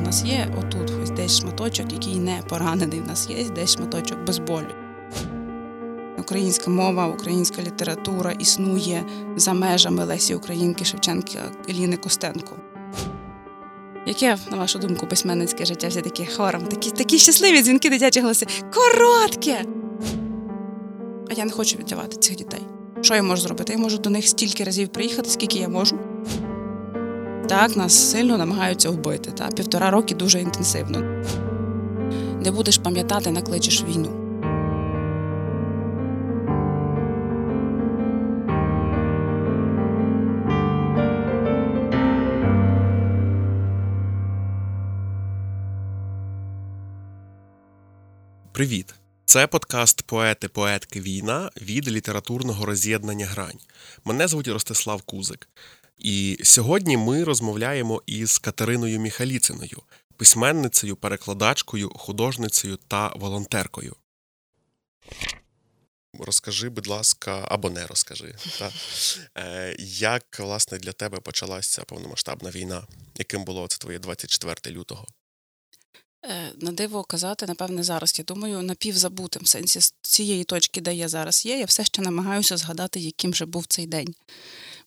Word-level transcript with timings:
в 0.00 0.02
нас 0.02 0.24
є 0.24 0.48
отут, 0.58 0.92
ось 1.02 1.10
десь 1.10 1.38
шматочок, 1.38 1.92
який 1.92 2.16
не 2.16 2.42
поранений. 2.48 3.00
В 3.00 3.08
нас 3.08 3.30
є 3.30 3.44
десь 3.54 3.74
шматочок 3.74 4.18
без 4.26 4.38
болю. 4.38 4.74
Українська 6.18 6.70
мова, 6.70 7.06
українська 7.06 7.62
література 7.62 8.32
існує 8.32 9.02
за 9.36 9.52
межами 9.52 10.04
Лесі 10.04 10.34
Українки, 10.34 10.84
Шевченка, 10.84 11.38
Еліни 11.68 11.96
Костенко. 11.96 12.56
Яке, 14.06 14.36
на 14.50 14.56
вашу 14.56 14.78
думку, 14.78 15.06
письменницьке 15.06 15.64
життя 15.64 15.88
все 15.88 16.00
таки 16.00 16.26
хором? 16.36 16.62
Такі 16.62 16.90
такі 16.90 17.18
щасливі 17.18 17.62
дзвінки 17.62 17.90
дитячі 17.90 18.20
голоси. 18.20 18.46
Коротке! 18.74 19.64
А 21.30 21.32
я 21.34 21.44
не 21.44 21.50
хочу 21.50 21.78
віддавати 21.78 22.16
цих 22.16 22.36
дітей. 22.36 22.62
Що 23.00 23.14
я 23.14 23.22
можу 23.22 23.42
зробити? 23.42 23.72
Я 23.72 23.78
можу 23.78 23.98
до 23.98 24.10
них 24.10 24.28
стільки 24.28 24.64
разів 24.64 24.88
приїхати, 24.88 25.30
скільки 25.30 25.58
я 25.58 25.68
можу. 25.68 25.98
Так, 27.50 27.76
нас 27.76 28.10
сильно 28.10 28.38
намагаються 28.38 28.90
вбити. 28.90 29.30
Та? 29.30 29.48
Півтора 29.48 29.90
роки 29.90 30.14
дуже 30.14 30.40
інтенсивно. 30.40 31.24
Де 32.42 32.50
будеш 32.50 32.78
пам'ятати, 32.78 33.30
накличеш 33.30 33.84
війну. 33.84 34.16
Привіт! 48.52 48.94
Це 49.24 49.46
подкаст 49.46 50.02
Поети, 50.02 50.48
поетки 50.48 51.00
війна 51.00 51.50
від 51.62 51.88
літературного 51.88 52.66
роз'єднання 52.66 53.26
Грань. 53.26 53.58
Мене 54.04 54.28
звуть 54.28 54.48
Ростислав 54.48 55.02
Кузик. 55.02 55.48
І 56.00 56.38
сьогодні 56.42 56.96
ми 56.96 57.24
розмовляємо 57.24 58.02
із 58.06 58.38
Катериною 58.38 59.00
Міхаліциною, 59.00 59.82
письменницею, 60.16 60.96
перекладачкою, 60.96 61.90
художницею 61.94 62.78
та 62.88 63.08
волонтеркою. 63.16 63.96
Розкажи, 66.18 66.68
будь 66.68 66.86
ласка, 66.86 67.46
або 67.48 67.70
не 67.70 67.86
розкажи, 67.86 68.34
та, 68.58 68.72
е, 69.38 69.76
як 69.78 70.40
власне 70.40 70.78
для 70.78 70.92
тебе 70.92 71.20
почалася 71.20 71.84
повномасштабна 71.84 72.50
війна? 72.50 72.86
Яким 73.18 73.44
було 73.44 73.68
це 73.68 73.78
твоє 73.78 73.98
24 73.98 74.76
лютого? 74.76 75.06
Е, 76.24 76.52
на 76.56 76.72
диво 76.72 77.04
казати, 77.04 77.46
напевне, 77.46 77.82
зараз. 77.82 78.18
Я 78.18 78.24
думаю, 78.24 78.62
напівзабутим 78.62 79.42
в 79.42 79.48
сенсі 79.48 79.80
з 79.80 79.94
цієї 80.02 80.44
точки, 80.44 80.80
де 80.80 80.94
я 80.94 81.08
зараз 81.08 81.46
є, 81.46 81.58
я 81.58 81.64
все 81.64 81.84
ще 81.84 82.02
намагаюся 82.02 82.56
згадати, 82.56 83.00
яким 83.00 83.34
же 83.34 83.46
був 83.46 83.66
цей 83.66 83.86
день. 83.86 84.14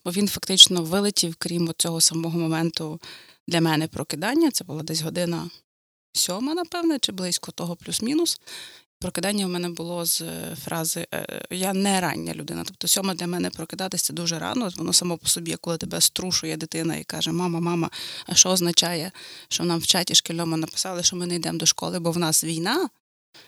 Бо 0.06 0.12
він 0.12 0.28
фактично 0.28 0.84
вилетів, 0.84 1.36
крім 1.36 1.74
цього 1.78 2.02
самого 2.02 2.40
моменту 2.40 3.00
для 3.48 3.62
мене 3.62 3.88
прокидання. 3.88 4.52
Це 4.52 4.64
була 4.64 4.84
десь 4.84 5.02
година 5.02 5.50
сьома, 6.14 6.54
напевне, 6.54 7.00
чи 7.00 7.12
близько 7.12 7.52
того, 7.52 7.76
плюс-мінус. 7.76 8.42
Прокидання 9.00 9.46
в 9.46 9.50
мене 9.50 9.70
було 9.70 10.06
з 10.06 10.22
е, 10.22 10.58
фрази 10.64 11.08
е, 11.14 11.46
Я 11.50 11.74
не 11.74 12.02
рання 12.02 12.34
людина. 12.34 12.64
Тобто, 12.66 12.88
сьома 12.88 13.16
для 13.16 13.28
мене 13.28 13.50
прокидатися 13.50 14.14
дуже 14.14 14.40
рано. 14.40 14.70
Воно 14.76 14.94
само 14.94 15.18
по 15.18 15.28
собі, 15.28 15.56
коли 15.56 15.78
тебе 15.78 16.02
струшує 16.02 16.58
дитина 16.58 16.96
і 16.96 17.04
каже: 17.04 17.32
Мама, 17.32 17.60
мама, 17.60 17.90
а 18.26 18.36
що 18.36 18.50
означає, 18.50 19.12
що 19.48 19.64
нам 19.64 19.80
в 19.80 19.86
чаті 19.86 20.16
шкільному 20.16 20.58
написали, 20.58 21.04
що 21.04 21.16
ми 21.16 21.26
не 21.26 21.36
йдемо 21.36 21.58
до 21.58 21.66
школи, 21.66 22.00
бо 22.00 22.12
в 22.12 22.18
нас 22.18 22.44
війна. 22.44 22.90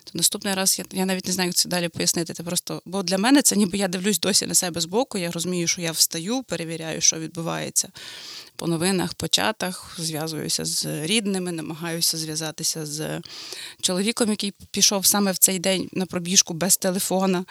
То 0.03 0.11
наступний 0.14 0.53
раз 0.53 0.80
я 0.80 0.86
я 0.91 1.05
навіть 1.05 1.28
не 1.28 1.33
знаю, 1.33 1.47
як 1.50 1.55
це 1.55 1.69
далі 1.69 1.89
пояснити. 1.89 2.33
Це 2.33 2.44
просто, 2.44 2.81
Бо 2.86 3.03
для 3.03 3.17
мене 3.17 3.41
це 3.41 3.55
ніби 3.55 3.78
я 3.78 3.88
дивлюсь 3.88 4.19
досі 4.19 4.45
на 4.45 4.53
себе 4.53 4.81
збоку. 4.81 5.17
Я 5.17 5.31
розумію, 5.31 5.67
що 5.67 5.81
я 5.81 5.92
встаю, 5.92 6.44
перевіряю, 6.44 7.02
що 7.02 7.19
відбувається 7.19 7.89
по 8.55 8.67
новинах, 8.67 9.14
по 9.14 9.27
чатах, 9.27 9.95
зв'язуюся 10.00 10.65
з 10.65 10.86
рідними, 10.86 11.52
намагаюся 11.52 12.17
зв'язатися 12.17 12.86
з 12.86 13.21
чоловіком, 13.82 14.30
який 14.30 14.54
пішов 14.71 15.05
саме 15.05 15.32
в 15.32 15.37
цей 15.37 15.59
день 15.59 15.89
на 15.92 16.05
пробіжку 16.05 16.54
без 16.54 16.77
телефона. 16.77 17.45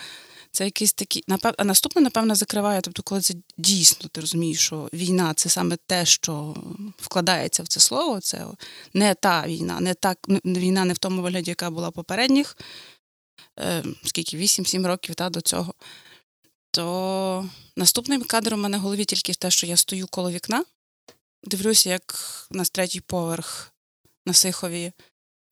Це 0.54 0.64
якийсь 0.64 0.92
такий, 0.92 1.24
а 1.56 1.64
наступне, 1.64 2.02
напевно, 2.02 2.34
закриває. 2.34 2.80
Тобто, 2.80 3.02
коли 3.02 3.20
це 3.20 3.34
дійсно 3.58 4.08
ти 4.08 4.20
розумієш, 4.20 4.60
що 4.60 4.88
війна 4.92 5.34
це 5.34 5.48
саме 5.48 5.76
те, 5.86 6.06
що 6.06 6.56
вкладається 6.98 7.62
в 7.62 7.68
це 7.68 7.80
слово. 7.80 8.20
Це 8.20 8.46
не 8.94 9.14
та 9.14 9.46
війна, 9.46 9.80
не 9.80 9.94
та 9.94 10.16
війна 10.44 10.84
не 10.84 10.92
в 10.92 10.98
тому 10.98 11.22
вигляді, 11.22 11.50
яка 11.50 11.70
була 11.70 11.90
попередніх, 11.90 12.56
е, 13.60 13.84
скільки 14.04 14.36
8-7 14.36 14.86
років 14.86 15.14
та, 15.14 15.30
до 15.30 15.40
цього. 15.40 15.74
То 16.70 17.48
наступним 17.76 18.22
кадром 18.22 18.60
у 18.60 18.62
мене 18.62 18.78
в 18.78 18.80
голові 18.80 19.04
тільки 19.04 19.34
те, 19.34 19.50
що 19.50 19.66
я 19.66 19.76
стою 19.76 20.06
коло 20.06 20.30
вікна, 20.30 20.64
дивлюся, 21.44 21.90
як 21.90 22.14
на 22.50 22.64
третій 22.64 23.00
поверх 23.00 23.72
на 24.26 24.32
Сихові, 24.32 24.92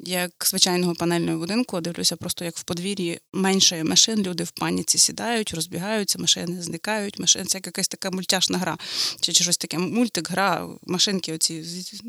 як 0.02 0.30
звичайного 0.44 0.94
панельного 0.94 1.38
будинку, 1.38 1.80
дивлюся, 1.80 2.16
просто 2.16 2.44
як 2.44 2.56
в 2.56 2.62
подвір'ї 2.62 3.20
менше 3.32 3.84
машин, 3.84 4.22
люди 4.22 4.44
в 4.44 4.50
паніці 4.50 4.98
сідають, 4.98 5.54
розбігаються, 5.54 6.18
машини 6.18 6.62
зникають, 6.62 7.18
машин 7.18 7.46
це 7.46 7.58
як 7.58 7.66
якась 7.66 7.88
така 7.88 8.10
мультяшна 8.10 8.58
гра. 8.58 8.78
Чи, 9.20 9.32
чи 9.32 9.44
щось 9.44 9.56
таке 9.56 9.78
мультик, 9.78 10.30
гра, 10.30 10.68
машинки 10.86 11.32
оці 11.32 11.64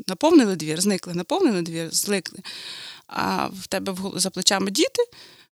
наповнили 0.06 0.56
двір, 0.56 0.80
зникли, 0.80 1.14
наповнили 1.14 1.62
двір, 1.62 1.88
зникли. 1.92 2.38
А 3.06 3.46
в 3.46 3.66
тебе 3.66 3.94
за 4.16 4.30
плечами 4.30 4.70
діти, 4.70 5.02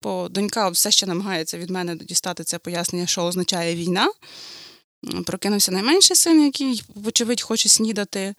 бо 0.01 0.29
донька 0.29 0.69
все 0.69 0.91
ще 0.91 1.05
намагається 1.05 1.57
від 1.57 1.69
мене 1.69 1.95
дістати 1.95 2.43
це 2.43 2.57
пояснення, 2.57 3.07
що 3.07 3.23
означає 3.23 3.75
війна. 3.75 4.11
Прокинувся 5.25 5.71
найменший 5.71 6.15
син, 6.15 6.45
який, 6.45 6.83
вочевидь, 6.95 7.41
хоче 7.41 7.69
снідати. 7.69 8.35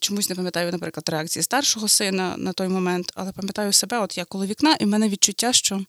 Чомусь 0.00 0.28
не 0.28 0.34
пам'ятаю, 0.34 0.72
наприклад, 0.72 1.08
реакції 1.08 1.42
старшого 1.42 1.88
сина 1.88 2.36
на 2.36 2.52
той 2.52 2.68
момент, 2.68 3.12
але 3.14 3.32
пам'ятаю 3.32 3.72
себе, 3.72 3.98
от 3.98 4.18
я 4.18 4.24
коло 4.24 4.46
вікна, 4.46 4.76
і 4.80 4.84
в 4.84 4.88
мене 4.88 5.08
відчуття, 5.08 5.52
що 5.52 5.84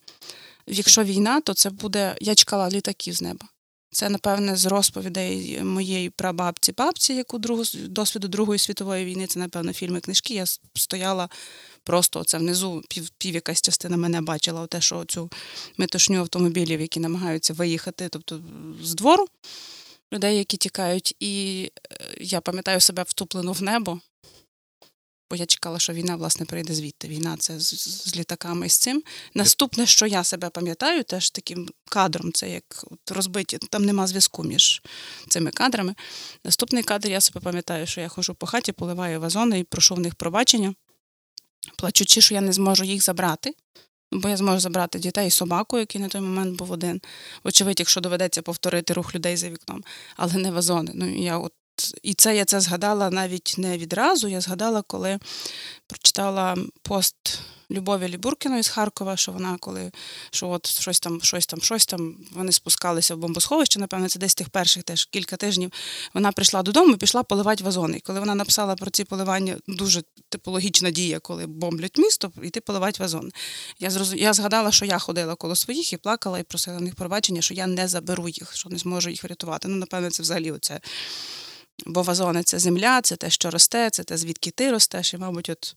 якщо 0.68 1.04
війна, 1.04 1.42
то 1.42 1.54
це 1.54 1.70
буде. 1.70 2.16
Я 2.22 2.36
чекала 2.36 2.70
літаків 2.70 3.14
з 3.14 3.22
неба. 3.22 3.48
Це, 3.92 4.10
напевне, 4.10 4.56
з 4.56 4.66
розповідей 4.66 5.64
моєї 5.64 6.10
прабабці 6.10 6.72
бабці, 6.72 7.14
яку 7.14 7.40
другу 7.40 7.64
досвіду 7.74 8.28
Другої 8.28 8.60
світової 8.60 9.06
війни, 9.06 9.28
це, 9.28 9.40
напевно, 9.40 9.74
фільми 9.74 10.00
книжки. 10.00 10.34
Я 10.34 10.46
стояла 10.74 11.30
просто 11.84 12.20
оце 12.20 12.38
внизу, 12.38 12.84
пів, 12.90 13.10
пів 13.10 13.36
якась 13.36 13.62
частина 13.62 13.98
мене 13.98 14.22
бачила, 14.22 14.68
те, 14.68 14.82
що 14.82 15.06
цю 15.06 15.30
метушню 15.78 16.20
автомобілів, 16.20 16.82
які 16.82 17.00
намагаються 17.00 17.54
виїхати, 17.54 18.10
тобто 18.12 18.42
з 18.84 18.96
двору 18.96 19.26
людей, 20.16 20.38
які 20.38 20.58
тікають. 20.58 21.16
І 21.20 21.72
е, 21.92 22.16
я 22.18 22.42
пам'ятаю 22.42 22.80
себе 22.80 23.04
втуплену 23.08 23.52
в 23.52 23.62
небо, 23.64 24.00
бо 25.30 25.36
я 25.36 25.46
чекала, 25.46 25.80
що 25.80 25.94
війна, 25.94 26.16
власне, 26.16 26.46
прийде 26.46 26.74
звідти. 26.74 27.08
Війна 27.08 27.38
це 27.40 27.60
з, 27.60 27.74
з 28.10 28.16
літаками 28.16 28.66
і 28.66 28.70
з 28.70 28.78
цим. 28.78 29.04
Наступне, 29.34 29.86
що 29.86 30.08
я 30.08 30.24
себе 30.24 30.50
пам'ятаю, 30.50 31.04
теж 31.04 31.30
таким 31.30 31.70
кадром, 31.90 32.34
це 32.34 32.50
як 32.50 32.86
от 32.92 33.12
розбиті, 33.12 33.58
там 33.58 33.86
нема 33.86 34.08
зв'язку 34.08 34.44
між 34.44 34.82
цими 35.30 35.52
кадрами. 35.52 35.96
Наступний 36.44 36.84
кадр, 36.84 37.10
я 37.10 37.22
себе 37.22 37.40
пам'ятаю, 37.40 37.88
що 37.88 38.02
я 38.02 38.08
ходжу 38.08 38.36
по 38.40 38.46
хаті, 38.46 38.72
поливаю 38.72 39.20
вазони 39.20 39.60
і 39.60 39.64
прошу 39.64 39.96
в 39.96 40.00
них 40.00 40.16
пробачення, 40.16 40.76
плачучи, 41.78 42.22
що 42.22 42.34
я 42.34 42.42
не 42.42 42.54
зможу 42.54 42.84
їх 42.84 43.04
забрати 43.04 43.54
бо 44.20 44.30
я 44.30 44.38
зможу 44.38 44.60
забрати 44.60 45.00
дітей 45.00 45.28
і 45.28 45.32
собаку, 45.32 45.80
який 45.80 46.02
на 46.02 46.08
той 46.08 46.22
момент 46.22 46.58
був 46.58 46.72
один. 46.72 47.02
Очевидь, 47.44 47.80
якщо 47.80 48.02
доведеться 48.02 48.42
повторити 48.42 48.94
рух 48.94 49.16
людей 49.16 49.38
за 49.38 49.50
вікном, 49.50 49.84
але 50.16 50.34
не 50.34 50.52
вазони. 50.52 50.92
Ну 50.96 51.16
я 51.16 51.38
от 51.38 51.54
і 52.04 52.14
це 52.14 52.36
я 52.36 52.46
це 52.46 52.60
згадала 52.60 53.10
навіть 53.10 53.56
не 53.58 53.78
відразу. 53.78 54.28
Я 54.28 54.42
згадала, 54.42 54.82
коли 54.82 55.20
прочитала 55.88 56.58
пост 56.82 57.40
Любові 57.72 58.08
Лібуркіної 58.08 58.64
з 58.64 58.68
Харкова, 58.68 59.18
що 59.18 59.32
вона 59.32 59.58
коли 59.60 59.92
що 60.32 60.50
от 60.50 60.68
щось 60.68 61.00
там, 61.00 61.22
щось 61.22 61.46
там, 61.46 61.62
щось 61.62 61.86
там, 61.86 62.18
вони 62.32 62.52
спускалися 62.52 63.16
в 63.16 63.18
бомбосховище, 63.18 63.80
напевно, 63.80 64.10
це 64.10 64.20
десь 64.20 64.36
тих 64.36 64.50
перших 64.50 64.84
теж 64.84 65.06
кілька 65.06 65.36
тижнів. 65.36 65.72
Вона 66.14 66.32
прийшла 66.32 66.64
додому 66.64 66.94
і 66.94 66.98
пішла 66.98 67.24
поливати 67.24 67.64
вазони. 67.64 67.98
І 67.98 68.00
коли 68.00 68.20
вона 68.20 68.36
написала 68.36 68.76
про 68.76 68.92
ці 68.92 69.04
поливання, 69.04 69.58
дуже 69.68 70.04
типологічна 70.30 70.92
дія, 70.92 71.20
коли 71.20 71.46
бомблять 71.46 71.98
місто, 71.98 72.32
йти 72.44 72.62
поливати 72.62 73.04
вазони. 73.04 73.32
Я 73.80 73.90
зроз... 73.90 74.14
я 74.14 74.34
згадала, 74.34 74.72
що 74.72 74.86
я 74.86 75.00
ходила 75.00 75.36
коло 75.36 75.56
своїх 75.56 75.94
і 75.94 75.98
плакала, 75.98 76.40
і 76.40 76.44
просила 76.44 76.80
них 76.80 76.96
пробачення, 76.96 77.42
що 77.42 77.54
я 77.54 77.68
не 77.68 77.88
заберу 77.88 78.28
їх, 78.28 78.56
що 78.56 78.70
не 78.70 78.78
зможу 78.78 79.10
їх 79.10 79.24
врятувати. 79.24 79.68
Ну, 79.68 79.76
напевно, 79.76 80.10
це 80.10 80.24
взагалі 80.24 80.52
оце. 80.52 80.80
Бо 81.86 82.02
вазони 82.02 82.44
це 82.44 82.60
земля, 82.60 83.02
це 83.02 83.16
те, 83.16 83.30
що 83.30 83.50
росте, 83.50 83.90
це 83.90 84.04
те, 84.04 84.18
звідки 84.18 84.52
ти 84.52 84.72
ростеш, 84.72 85.14
і, 85.14 85.18
мабуть, 85.18 85.50
от 85.50 85.76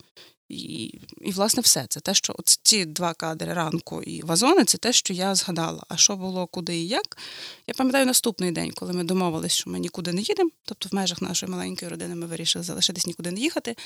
і, 0.49 0.85
і, 1.21 1.33
власне, 1.33 1.61
все. 1.61 1.87
Це 1.89 2.01
те, 2.01 2.15
що 2.15 2.35
от 2.39 2.59
ці 2.63 2.85
два 2.85 3.15
кадри 3.15 3.53
ранку 3.53 4.03
і 4.03 4.23
вазони, 4.23 4.65
це 4.65 4.79
те, 4.79 4.93
що 4.93 5.15
я 5.15 5.35
згадала. 5.35 5.83
А 5.89 5.97
що 5.97 6.17
було, 6.17 6.47
куди 6.47 6.77
і 6.77 6.89
як? 6.89 7.19
Я 7.67 7.75
пам'ятаю 7.75 8.07
наступний 8.07 8.53
день, 8.53 8.71
коли 8.71 8.93
ми 8.93 9.05
домовились, 9.05 9.53
що 9.53 9.71
ми 9.71 9.79
нікуди 9.79 10.13
не 10.13 10.21
їдемо. 10.21 10.51
Тобто, 10.65 10.89
в 10.93 10.95
межах 10.95 11.23
нашої 11.23 11.53
маленької 11.53 11.91
родини 11.91 12.15
ми 12.15 12.27
вирішили 12.27 12.65
залишитись 12.65 13.07
нікуди 13.07 13.31
не 13.31 13.41
їхати. 13.41 13.77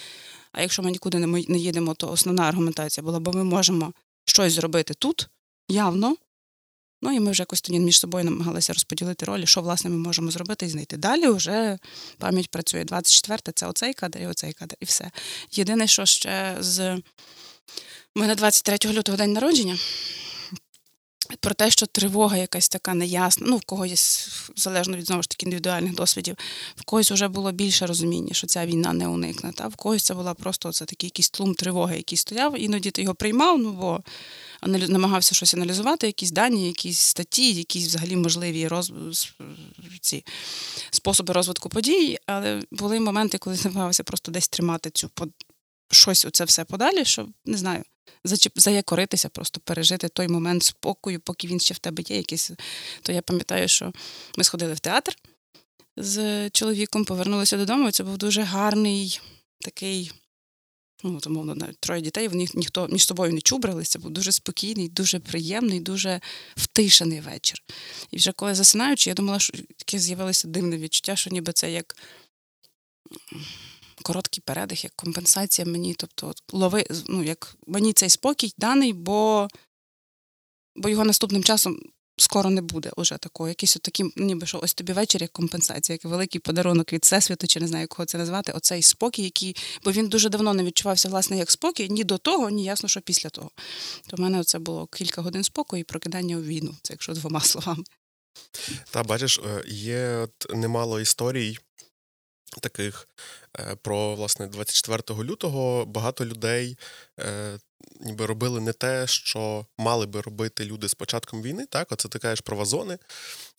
А 0.53 0.63
якщо 0.63 0.83
ми 0.83 0.91
нікуди 0.91 1.19
не 1.19 1.59
їдемо, 1.59 1.95
то 1.95 2.11
основна 2.11 2.43
аргументація 2.43 3.05
була, 3.05 3.21
бо 3.21 3.33
ми 3.33 3.45
можемо 3.45 3.93
щось 4.25 4.53
зробити 4.53 4.95
тут, 4.95 5.29
явно, 5.69 6.17
Ну 7.03 7.13
і 7.13 7.21
ми 7.21 7.31
вже 7.31 7.43
якось 7.43 7.61
тоді 7.61 7.81
між 7.81 7.99
собою 7.99 8.25
намагалися 8.25 8.73
розподілити 8.73 9.27
ролі, 9.27 9.47
що 9.47 9.61
власне 9.61 9.91
ми 9.91 9.97
можемо 9.97 10.31
зробити 10.31 10.67
і 10.67 10.69
знайти. 10.69 10.97
Далі 10.97 11.29
вже 11.29 11.79
пам'ять 12.19 12.51
працює. 12.51 12.85
24 12.85 13.39
це 13.55 13.67
оцей 13.67 13.95
кадр 13.95 14.19
і 14.19 14.27
оцей 14.27 14.53
кадр, 14.53 14.77
і 14.81 14.85
все. 14.85 15.11
Єдине, 15.53 15.87
що 15.87 16.07
ще 16.07 16.57
з 16.61 17.01
у 18.17 18.21
мене 18.21 18.35
23 18.35 18.93
лютого 18.93 19.19
день 19.19 19.33
народження. 19.33 19.79
Про 21.41 21.55
те, 21.55 21.71
що 21.71 21.87
тривога 21.87 22.37
якась 22.37 22.69
така 22.69 22.95
неясна, 22.95 23.47
ну 23.49 23.57
в 23.57 23.65
когось, 23.65 24.29
залежно 24.57 24.97
від 24.97 25.07
знову 25.07 25.23
ж 25.23 25.29
таки 25.29 25.47
індивідуальних 25.47 25.95
досвідів, 25.95 26.37
в 26.77 26.85
когось 26.85 27.11
вже 27.11 27.29
було 27.29 27.53
більше 27.53 27.87
розуміння, 27.87 28.33
що 28.33 28.47
ця 28.47 28.67
війна 28.67 28.93
не 28.93 29.09
уникне. 29.09 29.53
Та? 29.53 29.69
В 29.69 29.77
когось 29.77 30.03
це 30.03 30.15
була 30.15 30.35
просто 30.35 30.73
це 30.73 30.85
такий 30.85 31.07
якийсь 31.07 31.31
тлум 31.31 31.55
тривоги, 31.55 31.97
який 31.97 32.19
стояв, 32.19 32.61
іноді 32.61 32.91
ти 32.91 33.03
його 33.03 33.15
приймав, 33.15 33.59
ну 33.59 33.73
бо 33.73 34.01
намагався 34.67 35.35
щось 35.35 35.55
аналізувати, 35.55 36.07
якісь 36.07 36.31
дані, 36.31 36.67
якісь 36.67 36.99
статті, 36.99 37.53
якісь 37.53 37.87
взагалі 37.87 38.17
можливі 38.17 38.69
роз... 38.69 38.93
ці 40.01 40.25
способи 40.91 41.33
розвитку 41.33 41.69
подій. 41.69 42.19
Але 42.27 42.63
були 42.71 43.01
моменти, 43.01 43.39
коли 43.39 43.59
намагався 43.65 44.03
просто 44.03 44.33
десь 44.33 44.49
тримати 44.49 44.91
цю 44.91 45.11
щось 45.91 46.25
оце 46.25 46.45
все 46.45 46.65
подалі, 46.65 47.05
щоб 47.05 47.29
не 47.45 47.57
знаю 47.57 47.85
заякоритися, 48.55 49.29
просто 49.29 49.61
пережити 49.61 50.09
той 50.09 50.29
момент 50.29 50.63
спокою, 50.63 51.21
поки 51.21 51.49
він 51.49 51.61
ще 51.61 51.75
в 51.75 51.79
тебе 51.79 52.03
є 52.07 52.17
якийсь. 52.17 52.51
То 53.03 53.13
я 53.13 53.23
пам'ятаю, 53.23 53.69
що 53.69 53.93
ми 54.39 54.45
сходили 54.45 54.75
в 54.75 54.81
театр 54.81 55.17
з 55.97 56.51
чоловіком, 56.51 57.05
повернулися 57.05 57.57
додому. 57.57 57.89
і 57.89 57.93
Це 57.93 58.05
був 58.05 58.19
дуже 58.19 58.43
гарний 58.43 59.21
такий. 59.61 60.13
Ну, 61.05 61.17
от, 61.17 61.27
умовно, 61.27 61.55
навіть 61.55 61.79
троє 61.81 62.01
дітей, 62.01 62.29
вони 62.29 62.47
ніхто 62.55 62.89
між 62.89 63.07
собою 63.07 63.33
не 63.33 63.41
чубрилися. 63.41 63.91
Це 63.91 63.99
був 63.99 64.11
дуже 64.11 64.33
спокійний, 64.33 64.89
дуже 64.89 65.19
приємний, 65.19 65.81
дуже 65.81 66.21
втишений 66.57 67.21
вечір. 67.21 67.63
І 68.11 68.17
вже 68.17 68.33
коли 68.33 68.55
засинаючи, 68.55 69.11
я 69.11 69.15
думала, 69.15 69.39
що 69.39 69.53
таке 69.77 69.99
з'явилося 69.99 70.49
дивне 70.49 70.79
відчуття, 70.79 71.17
що 71.17 71.31
ніби 71.31 71.53
це 71.53 71.73
як 71.73 71.97
короткий 74.03 74.43
передих, 74.47 74.85
як 74.85 74.93
компенсація 74.97 75.67
мені. 75.67 75.95
Тобто, 75.95 76.33
лови, 76.53 76.87
ну, 77.09 77.25
як 77.25 77.57
мені 77.67 77.93
цей 77.93 78.11
спокій 78.11 78.55
даний, 78.59 78.93
бо 78.93 79.49
бо 80.77 80.89
його 80.89 81.05
наступним 81.05 81.45
часом 81.45 81.79
скоро 82.17 82.51
не 82.51 82.63
буде 82.63 82.91
уже 82.97 83.17
такого. 83.17 83.49
Якийсь 83.49 83.77
от 83.77 83.83
такий, 83.83 84.13
ніби 84.17 84.47
що 84.47 84.61
ось 84.63 84.75
тобі 84.75 84.93
вечір 84.93 85.23
як 85.23 85.33
компенсація, 85.33 85.95
як 85.95 86.05
великий 86.05 86.41
подарунок 86.41 86.93
від 86.93 87.03
всесвіту, 87.03 87.47
чи 87.47 87.61
не 87.61 87.67
знаю, 87.67 87.89
кого 87.89 88.07
це 88.07 88.19
назвати. 88.19 88.53
Оцей 88.53 88.83
спокій, 88.83 89.23
який, 89.23 89.57
бо 89.85 89.93
він 89.93 90.09
дуже 90.09 90.29
давно 90.29 90.55
не 90.55 90.65
відчувався, 90.65 91.09
власне, 91.09 91.39
як 91.39 91.51
спокій, 91.51 91.89
ні 91.89 92.05
до 92.05 92.19
того, 92.19 92.51
ні 92.51 92.65
ясно, 92.65 92.89
що 92.89 93.01
після 93.01 93.31
того. 93.31 93.51
То 94.07 94.17
в 94.17 94.21
мене 94.21 94.45
це 94.45 94.59
було 94.59 94.87
кілька 94.87 95.23
годин 95.23 95.45
спокою 95.45 95.81
і 95.81 95.85
прокидання 95.85 96.37
у 96.37 96.43
війну, 96.43 96.75
це 96.83 96.93
якщо 96.93 97.13
двома 97.13 97.41
словами. 97.45 97.85
Та 98.91 99.03
бачиш, 99.03 99.39
е, 99.39 99.65
є 99.69 100.29
немало 100.51 101.01
історій 101.01 101.59
таких 102.61 103.09
е, 103.59 103.77
про 103.83 104.15
власне 104.15 104.47
24 104.47 105.25
лютого 105.25 105.87
багато 105.87 106.25
людей 106.25 106.79
е, 107.21 107.59
ніби 108.01 108.27
робили 108.27 108.61
не 108.61 108.73
те, 108.73 109.07
що 109.07 109.67
мали 109.79 110.07
би 110.07 110.21
робити 110.21 110.65
люди 110.65 110.89
з 110.89 110.95
початком 110.95 111.43
війни. 111.43 111.67
Так, 111.67 111.93
оце 111.93 112.09
ти 112.09 112.19
кажеш 112.19 112.41
про 112.41 112.57
вазони. 112.57 112.99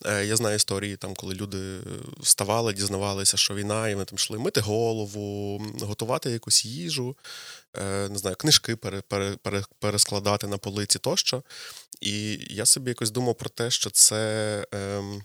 Е, 0.05 0.25
я 0.25 0.35
знаю 0.35 0.55
історії, 0.55 0.97
там, 0.97 1.13
коли 1.15 1.35
люди 1.35 1.79
вставали, 2.19 2.73
дізнавалися, 2.73 3.37
що 3.37 3.55
війна, 3.55 3.89
і 3.89 3.93
вони 3.93 4.05
там 4.05 4.15
йшли 4.15 4.39
мити 4.39 4.61
голову, 4.61 5.61
готувати 5.81 6.31
якусь 6.31 6.65
їжу, 6.65 7.17
не 8.09 8.15
знаю, 8.17 8.35
книжки 8.35 8.75
пере, 8.75 9.01
пере, 9.01 9.37
пере, 9.41 9.63
перескладати 9.79 10.47
на 10.47 10.57
полиці 10.57 10.99
тощо. 10.99 11.43
І 12.01 12.39
я 12.49 12.65
собі 12.65 12.91
якось 12.91 13.11
думав 13.11 13.35
про 13.35 13.49
те, 13.49 13.71
що 13.71 13.89
це. 13.89 14.65
Ем, 14.71 15.23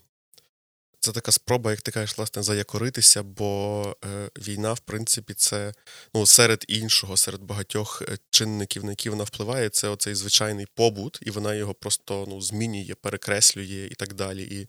це 1.01 1.13
така 1.13 1.33
спроба, 1.33 1.71
як 1.71 1.81
ти 1.81 1.91
кажеш, 1.91 2.19
власне, 2.19 2.43
заякоритися, 2.43 3.23
бо 3.23 3.97
е, 4.05 4.31
війна, 4.39 4.73
в 4.73 4.81
принципі, 4.81 5.35
це 5.35 5.73
ну, 6.15 6.27
серед 6.27 6.65
іншого, 6.69 7.17
серед 7.17 7.43
багатьох 7.43 8.03
е, 8.03 8.19
чинників, 8.31 8.85
на 8.85 8.91
які 8.91 9.11
вона 9.11 9.25
впливає, 9.25 9.69
це 9.69 9.89
оцей 9.89 10.15
звичайний 10.15 10.67
побут, 10.75 11.19
і 11.23 11.31
вона 11.31 11.55
його 11.55 11.75
просто 11.75 12.25
ну, 12.29 12.41
змінює, 12.41 12.95
перекреслює 13.03 13.89
і 13.91 13.95
так 13.95 14.15
далі. 14.15 14.43
І 14.43 14.69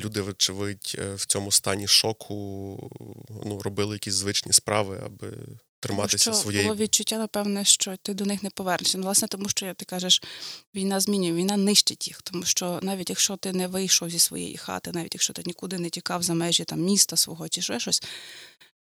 люди, 0.00 0.20
вочевидь, 0.20 0.96
е, 0.98 1.14
в 1.14 1.26
цьому 1.26 1.52
стані 1.52 1.86
шоку 1.88 2.90
ну, 3.44 3.62
робили 3.62 3.94
якісь 3.94 4.14
звичні 4.14 4.52
справи, 4.52 5.02
аби 5.06 5.32
триматися 5.86 6.24
тому 6.24 6.36
що 6.36 6.42
своєї. 6.42 6.64
Було 6.64 6.76
відчуття, 6.76 7.18
напевне, 7.18 7.64
що 7.64 7.96
ти 8.02 8.14
до 8.14 8.24
них 8.24 8.42
не 8.42 8.50
повернешся. 8.50 8.98
Ну, 8.98 9.04
власне, 9.04 9.28
тому 9.28 9.48
що 9.48 9.74
ти 9.74 9.84
кажеш, 9.84 10.22
війна 10.74 11.00
змінює, 11.00 11.32
війна 11.32 11.56
нищить 11.56 12.08
їх. 12.08 12.22
Тому 12.22 12.44
що 12.44 12.80
навіть 12.82 13.10
якщо 13.10 13.36
ти 13.36 13.52
не 13.52 13.68
вийшов 13.68 14.10
зі 14.10 14.18
своєї 14.18 14.56
хати, 14.56 14.92
навіть 14.92 15.14
якщо 15.14 15.32
ти 15.32 15.42
нікуди 15.46 15.78
не 15.78 15.90
тікав 15.90 16.22
за 16.22 16.34
межі 16.34 16.64
там 16.64 16.80
міста 16.80 17.16
свого 17.16 17.48
чи 17.48 17.62
ще 17.62 17.80
щось, 17.80 18.02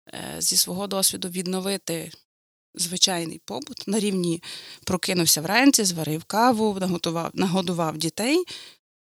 е, 0.08 0.37
зі 0.38 0.56
свого 0.56 0.87
досвіду 0.87 1.29
відновити. 1.29 2.11
Звичайний 2.75 3.41
побут 3.44 3.88
на 3.88 4.00
рівні 4.00 4.43
прокинувся 4.85 5.41
вранці, 5.41 5.85
зварив 5.85 6.25
каву, 6.25 6.76
наготував, 6.81 7.31
нагодував 7.35 7.99
дітей, 7.99 8.44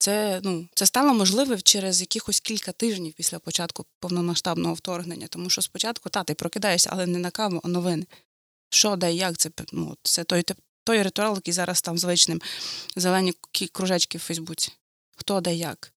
це 0.02 0.40
ну, 0.44 0.68
це 0.74 0.86
стало 0.86 1.14
можливим 1.14 1.62
через 1.62 2.00
якихось 2.00 2.40
кілька 2.40 2.72
тижнів 2.72 3.12
після 3.12 3.38
початку 3.38 3.86
повномасштабного 4.00 4.74
вторгнення. 4.74 5.26
Тому 5.26 5.50
що 5.50 5.62
спочатку 5.62 6.08
та, 6.08 6.24
ти 6.24 6.34
прокидаєшся, 6.34 6.90
але 6.92 7.06
не 7.06 7.18
на 7.18 7.30
каву, 7.30 7.60
а 7.64 7.68
новини. 7.68 8.06
Що, 8.70 8.96
де, 8.96 9.12
як 9.12 9.36
це 9.38 9.50
ну, 9.72 9.96
це 10.02 10.24
той 10.24 10.44
той 10.84 11.02
ритуал, 11.02 11.34
який 11.34 11.54
зараз 11.54 11.82
там 11.82 11.98
звичним 11.98 12.40
зелені 12.96 13.34
кружечки 13.72 14.18
в 14.18 14.20
Фейсбуці. 14.20 14.72
Хто 15.16 15.40
де 15.40 15.54
як? 15.54 15.92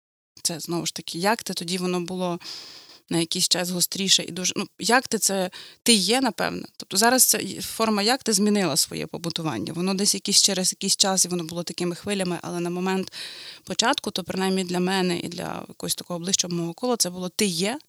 Це 0.44 0.60
знову 0.60 0.86
ж 0.86 0.94
таки, 0.94 1.20
як 1.20 1.44
це 1.44 1.54
тоді 1.54 1.78
воно 1.78 2.02
було 2.02 2.40
на 3.10 3.20
якийсь 3.20 3.48
час 3.48 3.70
гостріше 3.70 4.24
і 4.24 4.32
дуже. 4.32 4.54
Ну, 4.58 4.68
як 4.80 5.08
ти 5.08 5.18
це 5.18 5.50
ти 5.84 5.94
є, 5.94 6.22
напевно. 6.22 6.68
Тобто 6.78 6.98
зараз 6.98 7.26
це 7.26 7.40
форма 7.62 8.02
як 8.02 8.24
ти 8.24 8.34
змінила 8.34 8.78
своє 8.78 9.08
побутування. 9.08 9.74
Воно 9.74 9.94
десь 9.94 10.14
якийсь 10.14 10.42
через 10.42 10.74
якийсь 10.74 10.98
час 10.98 11.26
і 11.26 11.28
воно 11.28 11.44
було 11.44 11.64
такими 11.64 11.96
хвилями, 11.96 12.40
але 12.42 12.60
на 12.60 12.70
момент 12.70 13.14
початку, 13.64 14.12
то 14.12 14.24
принаймні 14.24 14.64
для 14.64 14.80
мене 14.80 15.20
і 15.20 15.28
для 15.28 15.66
якогось 15.68 15.96
такого 15.96 16.20
ближчого 16.20 16.56
мого 16.56 16.74
кола, 16.74 16.98
це 16.98 17.10
було 17.10 17.30
ти 17.30 17.46
є. 17.46 17.80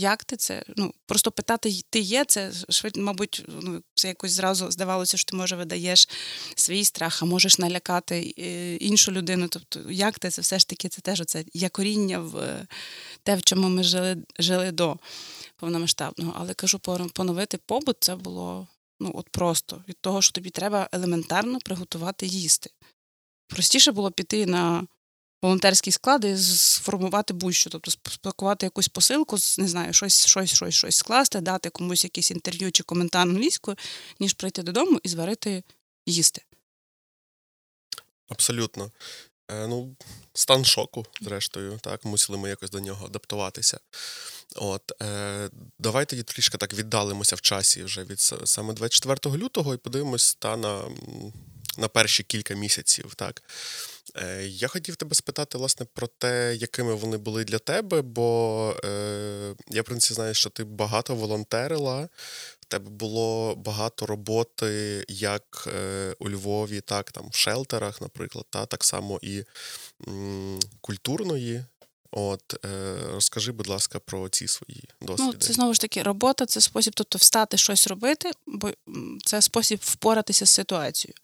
Як 0.00 0.24
ти 0.24 0.36
це? 0.36 0.64
Ну 0.76 0.94
просто 1.06 1.30
питати 1.30 1.82
ти 1.90 2.00
є, 2.00 2.24
це 2.24 2.52
швидко, 2.68 3.00
мабуть, 3.00 3.44
ну 3.48 3.82
це 3.94 4.08
якось 4.08 4.32
зразу 4.32 4.70
здавалося, 4.70 5.16
що 5.16 5.30
ти 5.30 5.36
може 5.36 5.56
видаєш 5.56 6.08
свій 6.54 6.84
страх, 6.84 7.22
а 7.22 7.26
можеш 7.26 7.58
налякати 7.58 8.34
е, 8.38 8.76
іншу 8.76 9.12
людину. 9.12 9.48
Тобто, 9.48 9.90
як 9.90 10.18
ти 10.18 10.30
це 10.30 10.42
все 10.42 10.58
ж 10.58 10.68
таки 10.68 10.88
це 10.88 11.00
теж 11.00 11.20
оце 11.20 11.44
якоріння 11.54 12.18
в 12.18 12.66
те, 13.22 13.36
в 13.36 13.42
чому 13.42 13.68
ми 13.68 13.82
жили 13.82 14.16
жили 14.38 14.72
до 14.72 14.96
повномасштабного. 15.56 16.34
Але 16.38 16.54
кажу, 16.54 16.78
поновити 17.14 17.58
побут 17.66 17.96
це 18.00 18.16
було 18.16 18.68
ну 19.00 19.12
от 19.14 19.28
просто 19.28 19.84
від 19.88 19.96
того, 20.00 20.22
що 20.22 20.32
тобі 20.32 20.50
треба 20.50 20.88
елементарно 20.92 21.58
приготувати 21.58 22.26
їсти. 22.26 22.70
Простіше 23.48 23.92
було 23.92 24.10
піти 24.10 24.46
на 24.46 24.86
волонтерські 25.42 25.90
склади 25.90 26.38
сформувати 26.38 27.34
будь-що, 27.34 27.70
тобто 27.70 27.90
спакувати 27.90 28.66
якусь 28.66 28.88
посилку, 28.88 29.36
не 29.58 29.68
знаю, 29.68 29.92
щось, 29.92 30.26
щось, 30.26 30.54
щось, 30.54 30.74
щось 30.74 30.96
скласти, 30.96 31.40
дати 31.40 31.70
комусь 31.70 32.04
якесь 32.04 32.30
інтерв'ю 32.30 32.72
чи 32.72 32.82
коментар 32.82 33.22
англійською, 33.22 33.76
ніж 34.20 34.32
прийти 34.32 34.62
додому 34.62 35.00
і 35.02 35.08
зварити 35.08 35.62
їсти. 36.06 36.42
Абсолютно. 38.28 38.90
Е, 39.50 39.66
ну, 39.66 39.96
Стан 40.32 40.64
шоку, 40.64 41.06
зрештою, 41.20 41.78
так, 41.82 42.04
мусили 42.04 42.38
ми 42.38 42.48
якось 42.48 42.70
до 42.70 42.80
нього 42.80 43.06
адаптуватися. 43.06 43.80
От, 44.56 44.92
е, 45.02 45.50
Давай 45.78 46.06
тоді 46.06 46.22
трішки 46.22 46.58
так 46.58 46.74
віддалимося 46.74 47.36
в 47.36 47.40
часі 47.40 47.82
вже 47.82 48.04
від 48.04 48.20
саме 48.20 48.74
24 48.74 49.36
лютого 49.36 49.74
і 49.74 49.76
подивимось 49.76 50.34
та 50.34 50.56
на 50.56 50.84
на 51.78 51.88
перші 51.88 52.22
кілька 52.22 52.54
місяців. 52.54 53.14
так. 53.16 53.42
Е, 54.16 54.46
Я 54.46 54.68
хотів 54.68 54.96
тебе 54.96 55.14
спитати, 55.14 55.58
власне, 55.58 55.86
про 55.94 56.06
те, 56.06 56.54
якими 56.56 56.94
вони 56.94 57.16
були 57.16 57.44
для 57.44 57.58
тебе, 57.58 58.02
бо 58.02 58.76
е, 58.84 59.54
я, 59.68 59.82
в 59.82 59.84
принципі, 59.84 60.14
знаю, 60.14 60.34
що 60.34 60.50
ти 60.50 60.64
багато 60.64 61.14
волонтерила, 61.14 62.08
в 62.60 62.64
тебе 62.68 62.90
було 62.90 63.54
багато 63.56 64.06
роботи 64.06 65.04
як 65.08 65.68
е, 65.74 66.14
у 66.18 66.30
Львові, 66.30 66.80
так 66.80 67.12
там 67.12 67.28
в 67.30 67.34
шелтерах, 67.34 68.00
наприклад, 68.00 68.44
та 68.50 68.66
так 68.66 68.84
само 68.84 69.18
і 69.22 69.44
м, 70.08 70.60
культурної. 70.80 71.64
От 72.12 72.64
е, 72.64 72.96
розкажи, 73.12 73.52
будь 73.52 73.68
ласка, 73.68 73.98
про 73.98 74.28
ці 74.28 74.48
свої 74.48 74.88
досвіди. 75.00 75.30
Ну, 75.32 75.38
Це 75.38 75.52
знову 75.52 75.74
ж 75.74 75.80
таки 75.80 76.02
робота, 76.02 76.46
це 76.46 76.60
спосіб, 76.60 76.92
тобто 76.96 77.18
встати 77.18 77.56
щось 77.56 77.86
робити, 77.86 78.30
бо 78.46 78.70
це 79.24 79.42
спосіб 79.42 79.78
впоратися 79.82 80.46
з 80.46 80.50
ситуацією. 80.50 81.14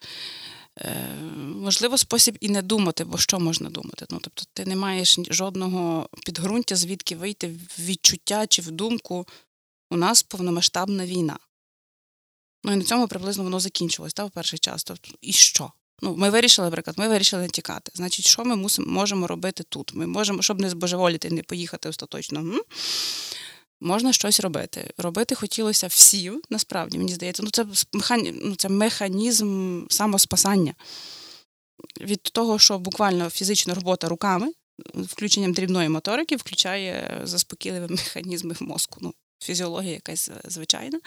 Е, 0.79 1.15
Можливо, 1.37 1.99
спосіб 1.99 2.39
і 2.41 2.49
не 2.49 2.63
думати, 2.63 3.05
бо 3.05 3.19
що 3.19 3.41
можна 3.41 3.71
думати? 3.71 4.07
Ну, 4.11 4.19
Тобто, 4.23 4.43
ти 4.53 4.65
не 4.65 4.77
маєш 4.77 5.19
жодного 5.31 6.09
підґрунтя, 6.25 6.77
звідки 6.77 7.17
вийти 7.17 7.49
в 7.49 7.83
відчуття 7.83 8.47
чи 8.47 8.63
в 8.63 8.71
думку. 8.71 9.27
У 9.91 9.97
нас 9.97 10.23
повномасштабна 10.23 11.07
війна. 11.07 11.39
Ну 12.65 12.73
і 12.73 12.77
на 12.77 12.85
цьому 12.85 13.09
приблизно 13.09 13.45
воно 13.45 13.61
закінчилось 13.61 14.15
та, 14.15 14.25
в 14.25 14.31
перший 14.31 14.59
час. 14.59 14.85
Тобто, 14.85 15.11
І 15.21 15.33
що? 15.33 15.73
Ну, 16.03 16.17
ми 16.17 16.31
вирішили, 16.31 16.67
наприклад, 16.67 16.99
ми 16.99 17.09
вирішили 17.09 17.49
тікати. 17.49 17.93
Значить, 17.95 18.27
що 18.27 18.45
ми 18.45 18.57
мусимо 18.57 18.93
можемо 18.93 19.27
робити 19.27 19.65
тут? 19.69 19.95
Ми 19.95 20.07
можемо, 20.07 20.43
щоб 20.43 20.61
не 20.61 20.71
збожеволіти, 20.71 21.31
не 21.31 21.43
поїхати 21.43 21.89
остаточно. 21.89 22.41
М? 22.41 22.61
Можна 23.81 24.13
щось 24.13 24.41
робити. 24.41 24.91
Робити 24.99 25.35
хотілося 25.35 25.87
всі, 25.87 26.33
насправді, 26.51 26.99
мені 26.99 27.15
здається. 27.15 27.43
Ну, 27.43 27.51
це 27.51 27.67
ну, 28.43 28.57
це 28.57 28.69
механізм 28.69 29.83
самоспасання. 29.89 30.75
Від 32.01 32.23
того, 32.23 32.59
що 32.59 32.79
буквально 32.79 33.31
фізична 33.31 33.75
робота 33.75 34.09
руками, 34.09 34.53
включенням 34.95 35.53
дрібної 35.53 35.89
моторики, 35.89 36.37
включає 36.37 37.21
заспокійливі 37.25 37.87
механізми 37.91 38.55
в 38.55 38.63
мозку. 38.63 38.99
Ну, 39.03 39.15
Фізіологія 39.43 39.93
якась 39.93 40.31
звичайна. 40.45 41.01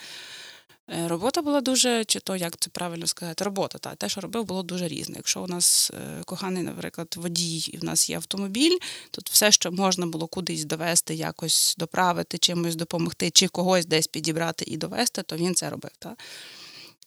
Е, 0.91 1.07
робота 1.07 1.41
була 1.41 1.61
дуже, 1.61 2.05
чи 2.05 2.19
то 2.19 2.35
як 2.35 2.57
це 2.59 2.69
правильно 2.69 3.07
сказати, 3.07 3.43
робота, 3.43 3.77
та 3.77 3.95
те, 3.95 4.09
що 4.09 4.21
робив, 4.21 4.45
було 4.45 4.63
дуже 4.63 4.87
різне. 4.87 5.15
Якщо 5.17 5.43
у 5.43 5.47
нас 5.47 5.91
е, 5.93 6.23
коханий, 6.25 6.63
наприклад, 6.63 7.15
водій, 7.17 7.69
і 7.73 7.77
в 7.77 7.83
нас 7.83 8.09
є 8.09 8.15
автомобіль, 8.15 8.77
то 9.11 9.21
все, 9.31 9.51
що 9.51 9.71
можна 9.71 10.05
було 10.05 10.27
кудись 10.27 10.65
довести, 10.65 11.15
якось 11.15 11.75
доправити, 11.77 12.37
чимось 12.37 12.75
допомогти, 12.75 13.29
чи 13.29 13.47
когось 13.47 13.85
десь 13.85 14.07
підібрати 14.07 14.65
і 14.67 14.77
довести, 14.77 15.23
то 15.23 15.37
він 15.37 15.55
це 15.55 15.69
робив. 15.69 15.91
Та? 15.99 16.15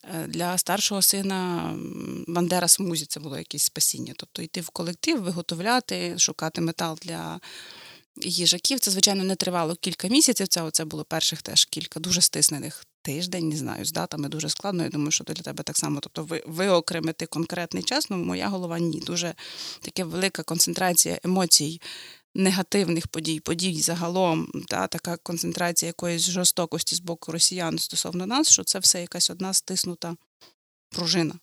Е, 0.03 0.27
для 0.27 0.57
старшого 0.57 1.01
сина 1.01 1.73
Бандера 2.27 2.67
Смузі 2.67 3.05
це 3.05 3.19
було 3.19 3.37
якесь 3.37 3.63
спасіння. 3.63 4.13
Тобто 4.17 4.41
йти 4.41 4.61
в 4.61 4.69
колектив, 4.69 5.21
виготовляти, 5.21 6.19
шукати 6.19 6.61
метал 6.61 6.99
для 7.01 7.39
їжаків. 8.15 8.79
Це, 8.79 8.91
звичайно, 8.91 9.23
не 9.23 9.35
тривало 9.35 9.75
кілька 9.75 10.07
місяців. 10.07 10.47
Це 10.47 10.61
оце 10.61 10.85
було 10.85 11.03
перших 11.03 11.41
теж 11.41 11.65
кілька 11.65 11.99
дуже 11.99 12.21
стиснених 12.21 12.85
тиждень, 13.03 13.49
не 13.49 13.57
знаю, 13.57 13.85
з 13.85 13.91
датами 13.91 14.29
дуже 14.29 14.49
складно. 14.49 14.83
Я 14.83 14.89
думаю, 14.89 15.11
що 15.11 15.23
для 15.23 15.33
тебе 15.33 15.63
так 15.63 15.77
само. 15.77 15.99
Тобто, 15.99 16.23
ви 16.23 16.43
виокремити 16.45 17.25
конкретний 17.25 17.83
час, 17.83 18.09
ну 18.09 18.17
моя 18.17 18.47
голова 18.47 18.79
ні. 18.79 18.99
Дуже 18.99 19.33
така 19.81 20.05
велика 20.05 20.43
концентрація 20.43 21.19
емоцій. 21.23 21.81
Негативних 22.35 23.07
подій, 23.07 23.39
подій 23.39 23.81
загалом, 23.81 24.51
та 24.67 24.87
така 24.87 25.17
концентрація 25.17 25.87
якоїсь 25.87 26.29
жорстокості 26.29 26.95
з 26.95 26.99
боку 26.99 27.31
росіян 27.31 27.79
стосовно 27.79 28.25
нас, 28.25 28.51
що 28.51 28.63
це 28.63 28.79
все 28.79 29.01
якась 29.01 29.29
одна 29.29 29.53
стиснута 29.53 30.15
пружина. 30.89 31.35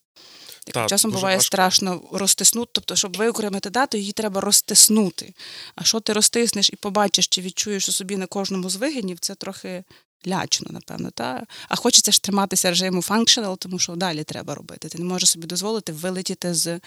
Так, 0.65 0.89
Часом 0.89 1.11
буває 1.11 1.37
важко. 1.37 1.47
страшно 1.47 2.03
розтиснути, 2.13 2.71
тобто, 2.75 2.97
щоб 2.97 3.17
виокремити 3.17 3.71
дату, 3.71 3.97
її 3.99 4.13
треба 4.13 4.41
розтиснути. 4.41 5.35
А 5.75 5.85
що 5.85 6.01
ти 6.01 6.13
розтиснеш 6.13 6.71
і 6.71 6.77
побачиш, 6.77 7.29
чи 7.29 7.41
відчуєш 7.41 7.89
у 7.89 7.93
собі 7.93 8.17
на 8.17 8.27
кожному 8.27 8.71
з 8.71 8.77
вигинів, 8.77 9.19
це 9.21 9.35
трохи 9.35 9.85
лячно, 10.27 10.67
напевно. 10.71 11.11
Та? 11.11 11.47
А 11.69 11.77
хочеться 11.77 12.13
ж 12.13 12.23
триматися 12.23 12.69
режиму 12.69 13.01
functional, 13.01 13.57
тому 13.57 13.79
що 13.79 13.97
далі 13.97 14.25
треба 14.25 14.55
робити. 14.55 14.89
Ти 14.89 14.99
не 14.99 15.05
можеш 15.05 15.31
собі 15.31 15.47
дозволити 15.47 15.93
вилетіти 15.93 16.55
з 16.55 16.81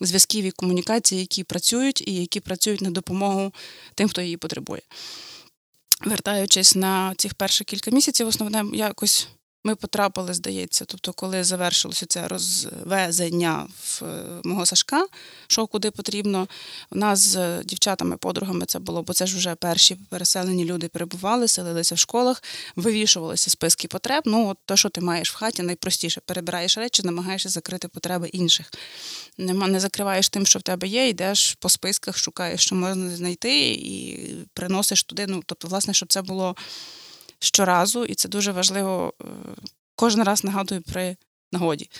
зв'язків 0.00 0.44
і 0.44 0.50
комунікацій, 0.50 1.16
які 1.16 1.44
працюють, 1.44 2.08
і 2.08 2.14
які 2.14 2.40
працюють 2.40 2.80
на 2.80 2.90
допомогу 2.90 3.52
тим, 3.94 4.08
хто 4.08 4.22
її 4.22 4.36
потребує. 4.36 4.82
Вертаючись 6.04 6.74
на 6.74 7.14
цих 7.14 7.34
перших 7.34 7.66
кілька 7.66 7.90
місяців, 7.90 8.28
основне 8.28 8.64
якось 8.76 9.28
ми 9.64 9.74
потрапили, 9.74 10.34
здається, 10.34 10.84
тобто, 10.84 11.12
коли 11.12 11.44
завершилося 11.44 12.06
це 12.06 12.28
розвезення 12.28 13.66
в 13.80 14.04
е, 14.04 14.24
мого 14.44 14.66
Сашка, 14.66 15.06
що 15.46 15.66
куди 15.66 15.90
потрібно. 15.90 16.48
У 16.90 16.98
нас 16.98 17.18
з 17.18 17.62
дівчатами, 17.64 18.16
подругами 18.16 18.66
це 18.66 18.78
було, 18.78 19.02
бо 19.02 19.12
це 19.12 19.26
ж 19.26 19.36
вже 19.36 19.54
перші 19.54 19.96
переселені 20.08 20.64
люди 20.64 20.88
перебували, 20.88 21.48
селилися 21.48 21.94
в 21.94 21.98
школах, 21.98 22.42
вивішувалися 22.76 23.50
списки 23.50 23.88
потреб. 23.88 24.22
Ну, 24.26 24.48
от 24.48 24.58
те, 24.64 24.76
що 24.76 24.88
ти 24.88 25.00
маєш 25.00 25.32
в 25.32 25.36
хаті, 25.36 25.62
найпростіше 25.62 26.20
перебираєш 26.20 26.78
речі, 26.78 27.02
намагаєшся 27.02 27.48
закрити 27.48 27.88
потреби 27.88 28.28
інших. 28.28 28.72
Нема, 29.38 29.68
не 29.68 29.80
закриваєш 29.80 30.28
тим, 30.28 30.46
що 30.46 30.58
в 30.58 30.62
тебе 30.62 30.88
є, 30.88 31.08
йдеш 31.08 31.54
по 31.54 31.68
списках, 31.68 32.18
шукаєш, 32.18 32.60
що 32.60 32.74
можна 32.74 33.16
знайти, 33.16 33.68
і 33.68 34.18
приносиш 34.54 35.04
туди. 35.04 35.26
Ну, 35.28 35.42
тобто, 35.46 35.68
власне, 35.68 35.94
щоб 35.94 36.12
це 36.12 36.22
було 36.22 36.56
щоразу, 37.44 38.04
і 38.04 38.14
це 38.14 38.28
дуже 38.28 38.52
важливо 38.52 39.14
е, 39.20 39.24
кожен 39.96 40.22
раз 40.22 40.44
нагадую 40.44 40.82
при 40.82 41.16
нагоді. 41.52 41.90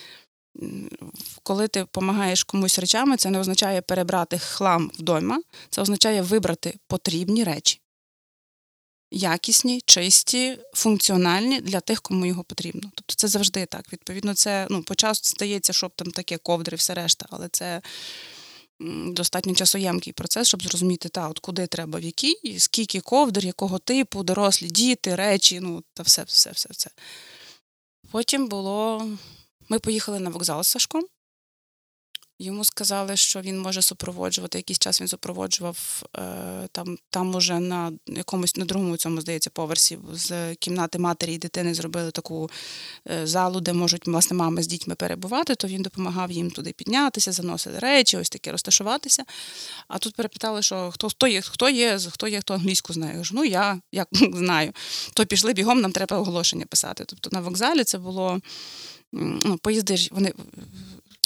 Коли 1.43 1.69
ти 1.69 1.81
допомагаєш 1.81 2.45
комусь 2.45 2.79
речами, 2.79 3.17
це 3.17 3.31
не 3.31 3.39
означає 3.39 3.81
перебрати 3.81 4.39
хлам 4.39 4.91
вдома, 4.99 5.43
це 5.71 5.83
означає 5.83 6.23
вибрати 6.23 6.79
потрібні 6.87 7.45
речі. 7.45 7.81
Якісні, 9.11 9.81
чисті, 9.87 10.59
функціональні 10.73 11.61
для 11.61 11.81
тих, 11.81 12.03
кому 12.03 12.27
його 12.27 12.45
потрібно. 12.45 12.91
Тобто 12.95 13.15
це 13.15 13.29
завжди 13.29 13.67
так. 13.67 13.93
Відповідно, 13.93 14.35
це 14.35 14.67
ну, 14.71 14.83
почасу 14.83 15.25
стається, 15.25 15.73
щоб 15.73 15.93
там 15.97 16.11
таке 16.11 16.37
ковдри, 16.37 16.77
все 16.77 16.95
решта, 16.95 17.27
але 17.31 17.49
це 17.49 17.83
достатньо 19.13 19.55
часоємкий 19.55 20.13
процес, 20.13 20.49
щоб 20.49 20.63
зрозуміти, 20.63 21.09
та, 21.09 21.29
от 21.29 21.39
куди 21.39 21.67
треба, 21.67 21.99
в 21.99 22.03
який, 22.03 22.59
скільки 22.59 23.01
ковдр, 23.01 23.45
якого 23.45 23.79
типу, 23.79 24.23
дорослі 24.23 24.67
діти, 24.67 25.15
речі, 25.15 25.61
ну 25.61 25.83
та 25.95 26.03
все, 26.03 26.23
все, 26.23 26.51
все, 26.51 26.69
все. 26.73 26.91
Потім 28.11 28.49
було. 28.49 29.09
Ми 29.69 29.79
поїхали 29.79 30.21
на 30.21 30.31
вокзал 30.31 30.63
з 30.63 30.69
Сашком. 30.69 31.05
Йому 32.39 32.65
сказали, 32.65 33.17
що 33.17 33.41
він 33.41 33.61
може 33.61 33.83
супроводжувати. 33.83 34.59
Якийсь 34.59 34.79
час 34.79 35.01
він 35.01 35.09
супроводжував 35.09 36.03
е, 36.17 36.69
там 36.73 36.99
там 37.11 37.35
уже 37.35 37.61
на 37.61 37.93
якомусь 38.07 38.57
на 38.57 38.65
другому 38.65 38.97
цьому, 38.97 39.21
здається, 39.21 39.51
поверсі 39.51 39.99
з 40.13 40.55
кімнати 40.55 40.99
матері 40.99 41.35
і 41.35 41.39
дитини 41.39 41.75
зробили 41.75 42.11
таку 42.11 42.51
е, 43.11 43.27
залу, 43.27 43.61
де 43.61 43.73
можуть 43.73 44.07
власне 44.07 44.37
мами 44.37 44.63
з 44.63 44.67
дітьми 44.67 44.95
перебувати, 44.95 45.55
то 45.55 45.69
він 45.69 45.83
допомагав 45.83 46.31
їм 46.31 46.51
туди 46.51 46.73
піднятися, 46.73 47.33
заносити 47.33 47.79
речі, 47.79 48.17
ось 48.17 48.31
таке 48.31 48.53
розташуватися. 48.53 49.25
А 49.89 49.99
тут 49.99 50.15
перепитали, 50.15 50.63
що 50.63 50.91
хто 50.91 51.09
хто 51.09 51.27
є, 51.27 51.41
хто 51.41 51.69
є, 51.69 51.99
хто 52.11 52.29
є, 52.29 52.41
хто 52.41 52.55
англійську 52.55 52.93
знає. 52.93 53.23
Ну 53.33 53.45
я 53.45 53.81
як 53.93 54.09
знаю. 54.13 54.73
То 55.15 55.27
пішли 55.27 55.53
бігом, 55.53 55.81
нам 55.81 55.93
треба 55.93 56.19
оголошення 56.19 56.67
писати. 56.67 57.05
Тобто 57.07 57.31
на 57.33 57.41
вокзалі 57.41 57.85
це 57.85 57.99
було. 57.99 58.41
Ну, 59.17 59.59
поїзди 59.63 60.09
вони 60.11 60.33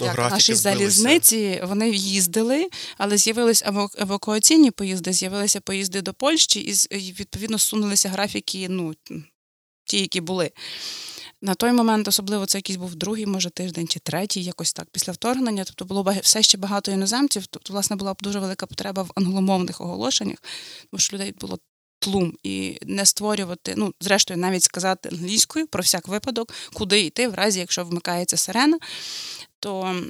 як 0.00 0.19
наші 0.19 0.55
залізниці 0.55 1.62
вони 1.64 1.90
їздили, 1.90 2.69
але 2.99 3.17
з'явилися 3.17 3.88
евакуаційні 3.99 4.71
поїзди, 4.71 5.12
з'явилися 5.12 5.61
поїзди 5.61 6.02
до 6.02 6.14
Польщі, 6.14 6.61
і 6.90 6.97
відповідно 7.12 7.59
сунулися 7.59 8.09
графіки, 8.09 8.67
ну 8.69 8.95
ті, 9.85 10.00
які 10.00 10.21
були. 10.21 10.50
На 11.43 11.55
той 11.55 11.73
момент, 11.73 12.09
особливо 12.09 12.47
це 12.47 12.59
якийсь 12.59 12.76
був 12.76 12.95
другий, 12.95 13.26
може 13.26 13.50
тиждень 13.50 13.88
чи 13.88 14.00
третій, 14.00 14.43
якось 14.43 14.73
так, 14.73 14.88
після 14.93 15.12
вторгнення. 15.12 15.64
Тобто 15.64 15.85
було 15.85 16.14
все 16.23 16.43
ще 16.43 16.59
багато 16.59 16.90
іноземців. 16.90 17.47
Тобто, 17.47 17.73
власне, 17.73 17.97
була 17.97 18.14
дуже 18.21 18.38
велика 18.38 18.67
потреба 18.67 19.02
в 19.02 19.11
англомовних 19.14 19.81
оголошеннях, 19.81 20.38
тому 20.90 21.00
що 21.00 21.17
людей 21.17 21.35
було 21.40 21.59
тлум 21.99 22.35
і 22.43 22.78
не 22.83 23.07
створювати, 23.07 23.75
ну, 23.76 23.95
зрештою, 24.00 24.40
навіть 24.40 24.62
сказати 24.62 25.09
англійською 25.09 25.67
про 25.67 25.83
всяк 25.83 26.09
випадок, 26.09 26.52
куди 26.73 27.00
йти, 27.00 27.28
в 27.28 27.35
разі 27.35 27.61
якщо 27.61 27.85
вмикається 27.85 28.37
сирена 28.37 28.78
то 29.60 30.02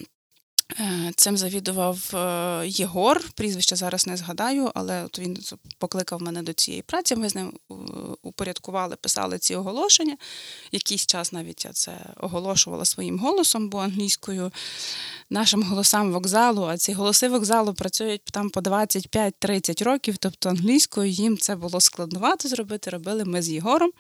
е, 0.81 1.13
цим 1.17 1.37
завідував 1.37 2.11
е, 2.15 2.63
Єгор, 2.67 3.25
прізвище 3.35 3.77
зараз 3.77 4.07
не 4.07 4.17
згадаю, 4.17 4.73
але 4.75 5.05
от 5.05 5.19
він 5.19 5.39
покликав 5.79 6.23
мене 6.23 6.43
до 6.43 6.53
цієї 6.53 6.83
праці. 6.83 7.17
Ми 7.17 7.29
з 7.29 7.35
ним 7.35 7.53
е, 7.71 7.75
упорядкували, 8.23 8.97
писали 8.97 9.39
ці 9.39 9.55
оголошення. 9.55 10.17
Якийсь 10.73 11.07
час 11.07 11.33
навіть 11.33 11.65
я 11.65 11.73
це 11.73 11.99
оголошувала 12.17 12.85
своїм 12.85 13.19
голосом, 13.19 13.69
бо 13.69 13.79
англійською 13.79 14.53
нашим 15.31 15.63
голосам 15.63 16.13
вокзалу, 16.13 16.63
а 16.63 16.77
ці 16.77 16.93
голоси 16.93 17.29
вокзалу 17.29 17.75
працюють 17.75 18.25
там 18.25 18.51
по 18.51 18.61
25-30 18.61 19.85
років, 19.85 20.17
тобто 20.17 20.49
англійською 20.49 21.11
їм 21.11 21.39
це 21.39 21.57
було 21.57 21.81
складновато 21.81 22.49
зробити. 22.49 22.91
Робили 22.91 23.25
ми 23.25 23.43
з 23.43 23.49
Єгором. 23.49 23.91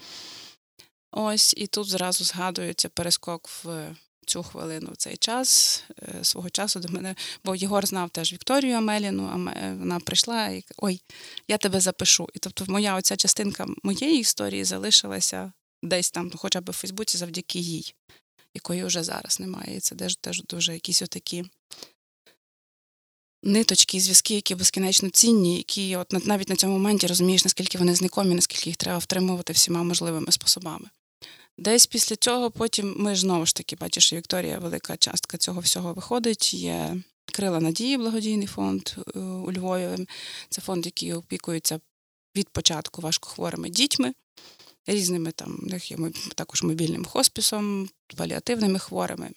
Ось 1.12 1.54
і 1.56 1.66
тут 1.66 1.88
зразу 1.88 2.24
згадується 2.24 2.88
перескок 2.88 3.48
в 3.48 3.94
цю 4.28 4.42
хвилину, 4.42 4.90
в 4.92 4.96
цей 4.96 5.16
час 5.16 5.82
е, 6.02 6.24
свого 6.24 6.50
часу 6.50 6.80
до 6.80 6.88
мене, 6.88 7.14
бо 7.44 7.54
Єгор 7.54 7.86
знав 7.86 8.10
теж 8.10 8.32
Вікторію 8.32 8.76
Амеліну, 8.76 9.30
а 9.32 9.36
вона 9.72 10.00
прийшла 10.00 10.46
і 10.46 10.64
ой, 10.76 11.00
я 11.48 11.58
тебе 11.58 11.80
запишу. 11.80 12.28
І 12.34 12.38
тобто, 12.38 12.64
моя 12.68 12.96
оця 12.96 13.16
частинка 13.16 13.66
моєї 13.82 14.20
історії 14.20 14.64
залишилася 14.64 15.52
десь 15.82 16.10
там, 16.10 16.30
хоча 16.36 16.60
б 16.60 16.70
в 16.70 16.72
Фейсбуці, 16.72 17.18
завдяки 17.18 17.58
їй, 17.58 17.94
якої 18.54 18.84
вже 18.84 19.02
зараз 19.02 19.40
немає. 19.40 19.76
І 19.76 19.80
це 19.80 19.94
теж, 19.94 20.16
теж 20.16 20.42
дуже 20.42 20.72
якісь 20.72 21.02
отакі. 21.02 21.44
Ниточки, 23.42 24.00
зв'язки, 24.00 24.34
які 24.34 24.54
безкінечно 24.54 25.10
цінні, 25.10 25.56
які 25.56 25.96
от 25.96 26.26
навіть 26.26 26.48
на 26.48 26.56
цьому 26.56 26.72
моменті 26.72 27.06
розумієш, 27.06 27.44
наскільки 27.44 27.78
вони 27.78 27.94
знайомі, 27.94 28.34
наскільки 28.34 28.70
їх 28.70 28.76
треба 28.76 28.98
втримувати 28.98 29.52
всіма 29.52 29.82
можливими 29.82 30.32
способами. 30.32 30.88
Десь 31.58 31.86
після 31.86 32.16
цього 32.16 32.50
потім 32.50 32.94
ми 32.98 33.16
знову 33.16 33.46
ж 33.46 33.54
таки, 33.54 33.76
бачиш, 33.76 34.12
Вікторія, 34.12 34.58
велика 34.58 34.96
частка 34.96 35.38
цього 35.38 35.60
всього 35.60 35.94
виходить. 35.94 36.54
Є 36.54 36.96
Крила 37.32 37.60
Надії, 37.60 37.96
благодійний 37.96 38.46
фонд 38.46 38.90
е, 39.16 39.18
у 39.18 39.52
Львові. 39.52 40.06
Це 40.48 40.60
фонд, 40.60 40.86
який 40.86 41.12
опікується 41.12 41.80
від 42.36 42.48
початку 42.48 43.02
важкохворими 43.02 43.68
дітьми, 43.68 44.12
різними 44.86 45.32
там, 45.32 45.68
також 46.34 46.62
мобільним 46.62 47.04
хоспісом, 47.04 47.90
паліативними 48.16 48.78
хворими. 48.78 49.30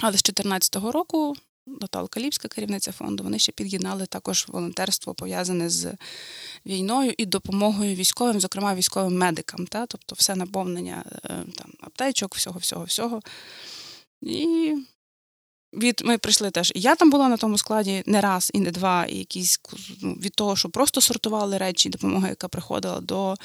Але 0.00 0.12
з 0.18 0.22
2014 0.22 0.76
року 0.76 1.36
Наталка 1.80 2.20
Ліпська, 2.20 2.48
керівниця 2.48 2.92
фонду, 2.92 3.24
вони 3.24 3.38
ще 3.38 3.52
під'єднали 3.52 4.06
також 4.06 4.46
волонтерство 4.48 5.14
пов'язане 5.14 5.70
з 5.70 5.92
війною 6.66 7.14
і 7.18 7.26
допомогою 7.26 7.94
військовим, 7.94 8.40
зокрема 8.40 8.74
військовим 8.74 9.18
медикам. 9.18 9.66
Та? 9.66 9.86
Тобто 9.86 10.14
все 10.14 10.36
наповнення 10.36 11.04
е, 11.24 11.28
там, 11.56 11.72
аптечок, 11.80 12.34
всього, 12.34 12.58
всього, 12.58 12.84
всього. 12.84 13.20
І 14.22 14.74
від 15.72 16.02
ми 16.04 16.18
прийшли 16.18 16.50
теж. 16.50 16.72
І 16.74 16.80
я 16.80 16.94
там 16.94 17.10
була 17.10 17.28
на 17.28 17.36
тому 17.36 17.58
складі 17.58 18.02
не 18.06 18.20
раз 18.20 18.50
і 18.54 18.60
не 18.60 18.70
два, 18.70 19.06
і 19.06 19.16
якісь 19.16 19.60
ну, 20.02 20.12
від 20.12 20.34
того, 20.34 20.56
що 20.56 20.68
просто 20.68 21.00
сортували 21.00 21.58
речі, 21.58 21.88
допомога, 21.88 22.28
яка 22.28 22.48
приходила 22.48 23.00
до 23.00 23.36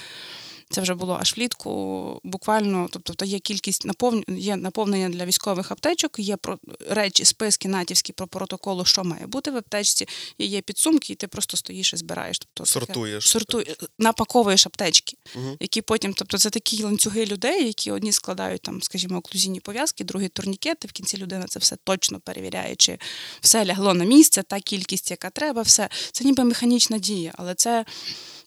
це 0.74 0.82
вже 0.82 0.94
було 0.94 1.18
аж 1.22 1.38
влітку. 1.38 2.22
Буквально, 2.24 2.90
тобто 2.92 3.26
є 3.26 3.40
кількість 3.40 3.86
наповнення, 3.86 4.26
є 4.28 4.56
наповнення 4.56 5.10
для 5.10 5.26
військових 5.26 5.72
аптечок, 5.72 6.20
є 6.20 6.38
про 6.38 6.60
речі, 6.90 7.26
списки 7.26 7.68
натівські 7.68 8.14
про 8.14 8.28
протоколу, 8.28 8.86
що 8.86 9.04
має 9.04 9.28
бути 9.28 9.52
в 9.52 9.58
аптечці, 9.58 10.08
і 10.38 10.46
є 10.46 10.62
підсумки, 10.62 11.14
і 11.14 11.16
ти 11.16 11.28
просто 11.28 11.58
стоїш 11.58 11.94
і 11.94 11.98
збираєш. 11.98 12.40
Тобто 12.40 12.66
сортуєш 12.66 13.30
сортуєш, 13.30 13.68
напаковуєш 14.00 14.66
аптечки, 14.66 15.18
угу. 15.36 15.58
які 15.60 15.82
потім, 15.82 16.14
тобто 16.14 16.38
це 16.38 16.50
такі 16.50 16.84
ланцюги 16.84 17.26
людей, 17.26 17.66
які 17.66 17.92
одні 17.92 18.12
складають 18.12 18.62
там, 18.62 18.82
скажімо, 18.82 19.18
оклюзійні 19.18 19.60
пов'язки, 19.60 20.04
другі 20.04 20.28
турнікети. 20.28 20.88
В 20.88 20.92
кінці 20.92 21.18
людина 21.18 21.46
це 21.48 21.60
все 21.60 21.78
точно 21.84 22.20
перевіряє, 22.20 22.76
чи 22.76 22.98
все 23.42 23.66
лягло 23.66 23.94
на 23.94 24.06
місце, 24.06 24.44
та 24.44 24.60
кількість, 24.60 25.12
яка 25.12 25.30
треба, 25.30 25.62
все 25.62 25.90
це 26.12 26.24
ніби 26.24 26.44
механічна 26.44 26.98
дія, 26.98 27.34
але 27.36 27.56
це 27.56 27.86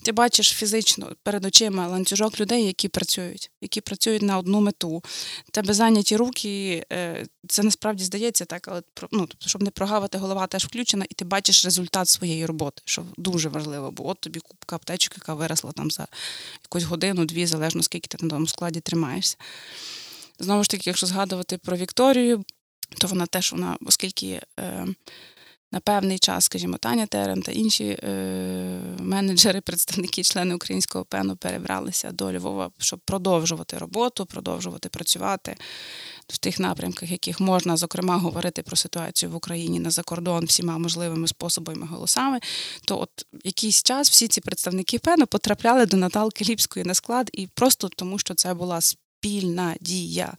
ти 0.02 0.12
бачиш 0.12 0.50
фізично 0.50 1.12
перед 1.22 1.44
очима 1.44 1.88
ланцюжок 2.20 2.40
людей, 2.40 2.66
які 2.66 2.88
працюють, 2.88 3.50
які 3.60 3.80
працюють 3.80 4.22
на 4.22 4.38
одну 4.38 4.60
мету. 4.60 5.02
Тебе 5.50 5.74
зайняті 5.74 6.16
руки, 6.16 6.84
е, 6.92 7.26
це 7.48 7.62
насправді 7.62 8.04
здається 8.04 8.44
так, 8.44 8.68
але 8.68 8.82
ну, 9.12 9.26
тобто, 9.26 9.48
щоб 9.48 9.62
не 9.62 9.70
прогавити, 9.70 10.18
голова 10.18 10.46
теж 10.46 10.64
включена, 10.64 11.06
і 11.08 11.14
ти 11.14 11.24
бачиш 11.24 11.64
результат 11.64 12.08
своєї 12.08 12.46
роботи, 12.46 12.82
що 12.84 13.04
дуже 13.16 13.48
важливо, 13.48 13.90
бо 13.90 14.08
от 14.08 14.20
тобі 14.20 14.40
купка 14.40 14.76
аптечок, 14.76 15.14
яка 15.16 15.34
виросла 15.34 15.72
там 15.72 15.90
за 15.90 16.06
якусь 16.62 16.84
годину-дві, 16.84 17.46
залежно 17.46 17.82
скільки 17.82 18.08
ти 18.08 18.24
на 18.24 18.30
тому 18.30 18.46
складі 18.46 18.80
тримаєшся. 18.80 19.36
Знову 20.38 20.62
ж 20.62 20.70
таки, 20.70 20.82
якщо 20.86 21.06
згадувати 21.06 21.58
про 21.58 21.76
Вікторію, 21.76 22.44
то 22.98 23.06
вона 23.06 23.26
теж 23.26 23.52
вона, 23.52 23.76
оскільки. 23.80 24.40
Е, 24.60 24.86
на 25.72 25.80
певний 25.80 26.18
час, 26.18 26.44
скажімо, 26.44 26.76
Таня 26.76 27.06
Терен 27.06 27.42
та 27.42 27.52
інші 27.52 27.84
е, 27.84 28.10
менеджери, 28.98 29.60
представники, 29.60 30.22
члени 30.22 30.54
українського 30.54 31.04
пену 31.04 31.36
перебралися 31.36 32.12
до 32.12 32.32
Львова, 32.32 32.70
щоб 32.78 33.00
продовжувати 33.00 33.78
роботу, 33.78 34.26
продовжувати 34.26 34.88
працювати 34.88 35.56
в 36.28 36.38
тих 36.38 36.58
напрямках, 36.58 37.10
яких 37.10 37.40
можна, 37.40 37.76
зокрема, 37.76 38.16
говорити 38.16 38.62
про 38.62 38.76
ситуацію 38.76 39.30
в 39.30 39.34
Україні 39.34 39.80
на 39.80 39.90
закордон 39.90 40.44
всіма 40.44 40.78
можливими 40.78 41.28
способами 41.28 41.86
голосами. 41.86 42.40
То 42.84 43.00
от 43.00 43.10
якийсь 43.44 43.82
час 43.82 44.10
всі 44.10 44.28
ці 44.28 44.40
представники 44.40 44.98
пену 44.98 45.26
потрапляли 45.26 45.86
до 45.86 45.96
Наталки 45.96 46.44
Ліпської 46.44 46.84
на 46.84 46.94
склад, 46.94 47.30
і 47.32 47.46
просто 47.46 47.88
тому, 47.88 48.18
що 48.18 48.34
це 48.34 48.54
була 48.54 48.80
спільна 48.80 49.74
дія 49.80 50.36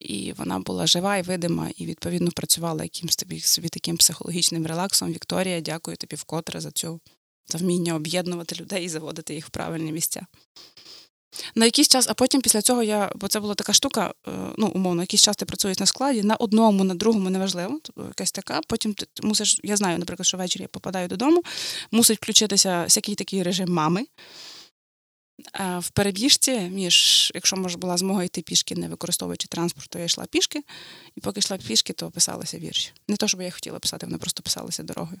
і 0.00 0.32
вона 0.32 0.58
була 0.58 0.86
жива 0.86 1.16
і 1.16 1.22
видима, 1.22 1.70
і 1.76 1.86
відповідно 1.86 2.30
працювала 2.30 2.82
якимсь 2.82 3.16
тобі 3.16 3.40
собі 3.40 3.68
таким 3.68 3.96
психологічним 3.96 4.66
релаксом. 4.66 5.12
Вікторія, 5.12 5.60
дякую 5.60 5.96
тобі 5.96 6.16
вкотре 6.16 6.60
за 6.60 6.70
цю 6.70 7.00
за 7.48 7.58
вміння 7.58 7.94
об'єднувати 7.94 8.56
людей 8.56 8.84
і 8.84 8.88
заводити 8.88 9.34
їх 9.34 9.46
в 9.46 9.50
правильні 9.50 9.92
місця. 9.92 10.26
На 11.54 11.64
якийсь 11.64 11.88
час, 11.88 12.06
а 12.08 12.14
потім 12.14 12.40
після 12.40 12.62
цього 12.62 12.82
я, 12.82 13.12
бо 13.14 13.28
це 13.28 13.40
була 13.40 13.54
така 13.54 13.72
штука, 13.72 14.14
е, 14.28 14.30
ну, 14.58 14.66
умовно, 14.66 15.02
якийсь 15.02 15.22
час 15.22 15.36
ти 15.36 15.44
працюєш 15.44 15.78
на 15.78 15.86
складі, 15.86 16.22
на 16.22 16.36
одному, 16.36 16.84
на 16.84 16.94
другому 16.94 17.30
неважливо, 17.30 17.80
тобто 17.82 18.04
якась 18.08 18.32
така. 18.32 18.60
Потім 18.68 18.94
ти 18.94 19.06
мусиш, 19.22 19.60
я 19.62 19.76
знаю, 19.76 19.98
наприклад, 19.98 20.26
що 20.26 20.36
ввечері 20.36 20.62
я 20.62 20.68
попадаю 20.68 21.08
додому, 21.08 21.42
мусить 21.90 22.18
включитися 22.18 22.84
всякий 22.84 23.14
такий 23.14 23.42
режим 23.42 23.72
мами. 23.72 24.06
В 25.78 25.90
перебіжці, 25.90 26.60
між, 26.60 27.32
якщо 27.34 27.56
може 27.56 27.78
була 27.78 27.96
змога 27.96 28.24
йти 28.24 28.42
пішки, 28.42 28.74
не 28.74 28.88
використовуючи 28.88 29.48
транспорт, 29.48 29.90
то 29.90 29.98
я 29.98 30.04
йшла 30.04 30.26
пішки, 30.26 30.62
і 31.16 31.20
поки 31.20 31.40
йшла 31.40 31.56
пішки, 31.56 31.92
то 31.92 32.10
писалися 32.10 32.58
вірші. 32.58 32.92
Не 33.08 33.16
то, 33.16 33.28
щоб 33.28 33.40
я 33.40 33.50
хотіла 33.50 33.78
писати, 33.78 34.06
вони 34.06 34.18
просто 34.18 34.42
писалися 34.42 34.82
дорогою. 34.82 35.20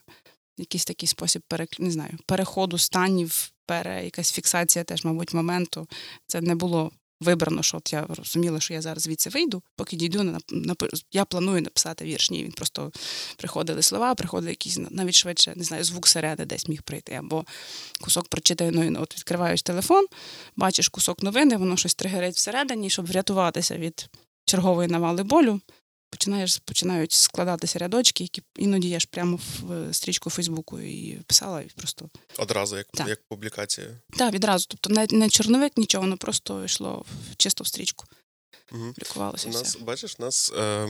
Якийсь 0.56 0.84
такий 0.84 1.06
спосіб 1.06 1.42
не 1.78 1.90
знаю, 1.90 2.18
переходу 2.26 2.78
станів, 2.78 3.52
пере, 3.66 4.04
якась 4.04 4.32
фіксація 4.32 4.84
теж, 4.84 5.04
мабуть, 5.04 5.34
моменту. 5.34 5.88
Це 6.26 6.40
не 6.40 6.54
було 6.54 6.92
вибрано, 7.20 7.62
що 7.62 7.76
от 7.76 7.92
я 7.92 8.06
розуміла, 8.08 8.60
що 8.60 8.74
я 8.74 8.82
зараз 8.82 9.02
звідси 9.02 9.30
вийду, 9.30 9.62
поки 9.76 9.96
дійду, 9.96 10.22
на, 10.22 10.38
на, 10.50 10.74
я 11.12 11.24
планую 11.24 11.62
написати 11.62 12.04
вірш. 12.04 12.30
Ні, 12.30 12.44
він 12.44 12.52
просто 12.52 12.92
приходили 13.36 13.82
слова, 13.82 14.14
приходили 14.14 14.50
якісь 14.50 14.78
навіть 14.90 15.14
швидше, 15.14 15.52
не 15.56 15.64
знаю, 15.64 15.84
звук 15.84 16.08
середи 16.08 16.44
десь 16.44 16.68
міг 16.68 16.82
прийти, 16.82 17.14
або 17.14 17.44
кусок 18.00 18.28
прочитаної 18.28 18.96
От 18.96 19.16
відкриваєш 19.16 19.62
телефон, 19.62 20.06
бачиш 20.56 20.88
кусок 20.88 21.22
новини, 21.22 21.56
воно 21.56 21.76
щось 21.76 21.94
тригерить 21.94 22.36
всередині, 22.36 22.90
щоб 22.90 23.06
врятуватися 23.06 23.76
від 23.76 24.08
чергової 24.44 24.88
навали 24.88 25.22
болю 25.22 25.60
починаєш 26.10 26.58
починають 26.58 27.12
складатися 27.12 27.78
рядочки, 27.78 28.24
які 28.24 28.42
іноді 28.56 28.88
я 28.88 29.00
ж 29.00 29.08
прямо 29.10 29.38
в 29.60 29.94
стрічку 29.94 30.30
Фейсбуку 30.30 30.80
і 30.80 31.20
писала 31.26 31.60
і 31.60 31.70
просто 31.76 32.10
одразу, 32.38 32.76
як 32.76 32.86
так. 32.94 33.08
як 33.08 33.20
публікація. 33.28 33.86
Так, 34.18 34.32
відразу. 34.34 34.66
Тобто 34.68 34.90
не, 34.90 35.06
не 35.10 35.28
чорновик, 35.28 35.76
нічого, 35.76 36.02
воно 36.02 36.16
просто 36.16 36.64
йшло 36.64 37.04
чисто 37.36 37.64
в 37.64 37.66
стрічку. 37.66 38.04
Угу. 38.72 38.94
У 39.16 39.20
нас, 39.20 39.44
все. 39.44 39.78
бачиш, 39.78 40.16
у 40.18 40.22
нас 40.22 40.52
е, 40.52 40.88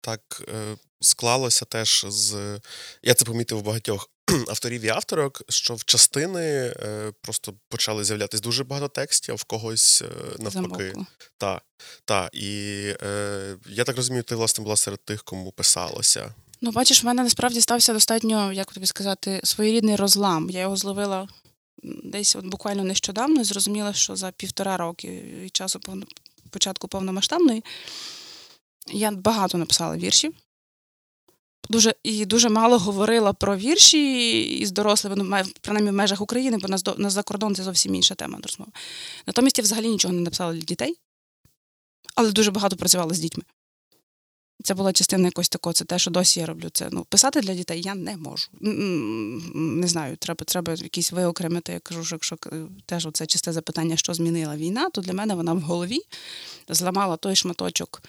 так 0.00 0.42
е, 0.48 0.76
склалося 1.00 1.64
теж 1.64 2.06
з. 2.08 2.60
Я 3.02 3.14
це 3.14 3.24
помітив 3.24 3.58
у 3.58 3.62
багатьох 3.62 4.10
авторів 4.48 4.82
і 4.82 4.88
авторок, 4.88 5.42
що 5.48 5.74
в 5.74 5.84
частини 5.84 6.40
е, 6.42 7.12
просто 7.22 7.54
почали 7.68 8.04
з'являтися 8.04 8.42
дуже 8.42 8.64
багато 8.64 8.88
текстів, 8.88 9.32
а 9.32 9.36
в 9.36 9.44
когось 9.44 10.02
е, 10.02 10.42
навпаки. 10.42 10.94
Так. 11.38 11.62
Та. 12.04 12.30
І 12.32 12.82
е, 13.02 13.56
я 13.68 13.84
так 13.84 13.96
розумію, 13.96 14.22
ти 14.22 14.34
власне 14.34 14.64
була 14.64 14.76
серед 14.76 15.04
тих, 15.04 15.22
кому 15.22 15.52
писалося. 15.52 16.34
Ну, 16.60 16.70
бачиш, 16.70 17.02
в 17.02 17.06
мене 17.06 17.22
насправді 17.22 17.60
стався 17.60 17.92
достатньо, 17.92 18.52
як 18.52 18.72
тобі 18.72 18.86
сказати, 18.86 19.40
своєрідний 19.44 19.96
розлам. 19.96 20.50
Я 20.50 20.60
його 20.60 20.76
зловила 20.76 21.28
десь 21.82 22.36
от 22.36 22.44
буквально 22.44 22.84
нещодавно 22.84 23.40
і 23.40 23.44
зрозуміла, 23.44 23.92
що 23.92 24.16
за 24.16 24.30
півтора 24.30 24.76
роки 24.76 25.24
від 25.40 25.56
часу 25.56 25.80
початку 26.50 26.88
повномасштабної 26.88 27.64
я 28.92 29.10
багато 29.10 29.58
написала 29.58 29.96
віршів 29.96 30.34
дуже 31.70 31.94
і 32.02 32.24
дуже 32.24 32.48
мало 32.48 32.78
говорила 32.78 33.32
про 33.32 33.56
вірші 33.56 34.40
із 34.42 34.72
дорослими, 34.72 35.16
ну, 35.16 35.42
принаймні 35.60 35.90
в 35.90 35.94
межах 35.94 36.20
України, 36.20 36.58
бо 36.58 36.68
на, 36.68 36.78
на 36.98 37.10
за 37.10 37.22
кордон 37.22 37.54
це 37.54 37.62
зовсім 37.62 37.94
інша 37.94 38.14
тема 38.14 38.38
розмови. 38.42 38.72
Натомість 39.26 39.58
я 39.58 39.62
взагалі 39.62 39.88
нічого 39.88 40.14
не 40.14 40.20
написала 40.20 40.52
для 40.52 40.60
дітей, 40.60 40.98
але 42.14 42.32
дуже 42.32 42.50
багато 42.50 42.76
працювала 42.76 43.14
з 43.14 43.18
дітьми. 43.18 43.44
Це 44.64 44.74
була 44.74 44.92
частина 44.92 45.24
якось 45.24 45.48
такого, 45.48 45.72
це 45.72 45.84
те, 45.84 45.98
що 45.98 46.10
досі 46.10 46.40
я 46.40 46.46
роблю. 46.46 46.68
Це 46.72 46.88
ну, 46.92 47.04
писати 47.04 47.40
для 47.40 47.54
дітей 47.54 47.82
я 47.82 47.94
не 47.94 48.16
можу. 48.16 48.48
Не 49.54 49.88
знаю, 49.88 50.16
треба 50.16 50.44
треба 50.44 50.72
якісь 50.72 51.12
виокремити. 51.12 51.72
Я 51.72 51.78
кажу, 51.78 52.04
що 52.04 52.14
якщо 52.14 52.36
теж 52.86 53.08
це 53.12 53.26
чисте 53.26 53.52
запитання, 53.52 53.96
що 53.96 54.14
змінила 54.14 54.56
війна, 54.56 54.90
то 54.90 55.00
для 55.00 55.12
мене 55.12 55.34
вона 55.34 55.52
в 55.52 55.60
голові 55.60 55.98
зламала 56.68 57.16
той 57.16 57.36
шматочок 57.36 58.02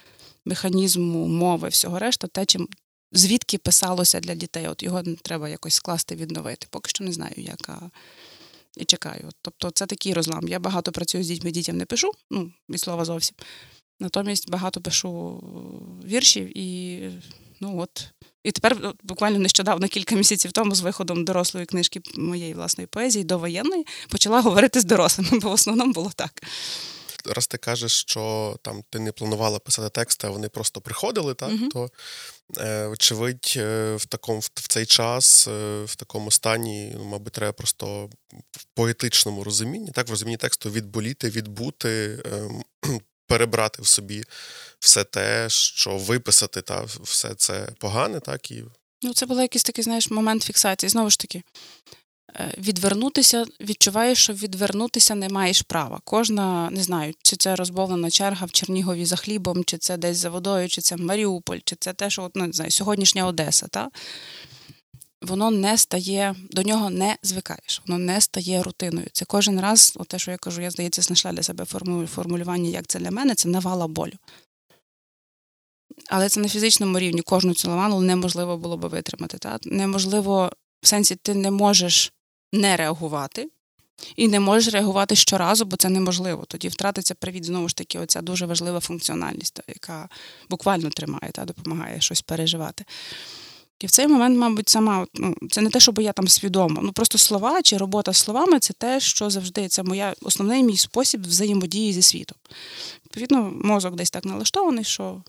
механізму, 0.45 1.27
мови, 1.27 1.69
всього 1.69 1.99
решта, 1.99 2.27
те, 2.27 2.45
чим 2.45 2.67
звідки 3.11 3.57
писалося 3.57 4.19
для 4.19 4.35
дітей. 4.35 4.67
От 4.67 4.83
його 4.83 5.03
треба 5.21 5.49
якось 5.49 5.73
скласти, 5.73 6.15
відновити. 6.15 6.67
Поки 6.69 6.89
що 6.89 7.03
не 7.03 7.11
знаю, 7.11 7.33
яка. 7.37 7.91
І 8.77 8.85
чекаю. 8.85 9.29
Тобто 9.41 9.71
це 9.71 9.85
такий 9.85 10.13
розлам. 10.13 10.47
Я 10.47 10.59
багато 10.59 10.91
працюю 10.91 11.23
з 11.23 11.27
дітьми, 11.27 11.51
дітям 11.51 11.77
не 11.77 11.85
пишу, 11.85 12.11
ну, 12.31 12.51
від 12.69 12.79
слова 12.79 13.05
зовсім. 13.05 13.35
Натомість 13.99 14.49
багато 14.49 14.81
пишу 14.81 15.43
віршів 16.05 16.57
і 16.57 16.99
ну 17.59 17.79
от. 17.79 18.07
І 18.43 18.51
тепер 18.51 18.93
буквально 19.03 19.39
нещодавно, 19.39 19.87
кілька 19.87 20.15
місяців 20.15 20.51
тому, 20.51 20.75
з 20.75 20.81
виходом 20.81 21.25
дорослої 21.25 21.65
книжки 21.65 22.01
моєї 22.15 22.53
власної 22.53 22.87
поезії 22.87 23.25
до 23.25 23.37
воєнної, 23.37 23.85
почала 24.09 24.41
говорити 24.41 24.79
з 24.79 24.83
дорослими, 24.83 25.39
бо 25.39 25.49
в 25.49 25.53
основному 25.53 25.93
було 25.93 26.11
так 26.15 26.41
раз 27.25 27.47
ти 27.47 27.57
кажеш, 27.57 27.91
що 27.91 28.55
там 28.61 28.83
ти 28.89 28.99
не 28.99 29.11
планувала 29.11 29.59
писати 29.59 29.89
тексти, 29.89 30.27
а 30.27 30.29
вони 30.29 30.49
просто 30.49 30.81
приходили, 30.81 31.33
так 31.33 31.49
uh 31.49 31.69
то 31.71 31.89
е, 32.57 32.85
очевидь, 32.85 33.53
е, 33.57 33.95
в 33.95 34.05
такому 34.05 34.39
в 34.39 34.67
цей 34.67 34.85
час, 34.85 35.47
е, 35.47 35.83
в 35.83 35.95
такому 35.95 36.31
стані, 36.31 36.93
ну, 36.97 37.03
мабуть, 37.03 37.33
треба 37.33 37.53
просто 37.53 38.09
в 38.51 38.63
поетичному 38.73 39.43
розумінні, 39.43 39.91
так 39.91 40.07
в 40.07 40.09
розумінні 40.09 40.37
тексту 40.37 40.71
відболіти, 40.71 41.29
відбути. 41.29 42.23
Ем, 42.33 42.63
перебрати 43.27 43.81
в 43.81 43.87
собі 43.87 44.23
все 44.79 45.03
те, 45.03 45.49
що 45.49 45.97
виписати, 45.97 46.61
та 46.61 46.81
все 46.83 47.35
це 47.35 47.69
погане, 47.79 48.19
так 48.19 48.51
і 48.51 48.63
ну 49.01 49.13
це 49.13 49.25
був 49.25 49.39
якийсь 49.39 49.63
такий, 49.63 49.83
знаєш, 49.83 50.09
момент 50.09 50.43
фіксації. 50.43 50.89
Знову 50.89 51.09
ж 51.09 51.19
таки, 51.19 51.43
відвернутися, 52.57 53.45
відчуваєш, 53.61 54.23
що 54.23 54.33
відвернутися 54.33 55.15
не 55.15 55.29
маєш 55.29 55.61
права. 55.61 55.99
Кожна, 56.03 56.69
не 56.69 56.83
знаю, 56.83 57.13
чи 57.23 57.35
це 57.35 57.55
розбовлена 57.55 58.09
черга 58.09 58.45
в 58.45 58.51
Чернігові 58.51 59.05
за 59.05 59.15
хлібом, 59.15 59.63
чи 59.63 59.77
це 59.77 59.97
десь 59.97 60.17
за 60.17 60.29
водою, 60.29 60.69
чи 60.69 60.81
це 60.81 60.97
Маріуполь, 60.97 61.57
чи 61.63 61.75
це 61.79 61.93
те, 61.93 62.09
що 62.09 62.31
ну, 62.35 62.45
не 62.45 62.53
знаю, 62.53 62.71
сьогоднішня 62.71 63.27
Одеса. 63.27 63.67
Та? 63.67 63.89
Воно 65.21 65.51
не 65.51 65.77
стає, 65.77 66.35
до 66.51 66.61
нього 66.61 66.89
не 66.89 67.17
звикаєш, 67.23 67.81
воно 67.87 67.99
не 67.99 68.21
стає 68.21 68.63
рутиною. 68.63 69.07
Це 69.13 69.25
кожен 69.25 69.61
раз, 69.61 69.97
те, 70.07 70.19
що 70.19 70.31
я 70.31 70.37
кажу, 70.37 70.61
я 70.61 70.71
здається, 70.71 71.01
знайшла 71.01 71.31
для 71.31 71.43
себе 71.43 71.65
формулювання, 72.07 72.69
як 72.69 72.87
це 72.87 72.99
для 72.99 73.11
мене, 73.11 73.35
це 73.35 73.49
навала 73.49 73.87
болю. 73.87 74.13
Але 76.09 76.29
це 76.29 76.39
на 76.39 76.49
фізичному 76.49 76.99
рівні 76.99 77.21
кожну 77.21 77.53
цю 77.53 77.67
навалу 77.67 78.01
неможливо 78.01 78.57
було 78.57 78.77
би 78.77 78.87
витримати. 78.87 79.37
Та? 79.37 79.59
Неможливо, 79.63 80.51
в 80.81 80.87
сенсі, 80.87 81.15
ти 81.15 81.33
не 81.33 81.51
можеш 81.51 82.13
не 82.53 82.77
реагувати. 82.77 83.49
І 84.15 84.27
не 84.27 84.39
можеш 84.39 84.73
реагувати 84.73 85.15
щоразу, 85.15 85.65
бо 85.65 85.75
це 85.75 85.89
неможливо. 85.89 86.45
Тоді 86.47 86.67
втратиться 86.67 87.15
привід, 87.15 87.45
знову 87.45 87.69
ж 87.69 87.75
таки, 87.75 87.99
оця 87.99 88.21
дуже 88.21 88.45
важлива 88.45 88.79
функціональність, 88.79 89.59
яка 89.67 90.09
буквально 90.49 90.89
тримає 90.89 91.31
та 91.31 91.45
допомагає 91.45 92.01
щось 92.01 92.21
переживати. 92.21 92.85
І 93.79 93.87
в 93.87 93.91
цей 93.91 94.07
момент, 94.07 94.37
мабуть, 94.37 94.69
сама 94.69 95.07
ну, 95.13 95.35
це 95.51 95.61
не 95.61 95.69
те, 95.69 95.79
щоб 95.79 95.99
я 95.99 96.11
там 96.11 96.27
свідомо. 96.27 96.81
Ну 96.83 96.91
просто 96.91 97.17
слова 97.17 97.61
чи 97.61 97.77
робота 97.77 98.13
словами 98.13 98.59
це 98.59 98.73
те, 98.73 98.99
що 98.99 99.29
завжди 99.29 99.67
це 99.67 99.83
моя 99.83 100.13
основний 100.21 100.63
мій 100.63 100.77
спосіб 100.77 101.27
взаємодії 101.27 101.93
зі 101.93 102.01
світом. 102.01 102.37
Відповідно, 103.05 103.51
мозок 103.63 103.95
десь 103.95 104.11
так 104.11 104.25
налаштований, 104.25 104.83
що 104.83 105.23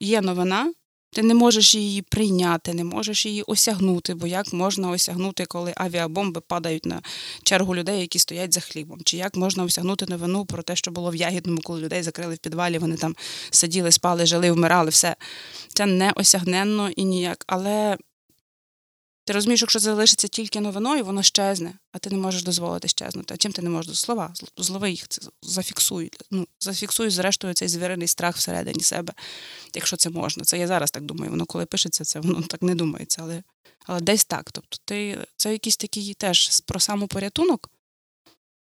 є 0.00 0.20
новина, 0.20 0.72
ти 1.14 1.22
не 1.22 1.34
можеш 1.34 1.74
її 1.74 2.02
прийняти, 2.02 2.74
не 2.74 2.84
можеш 2.84 3.26
її 3.26 3.42
осягнути, 3.42 4.14
бо 4.14 4.26
як 4.26 4.52
можна 4.52 4.90
осягнути, 4.90 5.44
коли 5.44 5.72
авіабомби 5.76 6.40
падають 6.40 6.86
на 6.86 7.02
чергу 7.42 7.74
людей, 7.74 8.00
які 8.00 8.18
стоять 8.18 8.54
за 8.54 8.60
хлібом? 8.60 8.98
Чи 9.04 9.16
як 9.16 9.36
можна 9.36 9.64
осягнути 9.64 10.06
новину 10.08 10.44
про 10.44 10.62
те, 10.62 10.76
що 10.76 10.90
було 10.90 11.10
в 11.10 11.14
Ягідному, 11.14 11.60
коли 11.62 11.80
людей 11.80 12.02
закрили 12.02 12.34
в 12.34 12.38
підвалі, 12.38 12.78
вони 12.78 12.96
там 12.96 13.16
сиділи, 13.50 13.92
спали, 13.92 14.26
жили, 14.26 14.50
вмирали, 14.50 14.90
все. 14.90 15.16
Це 15.68 15.86
не 15.86 16.12
осягненно 16.16 16.90
і 16.90 17.04
ніяк. 17.04 17.44
Але 17.46 17.96
ти 19.24 19.32
розумієш, 19.32 19.60
якщо 19.60 19.78
це 19.78 19.84
залишиться 19.84 20.28
тільки 20.28 20.60
новиною, 20.60 21.04
воно 21.04 21.22
щезне, 21.22 21.74
а 21.92 21.98
ти 21.98 22.10
не 22.10 22.16
можеш 22.16 22.42
дозволити 22.42 22.88
щезнути. 22.88 23.34
А 23.34 23.36
чим 23.36 23.52
ти 23.52 23.62
не 23.62 23.70
можеш 23.70 24.00
слова? 24.00 24.34
Злови 24.56 24.90
їх 24.90 25.08
це 25.08 25.22
зафіксуй. 25.42 26.10
Ну, 26.30 26.46
зафіксуй, 26.60 27.10
зрештою, 27.10 27.54
цей 27.54 27.68
звірений 27.68 28.08
страх 28.08 28.36
всередині 28.36 28.82
себе, 28.82 29.12
якщо 29.74 29.96
це 29.96 30.10
можна. 30.10 30.44
Це 30.44 30.58
я 30.58 30.66
зараз 30.66 30.90
так 30.90 31.02
думаю. 31.02 31.30
Воно 31.30 31.46
коли 31.46 31.66
пишеться, 31.66 32.04
це 32.04 32.20
воно 32.20 32.42
так 32.42 32.62
не 32.62 32.74
думається. 32.74 33.22
Але 33.22 33.42
але 33.86 34.00
десь 34.00 34.24
так. 34.24 34.52
Тобто, 34.52 34.76
ти 34.84 35.18
це 35.36 35.52
якийсь 35.52 35.76
такий 35.76 36.14
теж 36.14 36.60
про 36.60 36.80
самопорятунок 36.80 37.70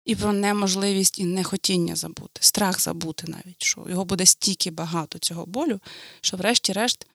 і 0.05 0.15
про 0.15 0.33
неможливість 0.33 1.19
і 1.19 1.25
нехотіння 1.25 1.95
забути, 1.95 2.39
страх 2.39 2.81
забути 2.81 3.27
навіть, 3.27 3.63
що 3.63 3.85
його 3.89 4.05
буде 4.05 4.25
стільки 4.25 4.71
багато 4.71 5.19
цього 5.19 5.45
болю, 5.45 5.79
що, 6.21 6.37
врешті-решт 6.37 7.07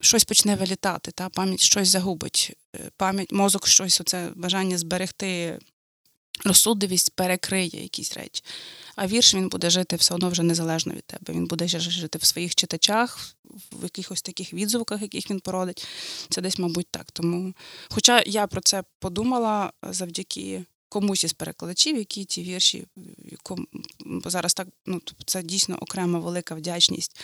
щось 0.00 0.24
почне 0.24 0.56
вилітати, 0.56 1.10
та 1.10 1.28
пам'ять 1.28 1.60
щось 1.60 1.88
загубить. 1.88 2.56
Е, 2.76 2.90
пам'ять, 2.96 3.32
мозок 3.32 3.66
щось, 3.66 4.00
оце 4.00 4.30
бажання 4.34 4.78
зберегти 4.78 5.58
розсудливість 6.44 7.10
перекриє 7.10 7.82
якісь 7.82 8.16
речі. 8.16 8.44
А 8.96 9.06
вірш 9.06 9.34
він 9.34 9.48
буде 9.48 9.70
жити 9.70 9.96
все 9.96 10.14
одно 10.14 10.28
вже 10.28 10.42
незалежно 10.42 10.94
від 10.94 11.04
тебе. 11.04 11.34
Він 11.34 11.46
буде 11.46 11.68
жити 11.68 12.18
в 12.18 12.24
своїх 12.24 12.54
читачах, 12.54 13.36
в 13.72 13.82
якихось 13.82 14.22
таких 14.22 14.52
відзвуках, 14.52 15.02
яких 15.02 15.30
він 15.30 15.40
породить. 15.40 15.86
Це 16.28 16.40
десь, 16.40 16.58
мабуть, 16.58 16.88
так. 16.90 17.10
Тому, 17.12 17.54
Хоча 17.90 18.22
я 18.26 18.46
про 18.46 18.60
це 18.60 18.84
подумала 18.98 19.72
завдяки 19.82 20.64
комусь 20.88 21.24
із 21.24 21.32
перекладачів, 21.32 21.96
які 21.96 22.24
ті 22.24 22.42
вірші, 22.42 22.86
бо 24.06 24.30
зараз 24.30 24.54
так, 24.54 24.68
ну, 24.86 25.00
це 25.26 25.42
дійсно 25.42 25.76
окрема 25.80 26.18
велика 26.18 26.54
вдячність 26.54 27.20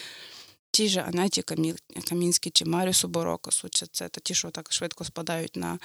ті 0.71 0.89
ж 0.89 1.01
Анаті 1.01 1.43
Камінській 2.09 2.51
чи 2.51 2.65
Маріусу 2.65 3.09
Борокосу, 3.09 3.69
чи 3.69 3.87
це 3.87 4.09
ті, 4.09 4.35
що 4.35 4.51
так 4.51 4.73
швидко 4.73 5.05
спадають 5.05 5.57
на 5.57 5.79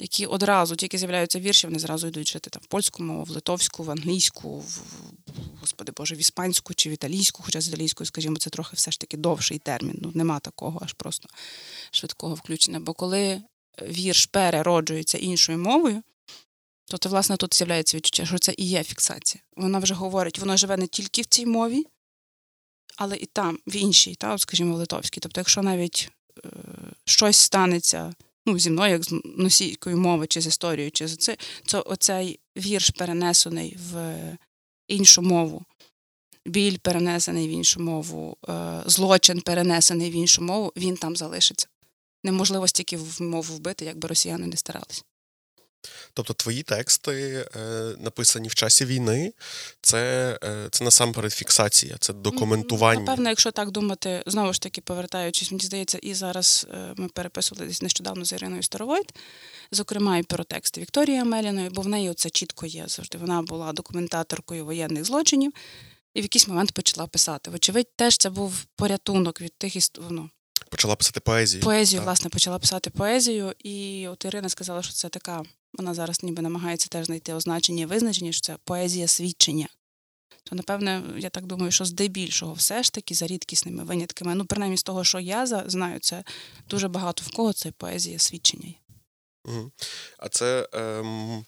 які 0.00 0.26
одразу 0.26 0.76
тільки 0.76 0.98
з'являються 0.98 1.40
вірші, 1.40 1.66
вони 1.66 1.78
зразу 1.78 2.06
йдуть 2.06 2.28
жити 2.28 2.50
там 2.50 2.62
в 2.64 2.66
польську 2.66 3.02
мову, 3.02 3.24
в 3.24 3.30
литовську, 3.30 3.82
в 3.82 3.90
англійську, 3.90 4.58
в 4.58 4.82
господи 5.60 5.92
Боже, 5.96 6.14
в 6.14 6.18
іспанську 6.18 6.74
чи 6.74 6.90
в 6.90 6.92
італійську, 6.92 7.42
хоча 7.42 7.60
з 7.60 7.68
італійською, 7.68 8.06
скажімо, 8.06 8.36
це 8.36 8.50
трохи 8.50 8.76
все 8.76 8.90
ж 8.90 9.00
таки 9.00 9.16
довший 9.16 9.58
термін. 9.58 9.98
Ну 10.02 10.12
нема 10.14 10.38
такого 10.38 10.80
аж 10.82 10.92
просто 10.92 11.28
швидкого 11.90 12.34
включення. 12.34 12.80
Бо 12.80 12.92
коли 12.92 13.42
вірш 13.82 14.26
перероджується 14.26 15.18
іншою 15.18 15.58
мовою, 15.58 16.02
то 16.84 16.98
це, 16.98 17.08
власне, 17.08 17.36
тут 17.36 17.54
з'являється 17.54 17.96
відчуття, 17.96 18.26
що 18.26 18.38
це 18.38 18.54
і 18.58 18.68
є 18.68 18.82
фіксація. 18.82 19.42
Вона 19.56 19.78
вже 19.78 19.94
говорить, 19.94 20.38
вона 20.38 20.56
живе 20.56 20.76
не 20.76 20.86
тільки 20.86 21.22
в 21.22 21.26
цій 21.26 21.46
мові, 21.46 21.86
але 22.96 23.16
і 23.16 23.26
там, 23.26 23.58
в 23.66 23.76
іншій, 23.76 24.14
та, 24.14 24.38
скажімо, 24.38 24.74
в 24.74 24.78
литовській. 24.78 25.20
Тобто, 25.20 25.40
якщо 25.40 25.62
навіть 25.62 26.10
е, 26.44 26.48
щось 27.04 27.36
станеться 27.36 28.14
ну, 28.46 28.58
зі 28.58 28.70
мною, 28.70 28.92
як 28.92 29.04
з 29.04 29.20
носійкою 29.24 29.98
мови, 29.98 30.26
чи 30.26 30.40
з 30.40 30.46
історією, 30.46 30.90
чи 30.90 31.08
з 31.08 31.16
це, 31.16 31.36
то 31.64 31.84
оцей 31.86 32.40
вірш 32.56 32.90
перенесений 32.90 33.76
в 33.92 34.18
іншу 34.88 35.22
мову, 35.22 35.64
біль 36.46 36.78
перенесений 36.78 37.48
в 37.48 37.50
іншу 37.50 37.80
мову, 37.80 38.36
е, 38.48 38.82
злочин 38.86 39.40
перенесений 39.40 40.10
в 40.10 40.14
іншу 40.14 40.42
мову, 40.42 40.72
він 40.76 40.96
там 40.96 41.16
залишиться. 41.16 41.66
Неможливо 42.24 42.68
стільки 42.68 42.96
в 42.96 43.22
мову 43.22 43.54
вбити, 43.54 43.84
якби 43.84 44.08
росіяни 44.08 44.46
не 44.46 44.56
старалися. 44.56 45.02
Тобто 46.14 46.34
твої 46.34 46.62
тексти, 46.62 47.46
е, 47.56 47.60
написані 47.98 48.48
в 48.48 48.54
часі 48.54 48.84
війни, 48.84 49.32
це 49.80 50.38
е, 50.44 50.68
це 50.70 50.84
насамперед 50.84 51.32
фіксація, 51.32 51.96
це 52.00 52.12
документування. 52.12 53.00
Напевно, 53.00 53.28
якщо 53.28 53.50
так 53.50 53.70
думати, 53.70 54.22
знову 54.26 54.52
ж 54.52 54.60
таки 54.60 54.80
повертаючись, 54.80 55.50
мені 55.50 55.64
здається, 55.64 55.98
і 55.98 56.14
зараз 56.14 56.66
е, 56.74 56.94
ми 56.96 57.08
переписували 57.08 57.66
десь 57.66 57.82
нещодавно 57.82 58.24
з 58.24 58.32
Іриною 58.32 58.62
Старовойт, 58.62 59.14
зокрема, 59.70 60.18
і 60.18 60.22
про 60.22 60.44
тексти 60.44 60.80
Вікторії 60.80 61.18
Амеліної, 61.18 61.68
бо 61.70 61.82
в 61.82 61.88
неї 61.88 62.14
це 62.14 62.30
чітко 62.30 62.66
є 62.66 62.84
завжди. 62.86 63.18
Вона 63.18 63.42
була 63.42 63.72
документаторкою 63.72 64.64
воєнних 64.64 65.04
злочинів. 65.04 65.52
І 66.14 66.20
в 66.20 66.22
якийсь 66.22 66.48
момент 66.48 66.72
почала 66.72 67.06
писати. 67.06 67.50
Вочевидь, 67.50 67.96
теж 67.96 68.16
це 68.16 68.30
був 68.30 68.64
порятунок 68.76 69.40
від 69.40 69.52
тих 69.58 69.76
історій. 69.76 70.04
Ну, 70.10 70.30
почала 70.70 70.96
писати 70.96 71.20
поезію. 71.20 71.62
Поезію, 71.62 71.98
так. 71.98 72.06
власне, 72.06 72.30
почала 72.30 72.58
писати 72.58 72.90
поезію. 72.90 73.54
І 73.58 74.08
от 74.08 74.24
Ірина 74.24 74.48
сказала, 74.48 74.82
що 74.82 74.92
це 74.92 75.08
така 75.08 75.42
вона 75.72 75.94
зараз 75.94 76.22
ніби 76.22 76.42
намагається 76.42 76.88
теж 76.88 77.06
знайти 77.06 77.34
означення 77.34 77.82
і 77.82 77.86
визначення, 77.86 78.32
що 78.32 78.40
це 78.40 78.56
поезія 78.64 79.06
свідчення. 79.06 79.68
То, 80.44 80.56
напевне, 80.56 81.02
я 81.18 81.30
так 81.30 81.46
думаю, 81.46 81.72
що 81.72 81.84
здебільшого 81.84 82.52
все 82.52 82.82
ж 82.82 82.92
таки 82.92 83.14
за 83.14 83.26
рідкісними 83.26 83.84
винятками. 83.84 84.34
Ну, 84.34 84.44
принаймні 84.44 84.76
з 84.76 84.82
того, 84.82 85.04
що 85.04 85.20
я 85.20 85.46
знаю, 85.46 85.98
це 86.00 86.24
дуже 86.68 86.88
багато 86.88 87.22
в 87.26 87.30
кого 87.30 87.52
це 87.52 87.70
поезія 87.70 88.18
свідчення. 88.18 88.74
А 90.18 90.28
це 90.28 90.68
ем... 90.72 91.44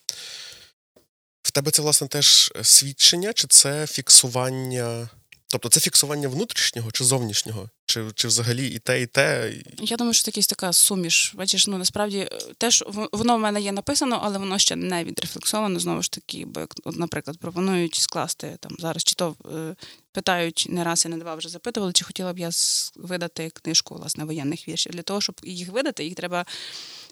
в 1.42 1.50
тебе 1.50 1.70
це, 1.70 1.82
власне, 1.82 2.08
теж 2.08 2.52
свідчення, 2.62 3.32
чи 3.32 3.46
це 3.46 3.86
фіксування 3.86 5.08
Тобто 5.54 5.68
це 5.68 5.80
фіксування 5.80 6.28
внутрішнього 6.28 6.92
чи 6.92 7.04
зовнішнього? 7.04 7.70
Чи 7.94 8.04
чи 8.14 8.28
взагалі 8.28 8.68
і 8.68 8.78
те, 8.78 9.02
і 9.02 9.06
те? 9.06 9.52
Я 9.78 9.96
думаю, 9.96 10.14
що 10.14 10.30
якась 10.30 10.46
така 10.46 10.72
суміш. 10.72 11.34
Бачиш, 11.34 11.66
ну 11.66 11.78
насправді 11.78 12.18
е, 12.18 12.28
теж 12.58 12.84
воно 13.12 13.36
в 13.36 13.40
мене 13.40 13.60
є 13.60 13.72
написано, 13.72 14.20
але 14.22 14.38
воно 14.38 14.58
ще 14.58 14.76
не 14.76 15.04
відрефлексовано. 15.04 15.80
Знову 15.80 16.02
ж 16.02 16.10
таки, 16.10 16.44
бо 16.46 16.60
як, 16.60 16.74
от, 16.84 16.96
наприклад, 16.96 17.38
пропонують 17.38 17.94
скласти 17.94 18.56
там 18.60 18.76
зараз, 18.78 19.04
чи 19.04 19.14
то 19.14 19.36
е, 19.54 19.74
питають 20.12 20.66
не 20.68 20.84
раз 20.84 21.04
і 21.04 21.08
не 21.08 21.16
два 21.16 21.34
вже 21.34 21.48
запитували, 21.48 21.92
чи 21.92 22.04
хотіла 22.04 22.32
б 22.32 22.38
я 22.38 22.50
видати 22.96 23.50
книжку 23.50 23.94
власне 23.94 24.24
воєнних 24.24 24.68
віршів. 24.68 24.92
Для 24.92 25.02
того, 25.02 25.20
щоб 25.20 25.40
їх 25.44 25.68
видати, 25.68 26.04
їх 26.04 26.14
треба. 26.14 26.46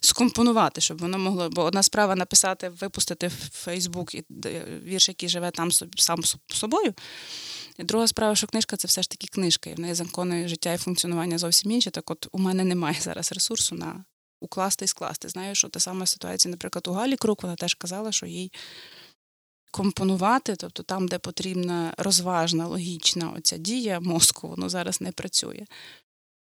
Скомпонувати, 0.04 0.80
щоб 0.80 0.98
воно 0.98 1.18
могло, 1.18 1.50
бо 1.50 1.62
одна 1.62 1.82
справа 1.82 2.16
написати, 2.16 2.68
випустити 2.68 3.28
в 3.28 3.50
Фейсбук 3.52 4.10
вірш, 4.84 5.08
який 5.08 5.28
живе 5.28 5.50
там 5.50 5.70
сам 5.96 6.20
собою. 6.48 6.94
І 7.78 7.84
друга 7.84 8.06
справа, 8.06 8.34
що 8.34 8.46
книжка 8.46 8.76
це 8.76 8.88
все 8.88 9.02
ж 9.02 9.10
таки 9.10 9.26
книжка, 9.26 9.70
і 9.70 9.74
в 9.74 9.80
неї 9.80 9.94
закони 9.94 10.48
життя 10.48 10.71
і 10.72 10.78
функціонування 10.78 11.38
зовсім 11.38 11.70
інші. 11.70 11.90
Так 11.90 12.10
от 12.10 12.28
у 12.32 12.38
мене 12.38 12.64
немає 12.64 12.96
зараз 13.00 13.32
ресурсу 13.32 13.74
на 13.74 14.04
укласти 14.40 14.84
і 14.84 14.88
скласти. 14.88 15.28
Знаю, 15.28 15.54
що 15.54 15.68
та 15.68 15.80
сама 15.80 16.06
ситуація, 16.06 16.50
наприклад, 16.50 16.88
у 16.88 16.92
Галі 16.92 17.16
Крук, 17.16 17.42
вона 17.42 17.56
теж 17.56 17.74
казала, 17.74 18.12
що 18.12 18.26
їй 18.26 18.52
компонувати, 19.70 20.56
тобто 20.56 20.82
там, 20.82 21.08
де 21.08 21.18
потрібна 21.18 21.94
розважна, 21.98 22.66
логічна 22.66 23.30
оця 23.30 23.56
дія 23.56 24.00
мозку, 24.00 24.48
воно 24.48 24.68
зараз 24.68 25.00
не 25.00 25.12
працює. 25.12 25.66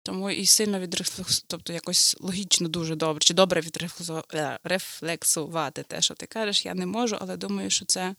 Тому 0.04 0.32
і 0.32 0.46
сильно 0.46 0.80
відрефлексувати, 0.80 1.46
тобто 1.48 1.74
якось 1.74 2.16
логічно 2.20 2.68
дуже 2.68 2.96
добре, 2.96 3.20
чи 3.20 3.34
добре 3.34 3.62
відрефлексувати 3.62 5.84
те, 5.84 6.02
що 6.02 6.14
ти 6.14 6.26
кажеш, 6.26 6.66
я 6.66 6.74
не 6.74 6.86
можу, 6.86 7.18
але 7.22 7.38
думаю, 7.38 7.70
що 7.70 7.86
це 7.86 8.16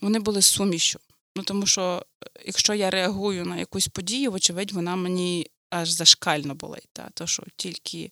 вони 0.00 0.18
були 0.18 0.42
сумішю. 0.42 1.00
Ну 1.36 1.42
тому 1.42 1.66
що 1.66 2.06
е, 2.24 2.26
якщо 2.46 2.74
я 2.74 2.90
реагую 2.90 3.44
на 3.44 3.56
якусь 3.56 3.88
подію, 3.88 4.30
вочевидь, 4.30 4.72
вона 4.72 4.96
мені 4.96 5.50
аж 5.70 5.90
зашкально 5.90 6.54
болить. 6.54 6.88
Та? 6.92 7.10
То 7.14 7.26
що 7.26 7.42
тільки 7.56 8.10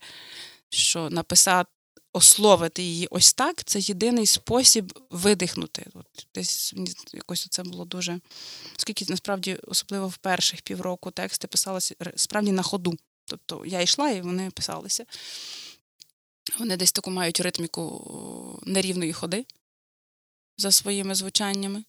що 0.71 1.11
написати, 1.11 1.71
ословити 2.13 2.83
її 2.83 3.09
ось 3.11 3.35
так, 3.35 3.65
це 3.65 3.81
єдиний 3.81 4.27
спосіб 4.27 4.99
видихнути. 5.11 5.87
От 5.95 6.27
Десь 6.35 6.75
якось 7.13 7.49
це 7.51 7.63
було 7.63 7.85
дуже. 7.85 8.21
Оскільки 8.77 9.07
насправді, 9.09 9.55
особливо 9.55 10.09
в 10.09 10.17
перших 10.17 10.63
півроку 10.63 11.11
тексти 11.11 11.47
писалися 11.47 11.95
справді 12.17 12.53
на 12.53 12.63
ходу. 12.63 12.95
Тобто 13.25 13.67
я 13.67 13.81
йшла 13.81 14.11
і 14.11 14.21
вони 14.21 14.51
писалися. 14.51 15.05
Вони 16.59 16.77
десь 16.77 16.93
таку 16.93 17.11
мають 17.11 17.41
ритміку 17.41 18.63
нерівної 18.67 19.13
ходи 19.13 19.47
за 20.57 20.73
своїми 20.73 21.15
звучаннями. 21.15 21.85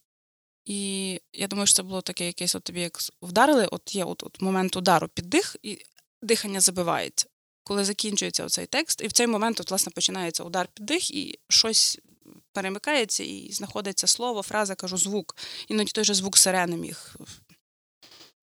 І 0.64 1.20
я 1.32 1.46
думаю, 1.46 1.66
що 1.66 1.76
це 1.76 1.82
було 1.82 2.00
таке 2.00 2.26
якесь 2.26 2.54
от 2.54 2.62
тобі 2.62 2.80
як 2.80 2.98
вдарили, 3.22 3.66
от 3.66 3.94
є 3.94 4.04
от, 4.04 4.22
от 4.22 4.40
момент 4.40 4.76
удару 4.76 5.08
під 5.08 5.30
дих, 5.30 5.56
і 5.62 5.78
дихання 6.22 6.60
забивається 6.60 7.26
коли 7.70 7.84
закінчується 7.84 8.48
цей 8.48 8.66
текст, 8.66 9.00
і 9.00 9.06
в 9.06 9.12
цей 9.12 9.26
момент 9.26 9.60
от, 9.60 9.70
власне, 9.70 9.92
починається 9.94 10.44
удар 10.44 10.68
під 10.74 10.86
дих, 10.86 11.10
і 11.10 11.38
щось 11.48 12.00
перемикається, 12.52 13.24
і 13.24 13.52
знаходиться 13.52 14.06
слово, 14.06 14.42
фраза, 14.42 14.74
кажу, 14.74 14.96
звук. 14.96 15.36
Іноді 15.68 15.92
той 15.92 16.04
же 16.04 16.14
звук 16.14 16.38
сирени 16.38 16.76
міг 16.76 17.16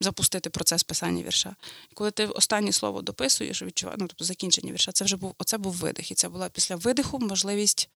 запустити 0.01 0.49
процес 0.49 0.84
писання 0.84 1.23
вірша. 1.23 1.56
І 1.91 1.95
коли 1.95 2.12
ти 2.12 2.25
останнє 2.25 2.71
слово 2.71 3.01
дописуєш, 3.01 3.62
відчуваєш, 3.62 3.99
ну, 4.01 4.08
тобто 4.08 4.25
закінчення 4.25 4.73
вірша, 4.73 4.91
це 4.91 5.06
вже 5.06 5.17
був 5.17 5.36
оце 5.38 5.58
був 5.58 5.73
видих. 5.73 6.12
І 6.12 6.15
це 6.15 6.30
була 6.30 6.49
після 6.49 6.75
видиху 6.75 7.19
можливість 7.19 7.89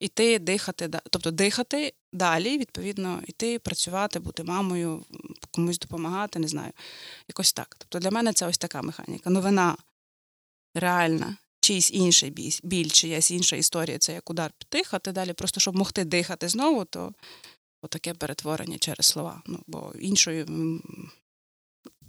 іти, 0.00 0.38
дихати, 0.38 0.90
тобто 1.10 1.30
дихати 1.30 1.94
далі, 2.12 2.58
відповідно, 2.58 3.22
іти, 3.26 3.58
працювати, 3.58 4.18
бути 4.18 4.44
мамою, 4.44 5.04
комусь 5.50 5.78
допомагати, 5.78 6.38
не 6.38 6.48
знаю. 6.48 6.72
Якось 7.28 7.52
так. 7.52 7.76
Тобто 7.78 7.98
для 7.98 8.10
мене 8.10 8.32
це 8.32 8.46
ось 8.46 8.58
така 8.58 8.82
механіка. 8.82 9.30
Новина 9.30 9.76
реальна, 10.74 11.36
чийсь 11.60 11.92
інший 11.92 12.30
біль, 12.62 12.88
чиясь 12.88 13.30
інша 13.30 13.56
історія, 13.56 13.98
це 13.98 14.12
як 14.12 14.30
удар 14.30 14.52
під 14.58 14.86
а 14.90 14.98
ти 14.98 15.12
далі, 15.12 15.32
просто 15.32 15.60
щоб 15.60 15.76
могти 15.76 16.04
дихати 16.04 16.48
знову, 16.48 16.84
то 16.84 17.12
отаке 17.82 18.14
перетворення 18.14 18.78
через 18.78 19.06
слова. 19.06 19.42
Ну, 19.46 19.58
Бо 19.66 19.92
іншої 20.00 20.46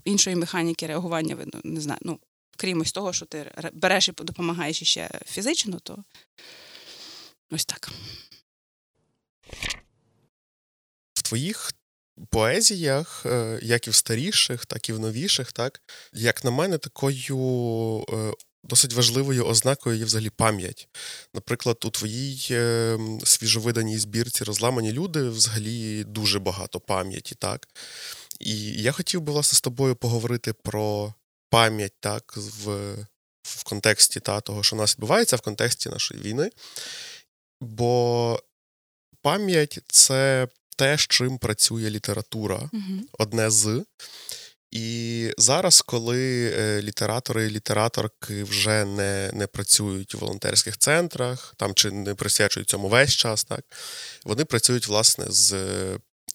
іншої 0.05 0.35
механіки 0.35 0.87
реагування 0.87 1.35
видно, 1.35 1.61
не 1.63 1.81
знаю. 1.81 1.99
Ну, 2.01 2.19
крім 2.57 2.81
ось 2.81 2.91
того, 2.91 3.13
що 3.13 3.25
ти 3.25 3.51
береш 3.73 4.07
і 4.07 4.11
допомагаєш 4.11 4.81
іще 4.81 5.19
фізично, 5.25 5.79
то 5.79 6.03
ось 7.51 7.65
так. 7.65 7.89
В 11.13 11.21
твоїх 11.21 11.71
поезіях, 12.29 13.25
е, 13.25 13.59
як 13.61 13.87
і 13.87 13.89
в 13.89 13.95
старіших, 13.95 14.65
так 14.65 14.89
і 14.89 14.93
в 14.93 14.99
новіших, 14.99 15.51
так, 15.51 15.81
як 16.13 16.43
на 16.43 16.51
мене, 16.51 16.77
такою 16.77 18.05
е, 18.09 18.33
Досить 18.63 18.93
важливою 18.93 19.45
ознакою 19.45 19.97
є 19.97 20.05
взагалі 20.05 20.29
пам'ять. 20.29 20.87
Наприклад, 21.33 21.77
у 21.85 21.89
твоїй 21.89 22.47
е, 22.51 22.97
свіжовиданій 23.23 23.97
збірці 23.97 24.43
розламані 24.43 24.91
люди 24.91 25.29
взагалі 25.29 26.03
дуже 26.03 26.39
багато 26.39 26.79
пам'яті, 26.79 27.35
так? 27.35 27.67
І 28.39 28.71
я 28.71 28.91
хотів 28.91 29.21
би, 29.21 29.33
власне, 29.33 29.57
з 29.57 29.61
тобою 29.61 29.95
поговорити 29.95 30.53
про 30.53 31.13
пам'ять 31.49 31.93
так, 31.99 32.33
в 32.37 32.95
в 33.43 33.63
контексті 33.63 34.19
та, 34.19 34.41
того, 34.41 34.63
що 34.63 34.75
у 34.75 34.79
нас 34.79 34.95
відбувається, 34.95 35.35
в 35.35 35.41
контексті 35.41 35.89
нашої 35.89 36.21
війни. 36.21 36.49
Бо 37.61 38.39
пам'ять 39.21 39.79
це 39.87 40.47
те, 40.77 40.97
з 40.97 41.01
чим 41.01 41.37
працює 41.37 41.89
література, 41.89 42.69
угу. 42.73 43.01
одне 43.19 43.49
з. 43.49 43.85
І 44.71 45.33
зараз, 45.37 45.81
коли 45.81 46.53
е, 46.57 46.81
літератори 46.81 47.47
і 47.47 47.49
літераторки 47.49 48.43
вже 48.43 48.85
не 48.85 49.31
не 49.33 49.47
працюють 49.47 50.15
у 50.15 50.17
волонтерських 50.17 50.77
центрах, 50.77 51.53
там 51.57 51.73
чи 51.73 51.91
не 51.91 52.15
присвячують 52.15 52.69
цьому 52.69 52.89
весь 52.89 53.13
час, 53.13 53.43
так 53.43 53.65
вони 54.25 54.45
працюють 54.45 54.87
власне 54.87 55.25
з 55.29 55.55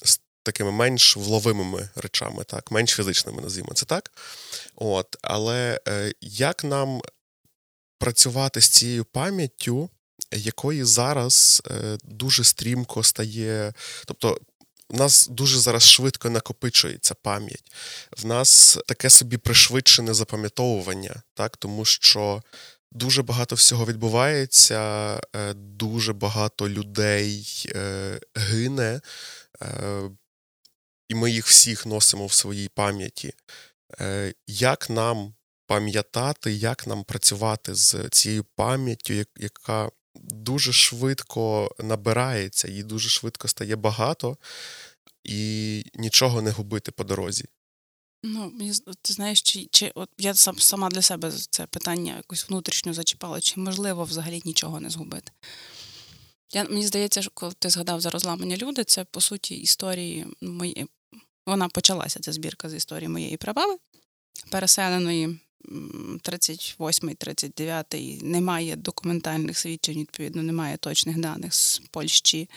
з 0.05 0.21
такими 0.43 0.73
менш 0.73 1.17
вловимими 1.17 1.89
речами, 1.97 2.45
так, 2.45 2.71
менш 2.71 2.91
фізичними, 2.91 3.43
називаємо 3.43 3.75
це 3.75 3.87
так. 3.87 4.13
От, 4.75 5.17
Але 5.23 5.81
е, 5.89 6.13
як 6.21 6.65
нам 6.65 7.01
працювати 7.99 8.61
з 8.61 8.69
цією 8.69 9.05
пам'яттю, 9.05 9.91
якої 10.33 10.85
зараз 10.85 11.63
е, 11.71 11.99
дуже 12.05 12.45
стрімко 12.45 13.03
стає, 13.03 13.73
тобто 14.07 14.39
у 14.89 14.97
нас 14.97 15.29
дуже 15.31 15.59
зараз 15.59 15.89
швидко 15.89 16.31
накопичується 16.31 17.15
пам'ять. 17.15 17.73
В 18.17 18.27
нас 18.27 18.79
таке 18.87 19.11
собі 19.11 19.37
пришвидшене 19.37 20.15
запам'ятовування, 20.15 21.23
так, 21.35 21.57
тому 21.57 21.85
що 21.85 22.43
дуже 22.93 23.23
багато 23.23 23.55
всього 23.55 23.87
відбувається, 23.87 24.81
е, 25.37 25.55
дуже 25.55 26.13
багато 26.13 26.69
людей 26.69 27.65
е, 27.69 28.21
гине, 28.35 29.01
і 31.09 31.15
ми 31.15 31.31
їх 31.31 31.47
всіх 31.47 31.87
носимо 31.87 32.27
в 32.27 32.33
своїй 32.33 32.69
пам'яті. 32.69 33.33
Як 34.47 34.91
нам 34.91 35.35
пам'ятати, 35.67 36.53
як 36.53 36.87
нам 36.87 37.05
працювати 37.05 37.75
з 37.75 38.09
цією 38.11 38.45
пам'яттю, 38.45 39.15
яка 39.37 39.91
дуже 40.23 40.73
швидко 40.73 41.71
набирається, 41.79 42.69
їй 42.69 42.83
дуже 42.83 43.09
швидко 43.09 43.49
стає 43.49 43.77
багато, 43.77 44.37
і 45.25 45.85
нічого 45.95 46.43
не 46.43 46.51
губити 46.51 46.93
по 46.93 47.05
дорозі. 47.05 47.45
Ну, 48.23 48.53
ти 49.03 49.13
знаєш, 49.13 49.43
чи 49.43 49.69
чи 49.71 49.93
от 49.95 50.09
я 50.19 50.35
сам 50.35 50.59
сама 50.59 50.89
для 50.89 51.03
себе 51.03 51.33
це 51.51 51.67
питання 51.67 52.17
якось 52.17 52.49
внутрішньо 52.49 52.95
зачіпала, 52.95 53.41
чи 53.41 53.61
можливо 53.61 54.05
взагалі 54.05 54.43
нічого 54.45 54.81
не 54.81 54.91
згубити. 54.91 55.33
Я, 56.53 56.65
Мені 56.65 56.87
здається, 56.87 57.23
що 57.23 57.31
коли 57.35 57.53
ти 57.59 57.71
згадав 57.71 58.01
за 58.01 58.11
розламані 58.11 58.57
люди, 58.57 58.85
це 58.85 59.05
по 59.05 59.21
суті 59.21 59.55
історії 59.55 60.27
мої. 60.41 60.87
Вона 61.47 61.69
почалася, 61.69 62.21
ця 62.21 62.33
збірка 62.33 62.69
з 62.69 62.75
історії 62.75 63.09
моєї 63.09 63.37
прабаби, 63.37 63.77
переселеної 64.51 65.41
38-й, 65.69 67.15
39-й, 67.15 68.23
немає 68.23 68.77
документальних 68.77 69.59
свідчень, 69.59 69.99
відповідно, 69.99 70.43
немає 70.43 70.77
точних 70.77 71.19
даних 71.19 71.55
з 71.55 71.83
Польщі. 71.91 72.49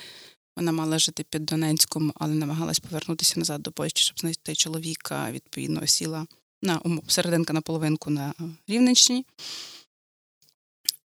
Вона 0.56 0.72
мала 0.72 1.00
жити 1.00 1.26
під 1.30 1.45
Донецьком, 1.45 2.13
але 2.15 2.34
намагалась 2.34 2.80
повернутися 2.80 3.39
назад 3.39 3.62
до 3.62 3.72
Польщі, 3.72 4.04
щоб 4.04 4.19
знайти 4.19 4.56
чоловіка, 4.56 5.32
відповідно, 5.32 5.88
сіла 5.88 6.28
на 6.62 6.82
серединка 7.08 7.54
на 7.54 7.62
половинку 7.62 8.10
на 8.10 8.34
Рівненщині. 8.67 9.26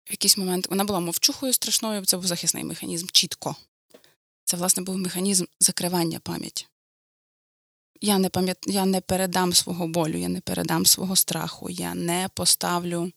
В 0.06 0.12
якийсь 0.12 0.38
момент 0.38 0.68
вона 0.70 0.84
була 0.84 1.00
мовчухою 1.00 1.54
страшною, 1.54 2.06
це 2.06 2.18
був 2.18 2.28
захисний 2.28 2.64
механізм 2.64 3.08
чітко. 3.12 3.56
Це, 4.46 4.58
власне, 4.58 4.84
був 4.84 4.98
механізм 4.98 5.46
закривання 5.60 6.20
пам'яті 6.20 6.68
я 8.04 8.18
не 8.18 8.30
пам'ят... 8.30 8.58
я 8.66 8.86
не 8.86 9.02
передам 9.02 9.54
свого 9.54 9.88
болю, 9.88 10.18
я 10.18 10.28
не 10.28 10.42
передам 10.42 10.86
свого 10.86 11.16
страху, 11.16 11.70
я 11.70 11.96
не 11.96 12.30
поставлю 12.36 13.12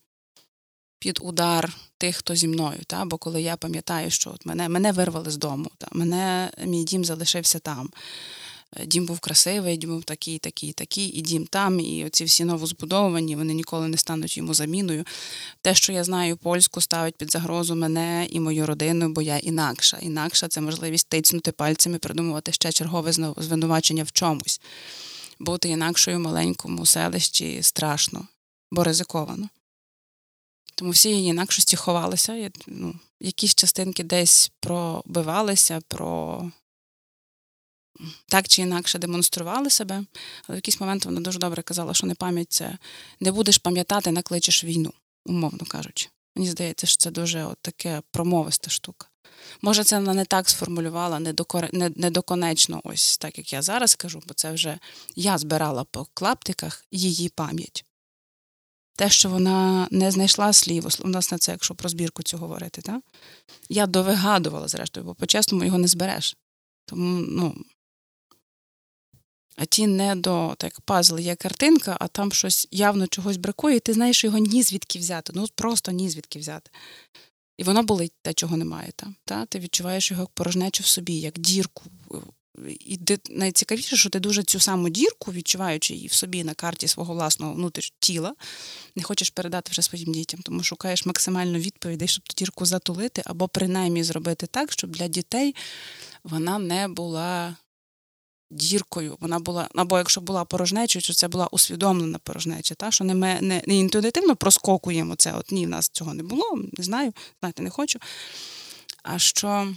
під 0.99 1.19
удар 1.21 1.73
тих, 1.97 2.15
хто 2.15 2.35
зі 2.35 2.47
мною. 2.47 2.79
Та? 2.87 3.05
Бо 3.05 3.17
коли 3.17 3.41
я 3.41 3.57
пам'ятаю, 3.57 4.09
що 4.09 4.29
от 4.29 4.45
мене 4.45 4.69
мене 4.69 4.91
вирвали 4.91 5.31
з 5.31 5.37
дому, 5.37 5.71
та? 5.77 5.87
мене 5.91 6.51
мій 6.65 6.83
дім 6.83 7.05
залишився 7.05 7.59
там. 7.59 7.89
Е, 8.75 8.85
дім 8.85 9.05
був 9.05 9.19
красивий, 9.19 9.77
дім 9.77 9.89
був 9.89 10.03
такий, 10.03 10.37
такий, 10.39 10.73
такий, 10.73 11.07
і 11.07 11.21
дім 11.21 11.45
там, 11.45 11.79
і 11.79 12.05
оці 12.05 12.23
всі 12.25 12.45
новозбудовані, 12.45 13.35
вони 13.35 13.53
ніколи 13.53 13.87
не 13.87 13.97
стануть 13.97 14.37
йому 14.37 14.53
заміною. 14.53 15.05
Те, 15.61 15.75
що 15.75 15.93
я 15.93 16.03
знаю 16.03 16.37
польську, 16.37 16.81
ставить 16.81 17.15
під 17.15 17.31
загрозу 17.31 17.75
мене 17.75 18.27
і 18.29 18.39
мою 18.39 18.65
родину, 18.65 19.09
бо 19.09 19.21
я 19.21 19.37
інакша. 19.37 19.97
Інакша 20.01 20.47
це 20.47 20.61
можливість 20.61 21.09
тицнути 21.09 21.51
пальцями, 21.51 21.97
придумувати 21.97 22.51
ще 22.51 22.71
чергове 22.71 23.11
звинувачення 23.37 24.03
в 24.03 24.11
чомусь. 24.11 24.61
Бути 25.39 25.69
інакшою 25.69 26.17
в 26.17 26.19
маленькому 26.19 26.85
селищі 26.85 27.63
страшно, 27.63 28.27
бо 28.71 28.83
ризиковано. 28.83 29.49
Тому 30.75 30.91
всі 30.91 31.09
її 31.09 31.29
інакшості 31.29 31.75
ховалися. 31.75 32.51
Ну, 32.67 32.95
Якісь 33.19 33.55
частинки 33.55 34.03
десь 34.03 34.51
пробивалися, 34.59 35.81
про 35.87 36.41
так 38.27 38.47
чи 38.47 38.61
інакше 38.61 38.99
демонстрували 38.99 39.69
себе, 39.69 39.95
але 40.47 40.55
в 40.55 40.55
якийсь 40.55 40.79
момент 40.79 41.05
вона 41.05 41.21
дуже 41.21 41.39
добре 41.39 41.61
казала, 41.61 41.93
що 41.93 42.07
не 42.07 42.15
пам'ять 42.15 42.51
це 42.51 42.77
не 43.19 43.31
будеш 43.31 43.57
пам'ятати, 43.57 44.11
накличеш 44.11 44.63
війну, 44.63 44.93
умовно 45.25 45.65
кажучи. 45.67 46.09
Мені 46.35 46.49
здається, 46.49 46.87
що 46.87 46.97
це 46.97 47.11
дуже 47.11 47.43
от 47.43 47.57
таке 47.61 48.01
промовиста 48.11 48.69
штука. 48.69 49.07
Може, 49.61 49.83
це 49.83 49.99
вона 49.99 50.13
не 50.13 50.25
так 50.25 50.49
сформулювала, 50.49 51.19
недоконечно, 51.19 52.75
не, 52.75 52.81
не 52.81 52.93
ось 52.93 53.17
так 53.17 53.37
як 53.37 53.53
я 53.53 53.61
зараз 53.61 53.95
кажу, 53.95 54.21
бо 54.27 54.33
це 54.33 54.51
вже 54.51 54.79
я 55.15 55.37
збирала 55.37 55.83
по 55.83 56.07
клаптиках 56.13 56.85
її 56.91 57.29
пам'ять. 57.29 57.85
Те, 58.95 59.09
що 59.09 59.29
вона 59.29 59.87
не 59.91 60.11
знайшла 60.11 60.53
слів, 60.53 60.87
у 60.99 61.07
нас 61.07 61.31
на 61.31 61.37
це, 61.37 61.51
якщо 61.51 61.75
про 61.75 61.89
збірку 61.89 62.23
цю 62.23 62.37
говорити, 62.37 62.81
так? 62.81 63.01
я 63.69 63.87
довигадувала, 63.87 64.67
зрештою, 64.67 65.05
бо 65.05 65.15
по-чесному 65.15 65.63
його 65.63 65.77
не 65.77 65.87
збереш. 65.87 66.37
Тому, 66.85 67.25
ну, 67.29 67.55
а 69.57 69.65
ті 69.65 69.87
не 69.87 70.15
до 70.15 70.55
так 70.57 70.81
пазл 70.81 71.19
є 71.19 71.35
картинка, 71.35 71.97
а 71.99 72.07
там 72.07 72.31
щось 72.31 72.67
явно 72.71 73.07
чогось 73.07 73.37
бракує, 73.37 73.75
і 73.75 73.79
ти 73.79 73.93
знаєш 73.93 74.23
його 74.23 74.37
ні 74.37 74.63
звідки 74.63 74.99
взяти. 74.99 75.33
Ну 75.35 75.45
просто 75.55 75.91
ні 75.91 76.09
звідки 76.09 76.39
взяти. 76.39 76.71
І 77.57 77.63
воно 77.63 77.83
болить 77.83 78.13
те, 78.21 78.33
чого 78.33 78.57
немає. 78.57 78.91
Та? 78.95 79.07
Та? 79.25 79.45
Ти 79.45 79.59
відчуваєш 79.59 80.11
його 80.11 80.23
як 80.23 80.29
порожнечу 80.29 80.83
в 80.83 80.87
собі, 80.87 81.19
як 81.19 81.39
дірку. 81.39 81.83
І 82.65 82.99
найцікавіше, 83.29 83.97
що 83.97 84.09
ти 84.09 84.19
дуже 84.19 84.43
цю 84.43 84.59
саму 84.59 84.89
дірку, 84.89 85.31
відчуваючи 85.31 85.93
її 85.93 86.07
в 86.07 86.13
собі 86.13 86.43
на 86.43 86.53
карті 86.53 86.87
свого 86.87 87.13
власного 87.13 87.53
внутрішнього 87.53 87.97
тіла, 87.99 88.35
не 88.95 89.03
хочеш 89.03 89.29
передати 89.29 89.71
вже 89.71 89.81
своїм 89.81 90.13
дітям, 90.13 90.39
тому 90.43 90.63
шукаєш 90.63 91.05
максимально 91.05 91.59
відповідей, 91.59 92.07
щоб 92.07 92.23
ту 92.23 92.33
дірку 92.37 92.65
затулити, 92.65 93.21
або 93.25 93.47
принаймні 93.47 94.03
зробити 94.03 94.47
так, 94.47 94.71
щоб 94.71 94.89
для 94.89 95.07
дітей 95.07 95.55
вона 96.23 96.59
не 96.59 96.87
була 96.87 97.55
діркою. 98.51 99.17
Вона 99.19 99.39
була, 99.39 99.67
або 99.75 99.97
якщо 99.97 100.21
була 100.21 100.45
порожнечою, 100.45 101.03
то 101.03 101.13
це 101.13 101.27
була 101.27 101.47
усвідомлена 101.51 102.17
порожнеча, 102.17 102.75
та 102.75 102.91
що 102.91 103.03
не 103.03 103.15
ми 103.15 103.37
не, 103.41 103.61
не 103.67 103.75
інтуїтивно 103.75 104.35
проскокуємо 104.35 105.15
це. 105.15 105.33
От 105.33 105.51
ні, 105.51 105.65
в 105.65 105.69
нас 105.69 105.89
цього 105.89 106.13
не 106.13 106.23
було, 106.23 106.59
не 106.77 106.83
знаю, 106.83 107.13
знати 107.41 107.63
не 107.63 107.69
хочу. 107.69 107.99
А 109.03 109.19
що 109.19 109.73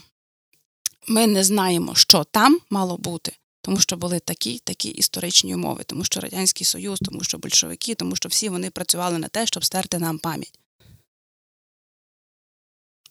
ми 1.09 1.27
не 1.27 1.45
знаємо, 1.45 1.95
що 1.95 2.25
там 2.25 2.61
мало 2.71 2.97
бути. 2.97 3.33
Тому 3.63 3.81
що 3.81 3.97
були 3.97 4.19
такі 4.19 4.59
такі 4.59 4.89
історичні 4.89 5.55
умови, 5.55 5.83
тому 5.87 6.05
що 6.05 6.21
Радянський 6.21 6.65
Союз, 6.65 6.99
тому 6.99 7.25
що 7.25 7.39
большевики, 7.39 7.95
тому 7.95 8.17
що 8.17 8.29
всі 8.29 8.49
вони 8.49 8.71
працювали 8.71 9.19
на 9.19 9.29
те, 9.29 9.47
щоб 9.47 9.65
стерти 9.65 9.99
нам 9.99 10.19
пам'ять 10.19 10.60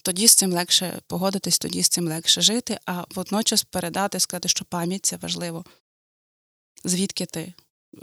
тоді 0.03 0.27
з 0.27 0.35
цим 0.35 0.53
легше 0.53 1.01
погодитись, 1.07 1.59
тоді 1.59 1.83
з 1.83 1.89
цим 1.89 2.07
легше 2.07 2.41
жити, 2.41 2.79
а 2.85 3.05
водночас 3.15 3.63
передати, 3.63 4.19
сказати, 4.19 4.49
що 4.49 4.65
пам'ять 4.65 5.05
це 5.05 5.17
важливо. 5.17 5.65
Звідки 6.83 7.25
ти? 7.25 7.53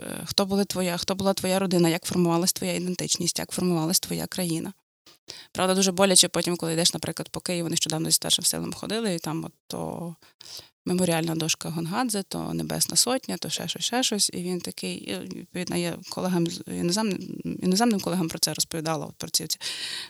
Е, 0.01 0.21
хто 0.25 0.45
була 0.45 0.65
твоя, 0.65 0.97
хто 0.97 1.15
була 1.15 1.33
твоя 1.33 1.59
родина, 1.59 1.89
як 1.89 2.05
формувалась 2.05 2.53
твоя 2.53 2.73
ідентичність, 2.73 3.39
як 3.39 3.51
формувалась 3.51 3.99
твоя 3.99 4.27
країна? 4.27 4.73
Правда, 5.51 5.75
дуже 5.75 5.91
боляче 5.91 6.27
потім, 6.27 6.57
коли 6.57 6.73
йдеш, 6.73 6.93
наприклад, 6.93 7.29
по 7.29 7.39
Києву, 7.39 7.69
нещодавно 7.69 8.09
зі 8.09 8.15
старшим 8.15 8.45
силом 8.45 8.73
ходили, 8.73 9.15
і 9.15 9.19
там 9.19 9.45
от 9.45 9.53
то 9.67 10.15
меморіальна 10.87 11.35
дошка 11.35 11.69
Гонгадзе, 11.69 12.23
то 12.23 12.53
Небесна 12.53 12.95
Сотня, 12.95 13.37
то 13.37 13.49
ще 13.49 13.67
щось, 13.67 13.83
ще 13.83 14.03
щось. 14.03 14.29
І 14.33 14.37
він 14.37 14.61
такий, 14.61 15.17
відповідно, 15.33 15.77
я 15.77 15.97
колегам 16.09 16.47
іноземним, 16.67 17.39
іноземним 17.63 17.99
колегам 17.99 18.27
про 18.29 18.39
це 18.39 18.53
розповідала. 18.53 19.05
От 19.05 19.15
про 19.15 19.29
ці 19.29 19.47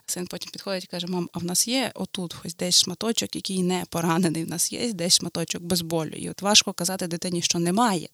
син 0.06 0.28
потім 0.28 0.52
підходить 0.52 0.84
і 0.84 0.88
каже: 0.88 1.08
Мам, 1.08 1.30
а 1.34 1.40
в 1.40 1.44
нас 1.44 1.68
є 1.68 1.92
отут 1.96 2.36
ось 2.46 2.56
десь 2.56 2.80
шматочок, 2.80 3.36
який 3.36 3.64
не 3.64 3.84
поранений. 3.90 4.44
В 4.44 4.50
нас 4.50 4.74
є 4.74 4.94
десь 4.94 5.14
шматочок 5.14 5.64
без 5.64 5.82
болю. 5.82 6.14
І 6.18 6.30
от 6.30 6.42
важко 6.42 6.74
казати 6.74 7.08
дитині, 7.08 7.42
що 7.42 7.60
немає, 7.60 8.10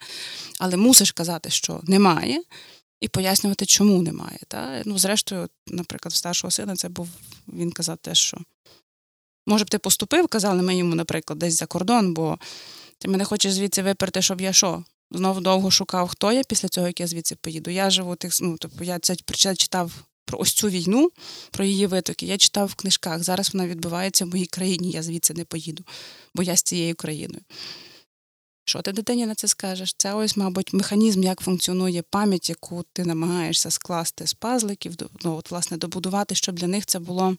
але 0.59 0.77
мусиш 0.77 1.11
казати, 1.11 1.49
що 1.49 1.79
немає. 1.83 2.41
І 3.03 3.07
пояснювати, 3.07 3.65
чому 3.65 4.01
немає. 4.01 4.39
Та? 4.47 4.81
Ну, 4.85 4.97
Зрештою, 4.97 5.49
наприклад, 5.67 6.13
в 6.13 6.15
старшого 6.15 6.51
сина 6.51 6.75
це 6.75 6.89
був 6.89 7.09
він 7.47 7.71
казав 7.71 7.97
те, 7.97 8.15
що 8.15 8.37
Може 9.47 9.65
б 9.65 9.69
ти 9.69 9.77
поступив, 9.77 10.27
казали 10.27 10.61
ми 10.61 10.75
йому, 10.77 10.95
наприклад, 10.95 11.39
десь 11.39 11.53
за 11.53 11.65
кордон, 11.65 12.13
бо 12.13 12.37
ти 12.97 13.07
мене 13.07 13.25
хочеш 13.25 13.53
звідси 13.53 13.81
виперти, 13.81 14.21
щоб 14.21 14.41
я 14.41 14.53
що? 14.53 14.83
Знову 15.11 15.41
довго 15.41 15.71
шукав, 15.71 16.07
хто 16.07 16.31
я 16.31 16.43
після 16.43 16.69
цього, 16.69 16.87
як 16.87 16.99
я 16.99 17.07
звідси 17.07 17.35
поїду. 17.35 17.71
Я 17.71 17.89
живу 17.89 18.15
тих, 18.15 18.41
ну, 18.41 18.57
тобто 18.59 18.83
я 18.83 18.99
це 18.99 19.15
читав 19.55 19.91
про 20.25 20.39
ось 20.39 20.53
цю 20.53 20.69
війну, 20.69 21.11
про 21.51 21.65
її 21.65 21.87
витоки. 21.87 22.25
Я 22.25 22.37
читав 22.37 22.67
в 22.67 22.75
книжках. 22.75 23.23
Зараз 23.23 23.53
вона 23.53 23.67
відбувається 23.67 24.25
в 24.25 24.27
моїй 24.27 24.45
країні, 24.45 24.91
я 24.91 25.03
звідси 25.03 25.33
не 25.33 25.45
поїду, 25.45 25.83
бо 26.35 26.43
я 26.43 26.55
з 26.55 26.63
цією 26.63 26.95
країною. 26.95 27.41
Що 28.65 28.81
ти 28.81 28.91
дитині 28.91 29.25
на 29.25 29.35
це 29.35 29.47
скажеш? 29.47 29.93
Це 29.97 30.13
ось, 30.13 30.37
мабуть, 30.37 30.73
механізм, 30.73 31.23
як 31.23 31.41
функціонує 31.41 32.01
пам'ять, 32.01 32.49
яку 32.49 32.85
ти 32.93 33.05
намагаєшся 33.05 33.71
скласти 33.71 34.27
з 34.27 34.33
пазликів, 34.33 34.95
ну, 35.23 35.35
от, 35.35 35.51
власне, 35.51 35.77
добудувати, 35.77 36.35
щоб 36.35 36.55
для 36.55 36.67
них 36.67 36.85
це 36.85 36.99
було 36.99 37.37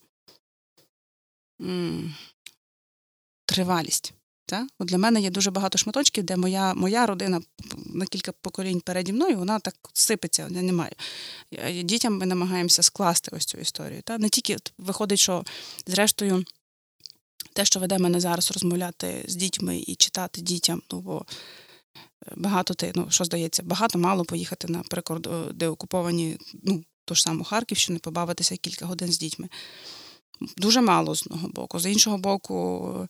тривалість. 3.47 4.15
Так? 4.47 4.69
От 4.79 4.89
Для 4.89 4.99
мене 4.99 5.21
є 5.21 5.31
дуже 5.31 5.51
багато 5.51 5.79
шматочків, 5.79 6.25
де 6.25 6.37
моя 6.37 6.75
моя 6.75 7.07
родина 7.07 7.41
на 7.87 8.07
кілька 8.07 8.33
поколінь 8.33 8.81
переді 8.81 9.13
мною, 9.13 9.37
вона 9.37 9.59
так 9.59 9.75
сипеться, 9.93 10.49
немає. 10.49 10.93
Дітям 11.83 12.19
ми 12.19 12.27
намагаємося 12.27 12.83
скласти 12.83 13.31
ось 13.37 13.45
цю 13.45 13.59
історію. 13.59 14.03
Так? 14.03 14.21
Не 14.21 14.29
тільки 14.29 14.57
виходить, 14.79 15.19
що 15.19 15.45
зрештою 15.87 16.45
те, 17.55 17.65
що 17.65 17.81
веде 17.81 17.99
мене 17.99 18.21
зараз 18.21 18.51
розмовляти 18.51 19.25
з 19.29 19.37
дітьми 19.37 19.85
і 19.87 19.95
читати 19.95 20.41
дітям, 20.41 20.83
ну 20.93 21.01
бо 21.01 21.27
е, 21.97 22.33
багато 22.37 22.75
ти, 22.75 22.93
ну 22.95 23.07
що 23.11 23.25
здається, 23.25 23.63
багато 23.63 23.99
мало 23.99 24.25
поїхати 24.25 24.69
на 24.69 24.79
прикорд, 24.83 25.29
де 25.55 25.69
окуповані, 25.69 26.39
ну, 26.63 26.85
ту 27.05 27.15
ж 27.15 27.23
саму 27.23 27.45
Харківщину, 27.45 27.99
побавитися 27.99 28.57
кілька 28.57 28.87
годин 28.87 29.13
з 29.13 29.19
дітьми 29.19 29.49
дуже 30.57 30.81
мало 30.81 31.15
з 31.15 31.27
одного 31.27 31.49
боку. 31.49 31.81
З 31.81 31.91
іншого 31.91 32.19
боку, 32.19 33.09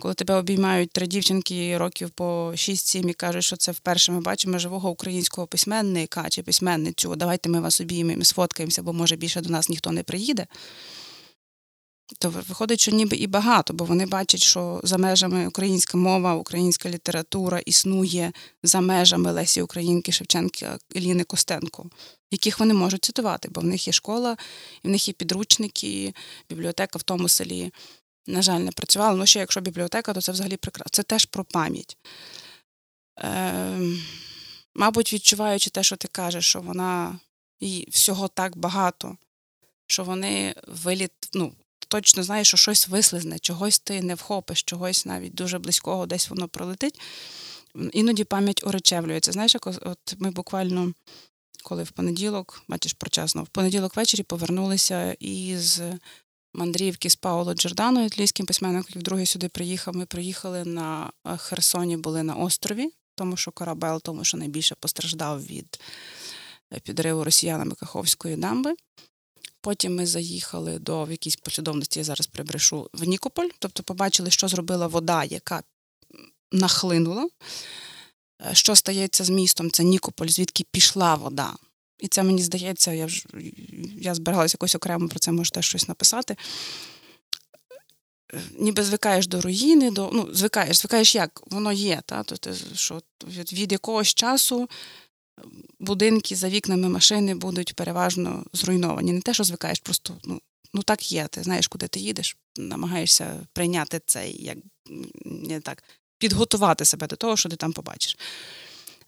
коли 0.00 0.14
тебе 0.14 0.34
обіймають 0.34 0.90
три 0.90 1.06
дівчинки 1.06 1.78
років 1.78 2.10
по 2.10 2.24
6-7 2.50 3.08
і 3.08 3.12
кажуть, 3.12 3.44
що 3.44 3.56
це 3.56 3.72
вперше 3.72 4.12
ми 4.12 4.20
бачимо 4.20 4.58
живого 4.58 4.90
українського 4.90 5.46
письменника 5.46 6.28
чи 6.28 6.42
письменницю, 6.42 7.16
давайте 7.16 7.48
ми 7.48 7.60
вас 7.60 7.80
обіймемо, 7.80 8.24
сфоткаємося, 8.24 8.82
бо 8.82 8.92
може 8.92 9.16
більше 9.16 9.40
до 9.40 9.50
нас 9.50 9.68
ніхто 9.68 9.92
не 9.92 10.02
приїде 10.02 10.46
то 12.18 12.30
виходить, 12.30 12.80
що 12.80 12.92
ніби 12.92 13.16
і 13.16 13.26
багато, 13.26 13.74
бо 13.74 13.84
вони 13.84 14.06
бачать, 14.06 14.42
що 14.42 14.80
за 14.84 14.98
межами 14.98 15.46
українська 15.46 15.98
мова, 15.98 16.34
українська 16.34 16.90
література 16.90 17.58
існує 17.58 18.32
за 18.62 18.80
межами 18.80 19.32
Лесі 19.32 19.62
Українки, 19.62 20.12
Шевченка, 20.12 20.78
Еліни 20.96 21.24
Костенко, 21.24 21.90
яких 22.30 22.60
вони 22.60 22.74
можуть 22.74 23.04
цитувати, 23.04 23.48
бо 23.50 23.60
в 23.60 23.64
них 23.64 23.86
є 23.86 23.92
школа, 23.92 24.36
і 24.82 24.88
в 24.88 24.90
них 24.90 25.08
є 25.08 25.14
підручники, 25.14 26.14
бібліотека 26.50 26.98
в 26.98 27.02
тому 27.02 27.28
селі. 27.28 27.72
На 28.26 28.42
жаль, 28.42 28.60
не 28.60 28.72
працювала. 28.72 29.16
Ну, 29.16 29.26
ще 29.26 29.38
якщо 29.38 29.60
бібліотека, 29.60 30.12
то 30.12 30.20
це 30.20 30.32
взагалі 30.32 30.56
прекрасно. 30.56 30.90
Це 30.90 31.02
теж 31.02 31.24
про 31.24 31.44
пам'ять. 31.44 31.96
Е, 33.20 33.78
Мабуть, 34.74 35.12
відчуваючи 35.12 35.70
те, 35.70 35.82
що 35.82 35.96
ти 35.96 36.08
кажеш, 36.08 36.46
що 36.46 36.60
вона 36.60 37.18
і 37.60 37.86
всього 37.90 38.28
так 38.28 38.56
багато, 38.56 39.16
що 39.86 40.04
вони 40.04 40.54
виліт, 40.66 41.12
ну, 41.34 41.52
точно 41.94 42.22
знаєш, 42.22 42.48
що 42.48 42.56
щось 42.56 42.88
вислизне, 42.88 43.38
чогось 43.38 43.78
ти 43.78 44.02
не 44.02 44.14
вхопиш, 44.14 44.62
чогось 44.62 45.06
навіть 45.06 45.34
дуже 45.34 45.58
близького 45.58 46.06
десь 46.06 46.30
воно 46.30 46.48
пролетить. 46.48 47.00
Іноді 47.92 48.24
пам'ять 48.24 48.60
оречевлюється. 48.64 49.32
Знаєш, 49.32 49.54
як 49.54 49.66
от 49.66 50.14
ми 50.18 50.30
буквально, 50.30 50.92
коли 51.64 51.82
в 51.82 51.90
понеділок, 51.90 52.62
бачиш 52.68 52.92
прочасно, 52.92 53.42
в 53.42 53.48
понеділок 53.48 53.96
ввечері 53.96 54.22
повернулися 54.22 55.16
із 55.20 55.80
мандрівки 56.54 57.10
з 57.10 57.16
Пауло 57.16 57.54
Джордано, 57.54 58.04
італійським 58.04 58.46
письменником, 58.46 58.86
який 58.88 59.00
вдруге 59.00 59.26
сюди 59.26 59.48
приїхав. 59.48 59.96
Ми 59.96 60.06
приїхали 60.06 60.64
на 60.64 61.12
е, 61.26 61.36
Херсоні, 61.36 61.96
були 61.96 62.22
на 62.22 62.34
острові, 62.34 62.90
тому 63.14 63.36
що 63.36 63.50
корабель, 63.50 63.98
тому 64.02 64.24
що 64.24 64.36
найбільше 64.36 64.74
постраждав 64.80 65.46
від 65.46 65.80
е, 66.72 66.80
підриву 66.80 67.24
росіянами 67.24 67.74
Каховської 67.74 68.36
дамби. 68.36 68.74
Потім 69.64 69.94
ми 69.94 70.06
заїхали 70.06 70.78
до 70.78 71.04
в 71.04 71.10
якійсь 71.10 71.36
послідовності, 71.36 71.98
я 71.98 72.04
зараз 72.04 72.26
прибрешу, 72.26 72.90
в 72.92 73.04
Нікополь, 73.04 73.48
тобто 73.58 73.82
побачили, 73.82 74.30
що 74.30 74.48
зробила 74.48 74.86
вода, 74.86 75.24
яка 75.24 75.62
нахлинула. 76.52 77.28
Е, 78.50 78.54
що 78.54 78.76
стається 78.76 79.24
з 79.24 79.30
містом? 79.30 79.70
Це 79.70 79.84
Нікополь, 79.84 80.28
звідки 80.28 80.64
пішла 80.70 81.14
вода. 81.14 81.54
І 81.98 82.08
це 82.08 82.22
мені 82.22 82.42
здається, 82.42 82.92
я 82.92 83.08
ж 83.08 83.26
я 84.00 84.14
збиралася 84.14 84.54
якось 84.54 84.74
окремо 84.74 85.08
про 85.08 85.18
це 85.18 85.32
можете 85.32 85.62
щось 85.62 85.88
написати. 85.88 86.36
Е, 88.34 88.40
ніби 88.58 88.82
звикаєш 88.82 89.26
до 89.26 89.40
руїни, 89.40 89.90
до, 89.90 90.10
ну, 90.12 90.28
звикаєш, 90.32 90.76
звикаєш 90.76 91.14
як? 91.14 91.42
Воно 91.46 91.72
є. 91.72 92.02
Та? 92.06 92.22
Тобто, 92.22 92.50
що 92.74 93.02
від 93.52 93.72
якогось 93.72 94.14
часу 94.14 94.68
будинки 95.78 96.36
за 96.36 96.48
вікнами 96.48 96.88
машини 96.88 97.34
будуть 97.34 97.76
переважно 97.76 98.44
зруйновані. 98.52 99.12
Не 99.12 99.20
те, 99.20 99.34
що 99.34 99.44
звикаєш, 99.44 99.80
просто 99.80 100.16
ну, 100.24 100.40
ну 100.74 100.82
так 100.82 101.12
є. 101.12 101.26
Ти 101.26 101.42
знаєш, 101.42 101.68
куди 101.68 101.88
ти 101.88 102.00
їдеш, 102.00 102.36
намагаєшся 102.56 103.46
прийняти 103.52 104.00
цей, 104.06 104.44
як 104.44 104.58
не 105.24 105.60
так, 105.60 105.82
підготувати 106.18 106.84
себе 106.84 107.06
до 107.06 107.16
того, 107.16 107.36
що 107.36 107.48
ти 107.48 107.56
там 107.56 107.72
побачиш. 107.72 108.16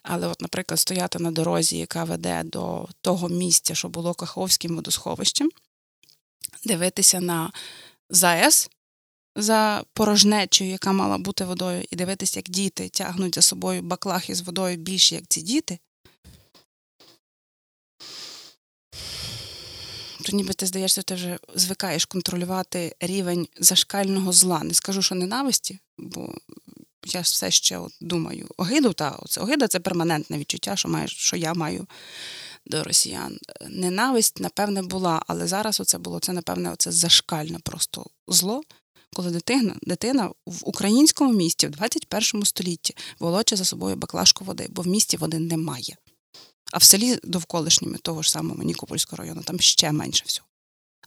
Але, 0.02 0.26
от, 0.26 0.40
наприклад, 0.40 0.80
стояти 0.80 1.18
на 1.18 1.30
дорозі, 1.30 1.78
яка 1.78 2.04
веде 2.04 2.42
до 2.44 2.88
того 3.00 3.28
місця, 3.28 3.74
що 3.74 3.88
було 3.88 4.14
Каховським 4.14 4.76
водосховищем, 4.76 5.50
дивитися 6.64 7.20
на 7.20 7.52
ЗАЕС 8.10 8.70
за 9.36 9.84
порожнечою, 9.92 10.70
яка 10.70 10.92
мала 10.92 11.18
бути 11.18 11.44
водою, 11.44 11.84
і 11.90 11.96
дивитися, 11.96 12.38
як 12.38 12.48
діти 12.48 12.88
тягнуть 12.88 13.34
за 13.34 13.42
собою 13.42 13.82
баклахи 13.82 14.34
з 14.34 14.40
водою 14.40 14.76
більше, 14.76 15.14
як 15.14 15.24
ці 15.28 15.42
діти, 15.42 15.78
то 20.26 20.36
ніби 20.36 20.54
ти 20.54 20.66
здаєшся, 20.66 21.02
ти 21.02 21.14
вже 21.14 21.38
звикаєш 21.54 22.04
контролювати 22.04 22.96
рівень 23.00 23.48
зашкального 23.58 24.32
зла. 24.32 24.64
Не 24.64 24.74
скажу, 24.74 25.02
що 25.02 25.14
ненависті, 25.14 25.78
бо 25.98 26.34
я 27.04 27.20
все 27.20 27.50
ще 27.50 27.78
от 27.78 27.92
думаю, 28.00 28.48
огиду, 28.56 28.92
та 28.92 29.18
це 29.28 29.40
огида 29.40 29.68
це 29.68 29.80
перманентне 29.80 30.38
відчуття, 30.38 30.76
що 30.76 30.88
маю, 30.88 31.08
що 31.08 31.36
я 31.36 31.54
маю 31.54 31.86
до 32.66 32.84
росіян. 32.84 33.38
Ненависть, 33.68 34.40
напевне, 34.40 34.82
була, 34.82 35.22
але 35.26 35.46
зараз 35.46 35.80
оце 35.80 35.98
було 35.98 36.20
це, 36.20 36.32
напевне, 36.32 36.72
оце 36.72 36.92
зашкальне 36.92 37.58
просто 37.58 38.06
зло, 38.28 38.62
коли 39.14 39.30
дитина 39.30 39.76
дитина 39.82 40.30
в 40.46 40.60
українському 40.62 41.32
місті 41.32 41.66
в 41.66 41.70
21 41.70 42.44
столітті 42.44 42.96
волоче 43.18 43.56
за 43.56 43.64
собою 43.64 43.96
баклажку 43.96 44.44
води, 44.44 44.66
бо 44.70 44.82
в 44.82 44.86
місті 44.86 45.16
води 45.16 45.38
немає. 45.38 45.96
А 46.72 46.78
в 46.78 46.82
селі 46.82 47.18
довколишніми 47.22 47.98
того 47.98 48.22
ж 48.22 48.30
самого 48.30 48.62
Нікопольського 48.62 49.16
району 49.16 49.42
там 49.42 49.60
ще 49.60 49.92
менше 49.92 50.24
всього. 50.26 50.48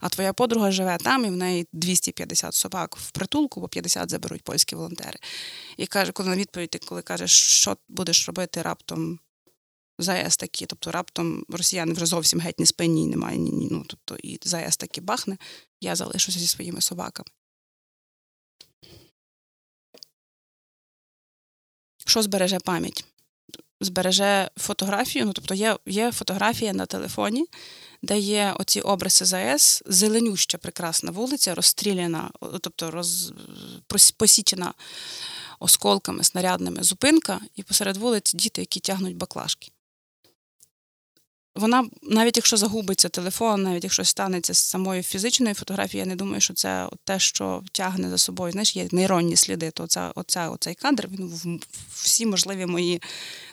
А 0.00 0.08
твоя 0.08 0.32
подруга 0.32 0.70
живе 0.70 0.98
там, 0.98 1.24
і 1.24 1.28
в 1.28 1.36
неї 1.36 1.66
250 1.72 2.54
собак 2.54 2.96
в 2.96 3.10
притулку, 3.10 3.60
бо 3.60 3.68
50 3.68 4.10
заберуть 4.10 4.42
польські 4.42 4.76
волонтери. 4.76 5.18
І 5.76 5.86
каже, 5.86 6.12
коли 6.12 6.28
на 6.28 6.36
відповідь, 6.36 6.84
коли 6.84 7.02
кажеш, 7.02 7.30
що 7.30 7.76
будеш 7.88 8.26
робити 8.26 8.62
раптом 8.62 9.18
ЗАЕС 9.98 10.36
такі, 10.36 10.66
тобто 10.66 10.90
раптом 10.90 11.44
росіяни 11.48 11.92
вже 11.92 12.06
зовсім 12.06 12.40
геть 12.40 12.60
не 12.60 12.66
спинні, 12.66 13.06
немає 13.06 13.38
ні, 13.38 13.68
ну, 13.70 13.84
тобто 13.86 14.16
і 14.16 14.38
ЗАЕС 14.42 14.76
таки 14.76 15.00
бахне, 15.00 15.38
я 15.80 15.96
залишуся 15.96 16.38
зі 16.38 16.46
своїми 16.46 16.80
собаками. 16.80 17.30
Що 22.10 22.22
збереже 22.22 22.58
пам'ять? 22.58 23.04
Збереже 23.80 24.50
фотографію, 24.56 25.26
ну 25.26 25.32
тобто 25.32 25.54
є 25.54 25.76
є 25.86 26.12
фотографія 26.12 26.72
на 26.72 26.86
телефоні, 26.86 27.46
де 28.02 28.18
є 28.18 28.54
оці 28.58 28.80
обриси 28.80 29.24
ЗАЕС, 29.24 29.82
зеленюща 29.86 30.58
прекрасна 30.58 31.10
вулиця, 31.10 31.54
розстріляна, 31.54 32.30
тобто 32.60 32.90
роз, 32.90 33.32
посічена 34.16 34.74
осколками, 35.58 36.24
снарядними 36.24 36.82
зупинка, 36.82 37.40
і 37.56 37.62
посеред 37.62 37.96
вулиці 37.96 38.36
діти, 38.36 38.60
які 38.60 38.80
тягнуть 38.80 39.16
баклажки 39.16 39.72
вона, 41.54 41.88
навіть 42.02 42.36
якщо 42.36 42.56
загубиться 42.56 43.08
телефон, 43.08 43.62
навіть 43.62 43.84
якщо 43.84 44.04
станеться 44.04 44.54
з 44.54 44.58
самою 44.58 45.02
фізичною 45.02 45.54
фотографією, 45.54 46.06
я 46.06 46.08
не 46.08 46.16
думаю, 46.16 46.40
що 46.40 46.54
це 46.54 46.88
те, 47.04 47.18
що 47.18 47.62
тягне 47.72 48.10
за 48.10 48.18
собою. 48.18 48.52
Знаєш, 48.52 48.76
є 48.76 48.88
нейронні 48.92 49.36
сліди, 49.36 49.70
то 49.70 49.84
оця, 49.84 50.12
оця, 50.14 50.50
оцей 50.50 50.74
кадр, 50.74 51.08
він 51.10 51.60
всі 51.92 52.26
можливі 52.26 52.66
мої 52.66 53.02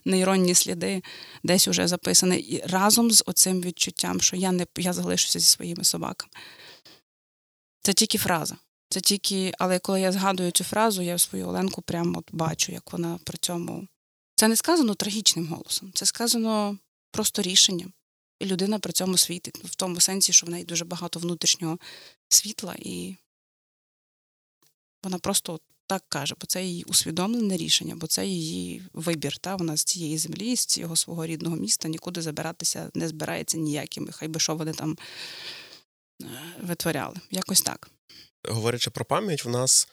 нейронні 0.06 0.56
сліди 0.56 1.04
десь 1.44 1.68
уже 1.68 1.88
записаний. 1.88 2.42
І 2.42 2.64
разом 2.68 3.12
з 3.12 3.24
оцим 3.26 3.62
відчуттям, 3.62 4.22
що 4.22 4.36
я 4.36 4.52
не 4.52 4.66
я 4.78 4.94
залишуся 4.94 5.40
зі 5.40 5.46
своїми 5.46 5.84
собаками. 5.84 6.32
Це 7.82 7.94
тільки 7.94 8.18
фраза. 8.18 8.56
Це 8.90 9.02
тільки, 9.02 9.54
але 9.60 9.80
коли 9.80 10.02
я 10.02 10.12
згадую 10.12 10.52
цю 10.52 10.64
фразу, 10.64 11.02
я 11.02 11.18
свою 11.18 11.48
Оленку 11.48 11.82
прямо 11.82 12.20
от 12.20 12.30
бачу, 12.32 12.72
як 12.72 12.94
вона 12.94 13.20
при 13.24 13.38
цьому. 13.38 13.88
Це 14.36 14.48
не 14.48 14.56
сказано 14.56 14.94
трагічним 14.94 15.48
голосом, 15.48 15.92
це 15.94 16.06
сказано 16.06 16.78
просто 17.18 17.42
рішенням. 17.42 17.94
І 18.40 18.46
людина 18.46 18.80
при 18.80 18.94
цьому 18.94 19.18
світить. 19.18 19.58
В 19.64 19.76
тому 19.76 20.00
сенсі, 20.00 20.34
що 20.34 20.48
в 20.48 20.50
неї 20.50 20.66
дуже 20.66 20.86
багато 20.86 21.20
внутрішнього 21.20 21.78
світла, 22.30 22.76
і 22.80 23.16
вона 25.04 25.20
просто 25.20 25.60
так 25.88 26.04
каже, 26.10 26.36
бо 26.42 26.48
це 26.48 26.64
її 26.64 26.84
усвідомлене 26.84 27.58
рішення, 27.58 27.96
бо 27.96 28.08
це 28.08 28.26
її 28.26 28.84
вибір. 28.94 29.38
Та? 29.38 29.56
Вона 29.56 29.78
з 29.78 29.84
цієї 29.84 30.18
землі, 30.18 30.56
з 30.56 30.66
цього 30.66 30.96
свого 30.96 31.26
рідного 31.26 31.56
міста 31.56 31.88
нікуди 31.88 32.22
забиратися 32.22 32.92
не 32.94 33.08
збирається 33.08 33.58
ніякими, 33.58 34.12
хай 34.12 34.28
би 34.28 34.40
що 34.40 34.56
вони 34.56 34.74
там 34.74 34.98
е, 36.24 36.26
витворяли. 36.62 37.16
Якось 37.32 37.62
так. 37.62 37.90
Говорячи 38.48 38.90
про 38.90 39.06
пам'ять, 39.06 39.46
в 39.46 39.50
нас 39.50 39.88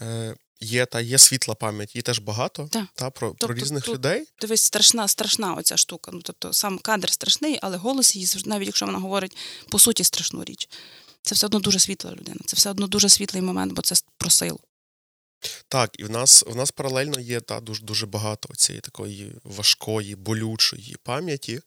е, 0.00 0.36
Є 0.60 0.86
та 0.86 1.00
є 1.00 1.18
світла 1.18 1.54
пам'ять, 1.54 1.94
її 1.94 2.02
теж 2.02 2.18
багато 2.18 2.68
так. 2.72 2.86
та 2.94 3.10
про 3.10 3.28
тобто, 3.28 3.46
про 3.46 3.56
різних 3.56 3.84
тут, 3.84 3.94
людей. 3.94 4.26
Дивись, 4.40 4.62
страшна, 4.62 5.08
страшна 5.08 5.54
оця 5.54 5.76
штука. 5.76 6.10
Ну 6.14 6.20
тобто 6.22 6.52
сам 6.52 6.78
кадр 6.78 7.10
страшний, 7.10 7.58
але 7.62 7.76
голос 7.76 8.16
її 8.16 8.28
навіть 8.44 8.66
якщо 8.66 8.86
вона 8.86 8.98
говорить 8.98 9.36
по 9.68 9.78
суті 9.78 10.04
страшну 10.04 10.44
річ. 10.44 10.68
Це 11.22 11.34
все 11.34 11.46
одно 11.46 11.60
дуже 11.60 11.78
світла 11.78 12.12
людина. 12.12 12.40
Це 12.46 12.56
все 12.56 12.70
одно 12.70 12.86
дуже 12.86 13.08
світлий 13.08 13.42
момент, 13.42 13.72
бо 13.72 13.82
це 13.82 13.94
про 14.18 14.30
силу. 14.30 14.60
Так, 15.68 15.90
і 15.98 16.04
в 16.04 16.10
нас 16.10 16.44
в 16.46 16.56
нас 16.56 16.70
паралельно 16.70 17.20
є 17.20 17.40
та 17.40 17.60
дуже 17.60 17.82
дуже 17.82 18.06
багато 18.06 18.54
цієї 18.54 18.80
такої 18.80 19.32
важкої, 19.44 20.14
болючої 20.16 20.96
пам'яті. 21.02 21.60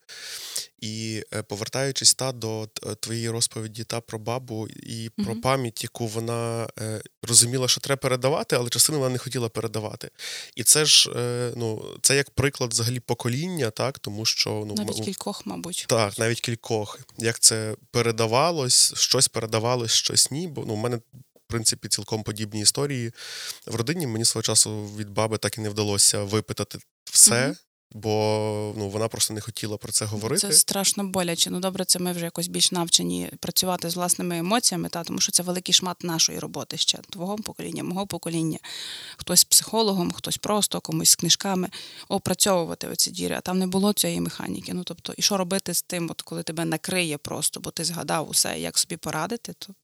І 0.80 1.24
е, 1.34 1.42
повертаючись 1.42 2.14
та 2.14 2.32
до 2.32 2.62
е, 2.62 2.94
твоєї 2.94 3.30
розповіді 3.30 3.84
та 3.84 4.00
про 4.00 4.18
бабу 4.18 4.68
і 4.68 5.10
про 5.16 5.34
mm-hmm. 5.34 5.40
пам'ять, 5.40 5.82
яку 5.82 6.06
вона 6.06 6.68
е, 6.80 7.02
розуміла, 7.22 7.68
що 7.68 7.80
треба 7.80 7.96
передавати, 7.96 8.56
але 8.56 8.68
частину 8.68 8.98
вона 8.98 9.12
не 9.12 9.18
хотіла 9.18 9.48
передавати. 9.48 10.10
І 10.56 10.64
це 10.64 10.84
ж 10.84 11.10
ну, 11.56 11.84
це 12.02 12.16
як 12.16 12.30
приклад 12.30 12.70
взагалі 12.70 13.00
покоління, 13.00 13.70
так 13.70 13.98
тому 13.98 14.24
що 14.24 14.64
ну 14.66 14.74
навіть 14.74 15.04
кількох, 15.04 15.46
мабуть, 15.46 15.84
так, 15.88 16.18
навіть 16.18 16.40
кількох. 16.40 17.00
Як 17.18 17.38
це 17.38 17.76
передавалось, 17.90 18.94
щось 18.96 19.28
передавалось, 19.28 19.92
щось 19.92 20.30
ні. 20.30 20.48
Бо 20.48 20.64
ну, 20.66 20.74
у 20.74 20.76
мене 20.76 20.98
принципі, 21.54 21.88
цілком 21.88 22.22
подібні 22.22 22.60
історії 22.60 23.12
в 23.66 23.74
родині. 23.74 24.06
Мені 24.06 24.24
свого 24.24 24.42
часу 24.42 24.86
від 24.98 25.10
баби 25.10 25.38
так 25.38 25.58
і 25.58 25.60
не 25.60 25.68
вдалося 25.68 26.22
випитати 26.22 26.78
все. 27.04 27.48
mm 27.48 27.56
Бо 27.92 28.74
ну 28.76 28.88
вона 28.88 29.08
просто 29.08 29.34
не 29.34 29.40
хотіла 29.40 29.76
про 29.76 29.92
це 29.92 30.04
говорити. 30.04 30.40
Це 30.40 30.52
страшно 30.52 31.04
боляче. 31.04 31.50
Ну 31.50 31.60
добре, 31.60 31.84
це 31.84 31.98
ми 31.98 32.12
вже 32.12 32.24
якось 32.24 32.48
більш 32.48 32.72
навчені 32.72 33.30
працювати 33.40 33.90
з 33.90 33.96
власними 33.96 34.38
емоціями, 34.38 34.88
та 34.88 35.04
тому 35.04 35.20
що 35.20 35.32
це 35.32 35.42
великий 35.42 35.74
шмат 35.74 36.04
нашої 36.04 36.38
роботи 36.38 36.76
ще 36.76 36.98
твого 37.10 37.36
покоління, 37.36 37.84
мого 37.84 38.06
покоління. 38.06 38.58
Хтось 39.16 39.44
психологом, 39.44 40.12
хтось 40.12 40.36
просто 40.36 40.80
комусь 40.80 41.10
з 41.10 41.16
книжками 41.16 41.68
опрацьовувати 42.08 42.88
оці 42.88 43.10
діри. 43.10 43.34
А 43.34 43.40
там 43.40 43.58
не 43.58 43.66
було 43.66 43.92
цієї 43.92 44.20
механіки. 44.20 44.74
Ну 44.74 44.84
тобто, 44.84 45.14
і 45.16 45.22
що 45.22 45.36
робити 45.36 45.74
з 45.74 45.82
тим, 45.82 46.10
от 46.10 46.22
коли 46.22 46.42
тебе 46.42 46.64
накриє 46.64 47.18
просто, 47.18 47.60
бо 47.60 47.70
ти 47.70 47.84
згадав 47.84 48.30
усе, 48.30 48.60
як 48.60 48.78
собі 48.78 48.96
порадити, 48.96 49.52
то 49.58 49.74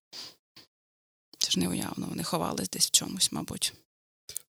це 1.41 1.51
ж 1.51 1.59
неуявно, 1.61 2.07
вони 2.07 2.23
ховались 2.23 2.71
десь 2.71 2.87
в 2.87 2.91
чомусь, 2.91 3.33
мабуть. 3.33 3.75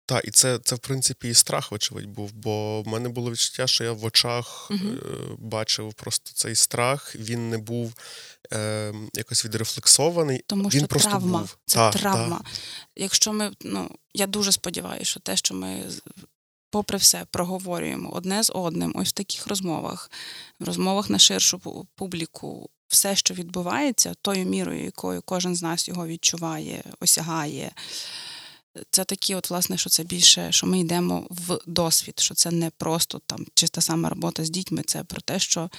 Так, 0.06 0.24
і 0.24 0.30
це, 0.30 0.58
це 0.58 0.74
в 0.74 0.78
принципі, 0.78 1.28
і 1.28 1.34
страх, 1.34 1.72
вочевидь, 1.72 2.06
був, 2.06 2.32
бо 2.32 2.82
в 2.82 2.88
мене 2.88 3.08
було 3.08 3.30
відчуття, 3.30 3.66
що 3.66 3.84
я 3.84 3.92
в 3.92 4.04
очах 4.04 4.70
угу. 4.70 4.80
е, 4.80 5.36
бачив 5.38 5.94
просто 5.94 6.30
цей 6.34 6.54
страх, 6.54 7.16
він 7.16 7.50
не 7.50 7.58
був 7.58 7.94
е, 8.52 8.94
якось 9.14 9.44
відрефлексований. 9.44 10.44
Тому 10.46 10.68
він 10.68 10.80
що 10.80 10.86
просто 10.86 11.10
травма. 11.10 11.38
Був. 11.38 11.56
Це 11.66 11.76
та, 11.76 11.90
травма. 11.90 12.38
Та. 12.38 12.50
Якщо 12.96 13.32
ми, 13.32 13.52
ну, 13.60 13.90
я 14.14 14.26
дуже 14.26 14.52
сподіваюся, 14.52 15.04
що 15.04 15.20
те, 15.20 15.36
що 15.36 15.54
ми. 15.54 15.82
Попри 16.70 16.98
все, 16.98 17.26
проговорюємо 17.30 18.10
одне 18.10 18.42
з 18.42 18.52
одним, 18.54 18.92
ось 18.96 19.08
в 19.08 19.12
таких 19.12 19.46
розмовах, 19.46 20.10
в 20.60 20.64
розмовах 20.64 21.10
на 21.10 21.18
ширшу 21.18 21.86
публіку, 21.94 22.70
все, 22.88 23.16
що 23.16 23.34
відбувається, 23.34 24.14
тою 24.22 24.46
мірою, 24.46 24.84
якою 24.84 25.22
кожен 25.22 25.56
з 25.56 25.62
нас 25.62 25.88
його 25.88 26.06
відчуває, 26.06 26.84
осягає. 27.00 27.72
Це 28.90 29.04
такі, 29.04 29.34
от, 29.34 29.50
власне, 29.50 29.78
що 29.78 29.90
це 29.90 30.04
більше, 30.04 30.52
що 30.52 30.66
ми 30.66 30.80
йдемо 30.80 31.26
в 31.30 31.58
досвід, 31.66 32.20
що 32.20 32.34
це 32.34 32.50
не 32.50 32.70
просто 32.70 33.20
там 33.26 33.46
чиста 33.54 33.80
сама 33.80 34.08
робота 34.08 34.44
з 34.44 34.50
дітьми, 34.50 34.82
це 34.86 35.04
про 35.04 35.20
те, 35.20 35.38
що 35.38 35.70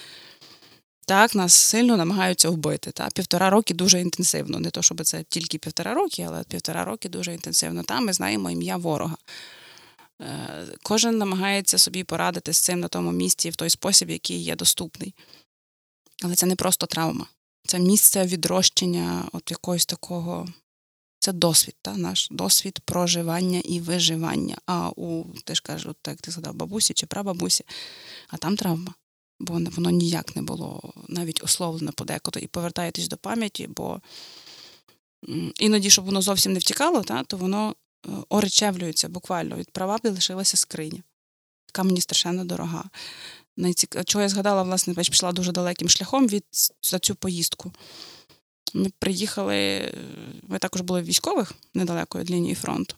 так, 1.06 1.34
нас 1.34 1.54
сильно 1.54 1.96
намагаються 1.96 2.50
вбити. 2.50 2.90
Та? 2.90 3.08
Півтора 3.14 3.50
роки 3.50 3.74
дуже 3.74 4.00
інтенсивно. 4.00 4.60
Не 4.60 4.70
то, 4.70 4.82
щоб 4.82 5.04
це 5.04 5.24
тільки 5.28 5.58
півтора 5.58 5.94
роки, 5.94 6.22
але 6.28 6.42
півтора 6.42 6.84
роки 6.84 7.08
дуже 7.08 7.32
інтенсивно. 7.32 7.82
Там 7.82 8.06
ми 8.06 8.12
знаємо 8.12 8.50
ім'я 8.50 8.76
ворога. 8.76 9.16
Е, 10.22 10.66
кожен 10.82 11.18
намагається 11.18 11.78
собі 11.78 12.04
порадити 12.04 12.52
з 12.52 12.58
цим 12.58 12.80
на 12.80 12.88
тому 12.88 13.12
місці 13.12 13.50
в 13.50 13.56
той 13.56 13.70
спосіб, 13.70 14.10
який 14.10 14.42
є 14.42 14.56
доступний. 14.56 15.14
Але 16.24 16.34
це 16.34 16.46
не 16.46 16.56
просто 16.56 16.86
травма. 16.86 17.26
Це 17.66 17.78
місце 17.78 18.24
відрощення 18.24 19.28
от 19.32 19.50
якогось 19.50 19.86
такого. 19.86 20.48
Це 21.20 21.32
досвід, 21.32 21.76
та, 21.82 21.96
наш 21.96 22.28
досвід 22.30 22.80
проживання 22.84 23.60
і 23.64 23.80
виживання. 23.80 24.56
А 24.66 24.90
у 24.96 25.24
ти 25.44 25.54
ж 25.54 25.62
кажеш, 25.62 25.92
як 26.06 26.20
ти 26.20 26.30
згадав, 26.30 26.54
бабусі 26.54 26.94
чи 26.94 27.06
прабабусі, 27.06 27.64
а 28.28 28.36
там 28.36 28.56
травма. 28.56 28.94
Бо 29.40 29.52
воно 29.52 29.90
ніяк 29.90 30.36
не 30.36 30.42
було 30.42 30.92
навіть 31.08 31.44
условлене 31.44 31.92
подекуди. 31.92 32.40
І 32.40 32.46
повертаєтесь 32.46 33.08
до 33.08 33.16
пам'яті, 33.16 33.66
бо 33.66 34.00
іноді, 35.60 35.90
щоб 35.90 36.04
воно 36.04 36.22
зовсім 36.22 36.52
не 36.52 36.58
втікало, 36.58 37.02
та, 37.02 37.22
то 37.24 37.36
воно 37.36 37.74
е, 38.06 38.10
оречевлюється 38.28 39.08
буквально. 39.08 39.56
Від 39.56 39.70
прабабі 39.70 40.08
лишилася 40.08 40.56
скриня, 40.56 41.02
яка 41.68 41.82
мені 41.82 42.00
страшенно 42.00 42.44
дорога 42.44 42.84
найцік... 43.58 44.04
чого 44.04 44.22
я 44.22 44.28
згадала, 44.28 44.62
власне, 44.62 44.94
пішла 44.94 45.32
дуже 45.32 45.52
далеким 45.52 45.88
шляхом 45.88 46.28
від 46.28 46.44
за 46.82 46.98
цю 46.98 47.14
поїздку. 47.14 47.72
Ми 48.74 48.90
приїхали, 48.98 49.90
ми 50.42 50.58
також 50.58 50.80
були 50.80 51.02
в 51.02 51.04
військових 51.04 51.52
недалеко 51.74 52.18
від 52.18 52.30
лінії 52.30 52.54
фронту. 52.54 52.94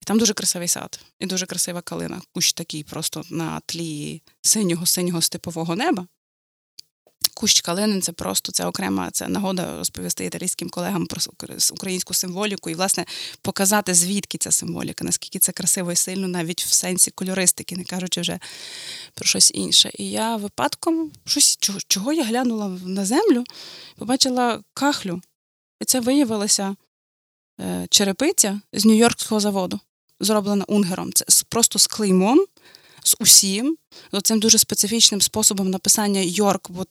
І 0.00 0.04
там 0.04 0.18
дуже 0.18 0.34
красивий 0.34 0.68
сад, 0.68 1.00
і 1.20 1.26
дуже 1.26 1.46
красива 1.46 1.80
калина. 1.80 2.20
Кущ 2.32 2.52
такий 2.52 2.84
просто 2.84 3.22
на 3.30 3.60
тлі 3.66 4.22
синього-синього 4.42 5.20
степового 5.20 5.76
неба. 5.76 6.06
Кущ 7.34 7.60
калинин 7.60 8.02
це 8.02 8.12
просто 8.12 8.52
це 8.52 8.66
окрема 8.66 9.10
це 9.10 9.28
нагода 9.28 9.76
розповісти 9.78 10.24
італійським 10.24 10.70
колегам 10.70 11.06
про 11.06 11.20
українську 11.72 12.14
символіку 12.14 12.70
і, 12.70 12.74
власне, 12.74 13.04
показати, 13.42 13.94
звідки 13.94 14.38
ця 14.38 14.50
символіка, 14.50 15.04
наскільки 15.04 15.38
це 15.38 15.52
красиво 15.52 15.92
і 15.92 15.96
сильно, 15.96 16.28
навіть 16.28 16.64
в 16.64 16.72
сенсі 16.72 17.10
кольористики, 17.10 17.76
не 17.76 17.84
кажучи 17.84 18.20
вже 18.20 18.38
про 19.14 19.26
щось 19.26 19.50
інше. 19.54 19.90
І 19.98 20.10
я 20.10 20.36
випадком 20.36 21.10
щось, 21.24 21.56
чого, 21.60 21.78
чого 21.88 22.12
я 22.12 22.24
глянула 22.24 22.68
на 22.84 23.04
землю, 23.04 23.44
побачила 23.96 24.62
кахлю. 24.74 25.22
І 25.80 25.84
це 25.84 26.00
виявилося 26.00 26.76
е, 27.60 27.86
черепиця 27.90 28.60
з 28.72 28.84
Нью-Йоркського 28.84 29.40
заводу, 29.40 29.80
зроблена 30.20 30.64
унгером. 30.68 31.12
Це 31.12 31.24
просто 31.48 31.78
з 31.78 31.86
клеймом 31.86 32.46
з 33.04 33.16
усім, 33.20 33.76
цим 34.22 34.40
дуже 34.40 34.58
специфічним 34.58 35.20
способом 35.20 35.70
написання 35.70 36.20
Йорк, 36.20 36.70
бо 36.70 36.86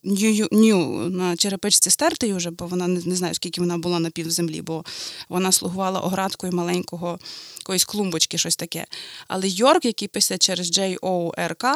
нью 0.52 1.10
на 1.10 1.38
черепичці 1.38 1.90
стерти 1.90 2.34
вже, 2.34 2.52
бо 2.52 2.68
вона 2.68 2.88
не, 2.88 3.16
знаю, 3.16 3.34
скільки 3.34 3.62
вона 3.62 3.78
була 3.78 4.00
на 4.00 4.10
півземлі, 4.10 4.62
бо 4.62 4.86
вона 5.30 5.52
слугувала 5.52 6.00
оградкою 6.00 6.54
маленького 6.54 7.20
якоїсь 7.58 7.86
клумбочки, 7.86 8.38
щось 8.38 8.56
таке. 8.56 8.86
Але 9.28 9.48
Йорк, 9.48 9.86
який 9.86 10.08
пише 10.08 10.38
через 10.38 10.72
J-O-R-K, 10.80 11.76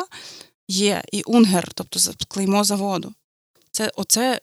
є 0.67 1.03
і 1.11 1.21
Унгер, 1.21 1.71
тобто 1.73 1.99
клеймо 2.27 2.63
заводу. 2.63 3.13
Це 3.71 3.91
оце 3.95 4.41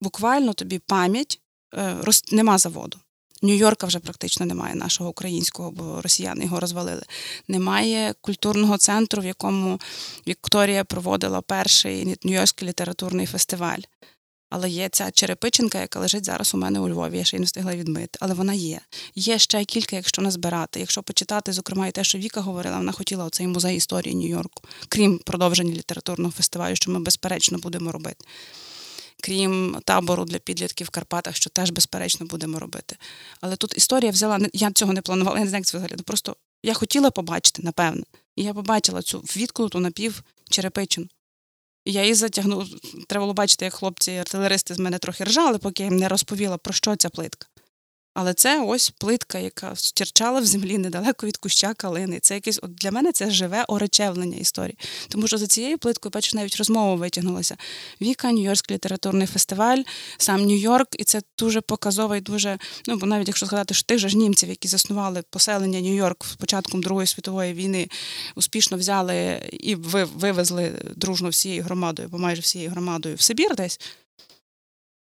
буквально 0.00 0.52
тобі 0.52 0.78
пам'ять, 0.78 1.40
е, 1.74 1.96
роз, 2.02 2.24
нема 2.32 2.58
заводу. 2.58 2.98
Нью-Йорка 3.42 3.86
вже 3.86 3.98
практично 3.98 4.46
немає 4.46 4.74
нашого 4.74 5.10
українського, 5.10 5.70
бо 5.70 6.02
росіяни 6.02 6.44
його 6.44 6.60
розвалили. 6.60 7.02
Немає 7.48 8.14
культурного 8.20 8.78
центру, 8.78 9.22
в 9.22 9.26
якому 9.26 9.80
Вікторія 10.26 10.84
проводила 10.84 11.40
перший 11.40 12.04
Нью-Йоркський 12.04 12.64
літературний 12.68 13.26
фестиваль. 13.26 13.80
Але 14.50 14.70
є 14.70 14.88
ця 14.88 15.10
черепиченка, 15.10 15.80
яка 15.80 16.00
лежить 16.00 16.24
зараз 16.24 16.54
у 16.54 16.58
мене 16.58 16.80
у 16.80 16.88
Львові, 16.88 17.18
я 17.18 17.24
ще 17.24 17.36
й 17.36 17.40
не 17.40 17.46
встигла 17.46 17.74
відмити, 17.74 18.18
але 18.20 18.34
вона 18.34 18.52
є. 18.52 18.80
Є 19.14 19.38
ще 19.38 19.64
кілька, 19.64 19.96
якщо 19.96 20.22
назбирати. 20.22 20.80
Якщо 20.80 21.02
почитати, 21.02 21.52
зокрема, 21.52 21.86
і 21.86 21.92
те, 21.92 22.04
що 22.04 22.18
Віка 22.18 22.40
говорила, 22.40 22.76
вона 22.76 22.92
хотіла 22.92 23.24
оцей 23.24 23.46
музей 23.46 23.76
історії 23.76 24.14
Нью-Йорку, 24.14 24.62
крім 24.88 25.18
продовження 25.18 25.72
літературного 25.72 26.32
фестивалю, 26.32 26.76
що 26.76 26.90
ми 26.90 27.00
безперечно 27.00 27.58
будемо 27.58 27.92
робити 27.92 28.24
крім 29.22 29.76
табору 29.84 30.24
для 30.24 30.38
підлітків 30.38 30.86
в 30.86 30.90
Карпатах, 30.90 31.36
що 31.36 31.50
теж, 31.50 31.70
безперечно, 31.70 32.26
будемо 32.26 32.58
робити. 32.58 32.96
Але 33.40 33.56
тут 33.56 33.76
історія 33.76 34.10
взяла, 34.10 34.38
я 34.52 34.70
цього 34.72 34.92
не 34.92 35.02
планувала, 35.02 35.38
я 35.38 35.44
не 35.44 35.48
знаю, 35.48 35.60
як 35.60 35.66
це 35.66 35.78
виглядає. 35.78 36.02
Просто 36.02 36.36
я 36.62 36.74
хотіла 36.74 37.10
побачити, 37.10 37.62
напевне. 37.62 38.02
І 38.36 38.42
я 38.42 38.54
побачила 38.54 39.02
цю 39.02 39.18
відкнуту 39.18 39.80
напів 39.80 40.22
черепичину. 40.50 41.06
Я 41.84 42.02
її 42.02 42.14
затягнула. 42.14 42.66
Треба 43.08 43.24
було 43.24 43.34
бачити, 43.34 43.64
як 43.64 43.74
хлопці-артилеристи 43.74 44.74
з 44.74 44.78
мене 44.78 44.98
трохи 44.98 45.24
ржали, 45.24 45.58
поки 45.58 45.82
я 45.82 45.88
їм 45.88 45.98
не 45.98 46.08
розповіла, 46.08 46.56
про 46.56 46.72
що 46.72 46.96
ця 46.96 47.08
плитка. 47.08 47.46
Але 48.14 48.34
це 48.34 48.62
ось 48.62 48.90
плитка, 48.90 49.38
яка 49.38 49.76
стірчала 49.76 50.40
в 50.40 50.46
землі 50.46 50.78
недалеко 50.78 51.26
від 51.26 51.36
куща 51.36 51.74
калини. 51.74 52.18
Це 52.22 52.34
якесь 52.34 52.60
от 52.62 52.74
для 52.74 52.90
мене 52.90 53.12
це 53.12 53.30
живе 53.30 53.64
оречевлення 53.68 54.36
історії. 54.36 54.78
Тому 55.08 55.26
що 55.26 55.38
за 55.38 55.46
цією 55.46 55.78
плиткою, 55.78 56.10
бачиш, 56.10 56.34
навіть 56.34 56.56
розмова 56.56 56.94
витягнулася. 56.94 57.56
Віка, 58.02 58.32
Нью-Йоркський 58.32 58.72
літературний 58.72 59.26
фестиваль, 59.26 59.78
сам 60.18 60.46
Нью-Йорк, 60.46 60.86
і 60.98 61.04
це 61.04 61.22
дуже 61.38 61.60
показово 61.60 62.16
і 62.16 62.20
дуже. 62.20 62.58
Ну 62.86 62.96
бо 62.96 63.06
навіть 63.06 63.28
якщо 63.28 63.46
згадати, 63.46 63.74
що 63.74 63.86
тих 63.86 63.98
же 63.98 64.08
ж 64.08 64.16
німців, 64.16 64.48
які 64.48 64.68
заснували 64.68 65.22
поселення 65.30 65.80
Нью-Йорк 65.80 66.26
з 66.26 66.36
початком 66.36 66.82
Другої 66.82 67.06
світової 67.06 67.54
війни, 67.54 67.88
успішно 68.34 68.76
взяли 68.76 69.48
і 69.52 69.74
вивезли 70.14 70.72
дружно 70.96 71.28
всією 71.28 71.62
громадою, 71.62 72.08
бо 72.08 72.18
майже 72.18 72.42
всією 72.42 72.70
громадою 72.70 73.16
в 73.16 73.20
Сибір 73.20 73.56
десь. 73.56 73.80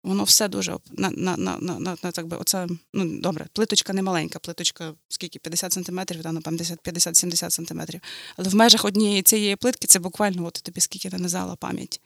Воно 0.03 0.24
все 0.24 0.48
дуже 0.48 0.78
на 0.90 1.11
на, 1.11 1.36
на, 1.36 1.59
на, 1.59 1.78
на 1.78 1.96
так 1.96 2.26
би, 2.26 2.36
оце, 2.36 2.68
ну 2.92 3.20
добре, 3.20 3.46
плиточка 3.53 3.92
не 3.92 4.03
маленька, 4.03 4.38
плиточка 4.38 4.94
скільки 5.09 5.38
50 5.38 5.72
сантиметрів, 5.72 6.26
напевно, 6.32 6.59
50-70 6.59 7.50
сантиметрів. 7.50 8.00
Але 8.36 8.48
в 8.48 8.55
межах 8.55 8.84
однієї 8.84 9.22
цієї 9.22 9.57
плитки 9.57 9.86
це 9.86 9.98
буквально 9.98 10.46
от 10.46 10.53
тобі 10.53 10.80
скільки 10.80 11.11
нанизала 11.11 11.57
пам'ять. 11.57 12.00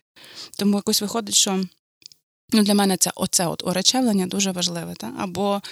Тому 0.59 0.77
якось 0.77 1.03
виходить, 1.03 1.35
що 1.35 1.65
ну, 2.53 2.63
для 2.63 2.75
мене 2.75 2.97
це 2.97 3.11
оце 3.15 3.47
от 3.47 3.63
оречевлення 3.67 4.27
дуже 4.27 4.51
важливе. 4.53 4.95
Та? 4.95 5.13
Або 5.19 5.63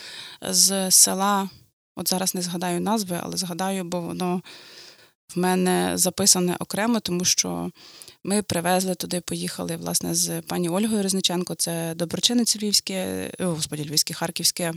з 0.50 0.90
села, 0.90 1.48
от 1.96 2.08
зараз 2.08 2.34
не 2.34 2.42
згадаю 2.42 2.80
назви, 2.80 3.20
але 3.22 3.36
згадаю, 3.36 3.84
бо 3.84 4.00
воно 4.00 4.42
в 5.34 5.38
мене 5.38 5.92
записане 5.94 6.56
окремо, 6.58 7.00
тому 7.00 7.24
що 7.24 7.70
ми 8.24 8.42
привезли 8.42 8.94
туди, 8.94 9.20
поїхали 9.20 9.76
власне 9.76 10.14
з 10.14 10.42
пані 10.42 10.68
Ольгою 10.68 11.02
Резниченко. 11.02 11.54
Це 11.54 11.94
доброчинець 11.94 12.56
Львівське, 12.56 13.30
о, 13.38 13.44
господі, 13.44 13.88
Львівське, 13.88 14.14
Харківське 14.14 14.72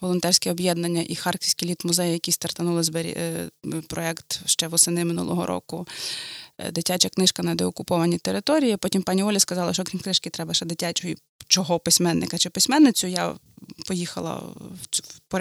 волонтерське 0.00 0.50
об'єднання 0.50 1.04
і 1.08 1.14
Харківський 1.14 1.68
літ-музей, 1.68 2.12
які 2.12 2.32
стартанули 2.32 2.82
збері... 2.82 3.14
Е, 3.18 3.50
проєкт 3.88 4.40
ще 4.46 4.68
восени 4.68 5.04
минулого 5.04 5.46
року. 5.46 5.86
Е, 6.58 6.70
дитяча 6.72 7.08
книжка 7.08 7.42
на 7.42 7.54
деокупованій 7.54 8.18
території. 8.18 8.76
Потім 8.76 9.02
пані 9.02 9.22
Оля 9.22 9.38
сказала, 9.38 9.72
що 9.72 9.84
крім 9.84 10.00
книжки 10.00 10.30
треба 10.30 10.54
ще 10.54 10.66
дитячої 10.66 11.16
чого 11.48 11.78
письменника 11.78 12.38
чи 12.38 12.50
письменницю. 12.50 13.06
Я 13.06 13.34
поїхала 13.86 14.42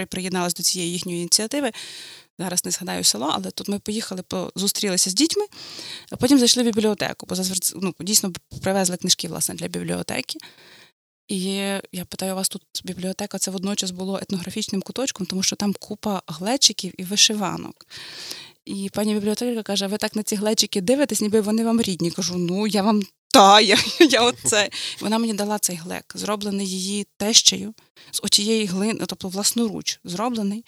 приєдналася 0.10 0.56
до 0.58 0.64
цієї 0.64 0.92
їхньої 0.92 1.20
ініціативи. 1.20 1.72
Зараз 2.40 2.66
не 2.66 2.72
згадаю 2.72 3.04
село, 3.04 3.32
але 3.34 3.52
тут 3.52 3.68
ми 3.68 3.80
поїхали, 3.80 4.24
зустрілися 4.56 5.10
з 5.10 5.14
дітьми, 5.14 5.46
а 6.12 6.16
потім 6.16 6.40
зайшли 6.40 6.64
в 6.64 6.66
бібліотеку, 6.66 7.26
бо 7.30 7.36
ну, 7.76 7.94
дійсно 8.00 8.32
привезли 8.62 8.98
книжки 8.98 9.28
власне, 9.28 9.56
для 9.56 9.68
бібліотеки. 9.68 10.40
І 11.28 11.44
я 11.92 12.06
питаю, 12.10 12.34
у 12.34 12.36
вас 12.36 12.50
тут 12.50 12.62
бібліотека 12.84 13.38
це 13.38 13.52
водночас 13.52 13.92
було 13.92 14.20
етнографічним 14.22 14.82
куточком, 14.82 15.26
тому 15.26 15.44
що 15.44 15.56
там 15.56 15.74
купа 15.80 16.22
глечиків 16.28 16.94
і 16.98 17.04
вишиванок. 17.04 17.88
І 18.66 18.90
пані 18.94 19.14
бібліотекарка 19.14 19.64
каже: 19.64 19.88
ви 19.88 19.98
так 19.98 20.16
на 20.16 20.24
ці 20.24 20.36
глечики 20.36 20.82
дивитесь, 20.82 21.22
ніби 21.22 21.42
вони 21.42 21.64
вам 21.64 21.82
рідні. 21.82 22.12
Кажу, 22.12 22.38
ну 22.38 22.68
я 22.68 22.82
вам 22.82 23.04
та, 23.28 23.62
я, 23.62 23.78
я 24.10 24.22
оце. 24.22 24.70
Вона 25.02 25.18
мені 25.18 25.34
дала 25.34 25.60
цей 25.60 25.76
глек, 25.76 26.14
зроблений 26.16 26.68
її 26.68 27.08
тещею 27.18 27.74
з 28.12 28.20
отієї 28.24 28.66
глини, 28.66 29.06
тобто 29.08 29.28
власноруч, 29.28 30.00
зроблений, 30.04 30.66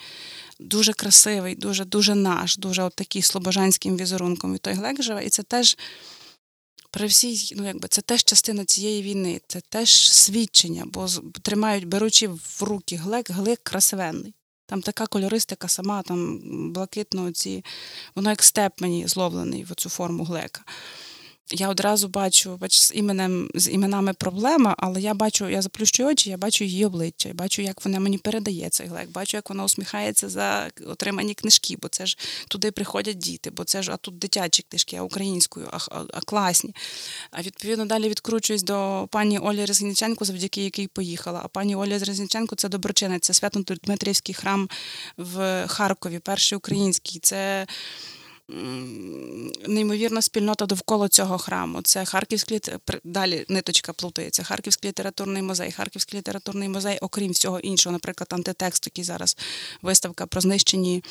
дуже 0.59 0.93
красивий, 0.93 1.55
дуже 1.55 1.85
дуже 1.85 2.15
наш, 2.15 2.57
дуже 2.57 2.83
от 2.83 2.95
такий 2.95 3.21
слобожанським 3.21 3.97
візерунком. 3.97 4.55
І 4.55 4.57
той 4.57 4.73
глек 4.73 5.01
живе. 5.01 5.25
І 5.25 5.29
це 5.29 5.43
теж 5.43 5.77
при 6.91 7.07
всій, 7.07 7.55
ну 7.55 7.65
якби 7.65 7.87
це 7.87 8.01
теж 8.01 8.23
частина 8.23 8.65
цієї 8.65 9.01
війни, 9.01 9.41
це 9.47 9.61
теж 9.69 10.11
свідчення, 10.11 10.83
бо 10.85 11.07
тримають, 11.41 11.85
беручи 11.85 12.27
в 12.27 12.57
руки 12.61 12.95
глек, 12.95 13.29
глек 13.29 13.59
красивенний. 13.63 14.33
Там 14.65 14.81
така 14.81 15.07
кольористика 15.07 15.67
сама, 15.67 16.01
там 16.01 16.39
блакитно 16.73 17.31
ці, 17.31 17.65
воно 18.15 18.29
як 18.29 18.43
степ 18.43 18.81
мені 18.81 19.07
зловлений 19.07 19.63
в 19.63 19.75
цю 19.75 19.89
форму 19.89 20.23
глека 20.23 20.63
я 21.51 21.69
одразу 21.69 22.07
бачу, 22.07 22.57
бач, 22.57 22.79
з 22.79 22.91
іменем 22.95 23.49
з 23.55 23.69
іменами 23.69 24.13
проблема, 24.13 24.75
але 24.77 25.01
я 25.01 25.13
бачу, 25.13 25.49
я 25.49 25.61
заплющую 25.61 26.09
очі, 26.09 26.29
я 26.29 26.37
бачу 26.37 26.63
її 26.63 26.85
обличчя, 26.85 27.29
я 27.29 27.35
бачу, 27.35 27.61
як 27.61 27.85
вона 27.85 27.99
мені 27.99 28.17
передає 28.17 28.69
цей 28.69 28.87
глек, 28.87 29.09
бачу, 29.09 29.37
як 29.37 29.49
вона 29.49 29.63
усміхається 29.63 30.29
за 30.29 30.69
отримані 30.85 31.33
книжки, 31.33 31.77
бо 31.81 31.87
це 31.87 32.05
ж 32.05 32.17
туди 32.47 32.71
приходять 32.71 33.17
діти, 33.17 33.51
бо 33.51 33.63
це 33.63 33.83
ж 33.83 33.91
а 33.91 33.97
тут 33.97 34.17
дитячі 34.17 34.65
книжки, 34.69 34.95
а 34.95 35.01
українською, 35.01 35.69
а, 35.71 35.77
а, 35.77 36.03
а 36.13 36.21
класні. 36.21 36.75
А 37.31 37.41
відповідно 37.41 37.85
далі 37.85 38.09
відкручуюсь 38.09 38.63
до 38.63 39.07
пані 39.11 39.39
Олі 39.39 39.65
Резніченко, 39.65 40.25
завдяки 40.25 40.63
якій 40.63 40.87
поїхала. 40.87 41.41
А 41.43 41.47
пані 41.47 41.75
Оля 41.75 41.97
Резніченко 41.97 42.55
це 42.55 42.69
доброчинець, 42.69 43.25
це 43.25 43.33
Свято-Дмитрівський 43.33 44.35
храм 44.35 44.69
в 45.17 45.65
Харкові, 45.67 46.19
перший 46.19 46.57
український. 46.57 47.19
Це 47.19 47.67
неймовірна 49.67 50.21
спільнота 50.21 50.65
довкола 50.65 51.07
цього 51.07 51.37
храму. 51.37 51.81
Це 51.81 52.05
Харківський 52.05 52.61
далі 53.03 53.45
ниточка 53.49 53.93
плутається. 53.93 54.43
Харківський 54.43 54.89
літературний 54.89 55.41
музей, 55.41 55.71
Харківський 55.71 56.19
літературний 56.19 56.69
музей, 56.69 56.97
окрім 57.01 57.31
всього 57.31 57.59
іншого, 57.59 57.93
наприклад, 57.93 58.27
антитекст, 58.33 58.87
який 58.87 59.03
зараз 59.03 59.37
виставка 59.81 60.25
про 60.25 60.41
знищені 60.41 61.03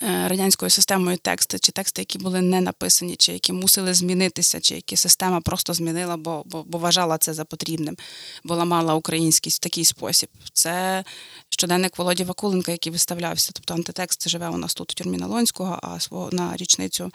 радянською 0.00 0.70
системою 0.70 1.16
тексти, 1.16 1.58
чи 1.58 1.72
тексти, 1.72 2.02
які 2.02 2.18
були 2.18 2.40
не 2.40 2.60
написані, 2.60 3.16
чи 3.16 3.32
які 3.32 3.52
мусили 3.52 3.94
змінитися, 3.94 4.60
чи 4.60 4.74
які 4.74 4.96
система 4.96 5.40
просто 5.40 5.74
змінила, 5.74 6.16
бо 6.16 6.42
бо, 6.46 6.62
бо 6.62 6.78
вважала 6.78 7.18
це 7.18 7.34
за 7.34 7.44
потрібним, 7.44 7.96
бо 8.44 8.54
ламала 8.54 8.94
українськість 8.94 9.56
в 9.56 9.62
такий 9.62 9.84
спосіб. 9.84 10.28
Це 10.52 11.04
щоденник 11.50 11.98
Володі 11.98 12.24
Вакуленка, 12.24 12.72
який 12.72 12.92
виставлявся. 12.92 13.50
Тобто 13.54 13.74
антитекст 13.74 14.28
живе 14.28 14.48
у 14.48 14.56
нас 14.56 14.74
тут 14.74 14.92
у 14.92 14.94
тюрмі 14.94 15.18
Налонського, 15.18 15.78
а 15.82 16.00
свого 16.00 16.28
на 16.32 16.56
річницю 16.56 17.12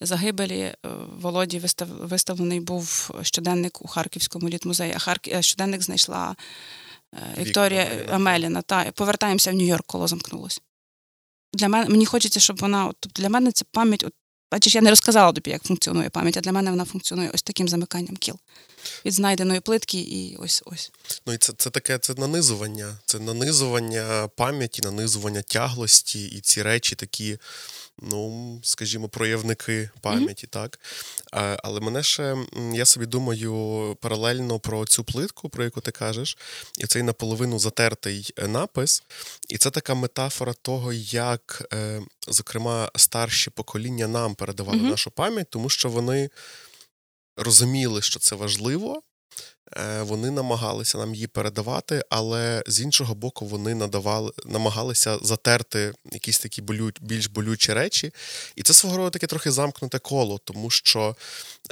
загибелі 0.00 0.60
е, 0.60 0.76
Володі 1.20 1.58
вистав, 1.58 1.88
виставлений 1.88 2.60
був 2.60 3.10
щоденник 3.22 3.82
у 3.82 3.88
Харківському 3.88 4.48
літмузеї. 4.48 4.92
А 4.96 4.98
Харк... 4.98 5.28
Е, 5.28 5.42
щоденник 5.42 5.82
знайшла 5.82 6.36
Вікторія 7.38 8.06
Амеліна. 8.10 8.62
Та 8.62 8.90
повертаємося 8.90 9.50
в 9.50 9.54
Нью-Йорк, 9.54 9.82
коли 9.86 10.08
замкнулось 10.08 10.60
для 11.52 11.68
мене 11.68 11.88
мені 11.88 12.06
хочеться, 12.06 12.40
щоб 12.40 12.60
вона 12.60 12.86
от, 12.86 12.96
тобто 13.00 13.22
для 13.22 13.28
мене 13.28 13.52
це 13.52 13.64
пам'ять. 13.72 14.04
От, 14.06 14.12
Бачиш, 14.52 14.74
я 14.74 14.80
не 14.80 14.90
розказала 14.90 15.32
тобі, 15.32 15.50
як 15.50 15.62
функціонує 15.62 16.10
пам'ять, 16.10 16.36
а 16.36 16.40
для 16.40 16.52
мене 16.52 16.70
вона 16.70 16.84
функціонує 16.84 17.30
ось 17.34 17.42
таким 17.42 17.68
замиканням 17.68 18.16
кіл. 18.16 18.34
від 19.04 19.12
знайденої 19.12 19.60
плитки, 19.60 20.00
і 20.00 20.36
ось 20.36 20.62
ось. 20.66 20.90
Ну 21.26 21.32
і 21.32 21.38
це 21.38 21.52
це 21.56 21.70
таке 21.70 21.98
це 21.98 22.14
нанизування. 22.14 22.96
Це 23.04 23.18
нанизування 23.18 24.28
пам'яті, 24.36 24.82
нанизування 24.82 25.42
тяглості, 25.42 26.26
і 26.26 26.40
ці 26.40 26.62
речі 26.62 26.94
такі 26.94 27.38
ну, 28.02 28.60
скажімо, 28.62 29.08
проявники 29.08 29.90
пам'яті, 30.00 30.46
mm-hmm. 30.46 30.50
так. 30.50 30.80
Але 31.62 31.80
мене 31.80 32.02
ще 32.02 32.36
я 32.72 32.84
собі 32.84 33.06
думаю 33.06 33.96
паралельно 34.00 34.58
про 34.58 34.86
цю 34.86 35.04
плитку, 35.04 35.48
про 35.48 35.64
яку 35.64 35.80
ти 35.80 35.90
кажеш, 35.90 36.38
і 36.78 36.86
цей 36.86 37.02
наполовину 37.02 37.58
затертий 37.58 38.32
е, 38.36 38.48
напис. 38.48 39.02
І 39.48 39.58
це 39.58 39.70
така 39.70 39.94
метафора 39.94 40.52
того, 40.62 40.92
як, 40.92 41.68
е, 41.72 42.02
зокрема, 42.28 42.90
старші 42.96 43.50
покоління 43.50 44.08
нам 44.08 44.34
передавали 44.34 44.78
mm-hmm. 44.78 44.90
нашу 44.90 45.10
пам'ять, 45.10 45.50
тому 45.50 45.70
що 45.70 45.88
вони 45.88 46.30
розуміли, 47.36 48.02
що 48.02 48.20
це 48.20 48.36
важливо. 48.36 49.02
Е, 49.76 50.02
вони 50.02 50.30
намагалися 50.30 50.98
нам 50.98 51.14
її 51.14 51.26
передавати, 51.26 52.04
але 52.10 52.62
з 52.66 52.80
іншого 52.80 53.14
боку, 53.14 53.46
вони 53.46 53.74
надавали, 53.74 54.32
намагалися 54.46 55.18
затерти 55.22 55.92
якісь 56.12 56.38
такі 56.38 56.62
болю, 56.62 56.92
більш 57.00 57.26
болючі 57.26 57.72
речі. 57.72 58.12
І 58.56 58.62
це 58.62 58.74
свого 58.74 58.96
роду 58.96 59.10
таке 59.10 59.26
трохи 59.26 59.50
замкнуте 59.50 59.98
коло, 59.98 60.38
тому 60.38 60.70
що 60.70 61.16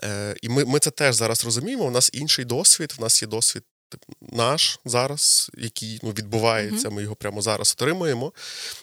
е, 0.05 0.37
і 0.43 0.49
ми 0.49 0.65
ми 0.65 0.79
це 0.79 0.91
теж 0.91 1.15
зараз 1.15 1.45
розуміємо. 1.45 1.85
У 1.85 1.91
нас 1.91 2.11
інший 2.13 2.45
досвід, 2.45 2.95
в 2.99 3.01
нас 3.01 3.23
є 3.23 3.29
досвід 3.29 3.63
наш 4.21 4.79
зараз, 4.85 5.51
який 5.59 6.01
ну, 6.03 6.11
відбувається, 6.11 6.91
ми 6.91 7.03
його 7.03 7.15
прямо 7.15 7.43
зараз 7.43 7.77
отримуємо. 7.79 8.33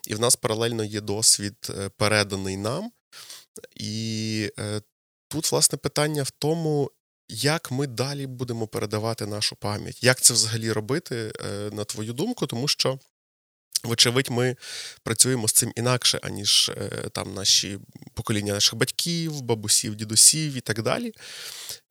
І 0.08 0.16
в 0.16 0.20
нас 0.20 0.36
паралельно 0.36 0.84
є 0.84 1.02
досвід 1.02 1.56
е, 1.70 1.90
переданий 1.98 2.58
нам. 2.58 2.92
І 3.76 4.52
е, 4.60 4.82
тут, 5.28 5.52
власне, 5.52 5.78
питання 5.78 6.24
в 6.24 6.32
тому, 6.32 6.92
як 7.30 7.72
ми 7.72 7.88
далі 7.88 8.28
будемо 8.28 8.68
передавати 8.68 9.26
нашу 9.26 9.56
пам'ять? 9.56 10.04
Як 10.04 10.22
це 10.22 10.34
взагалі 10.34 10.72
робити, 10.72 11.34
е, 11.46 11.70
на 11.72 11.84
твою 11.84 12.14
думку? 12.14 12.48
Тому 12.48 12.68
що, 12.68 13.00
вочевидь, 13.84 14.30
ми 14.30 14.56
працюємо 15.04 15.48
з 15.48 15.52
цим 15.52 15.74
інакше, 15.76 16.20
аніж 16.24 16.72
е, 16.78 17.10
там 17.12 17.34
наші 17.34 17.80
покоління 18.14 18.54
наших 18.54 18.76
батьків, 18.76 19.42
бабусів, 19.42 19.96
дідусів 19.96 20.54
і 20.54 20.62
так 20.62 20.82
далі. 20.82 21.14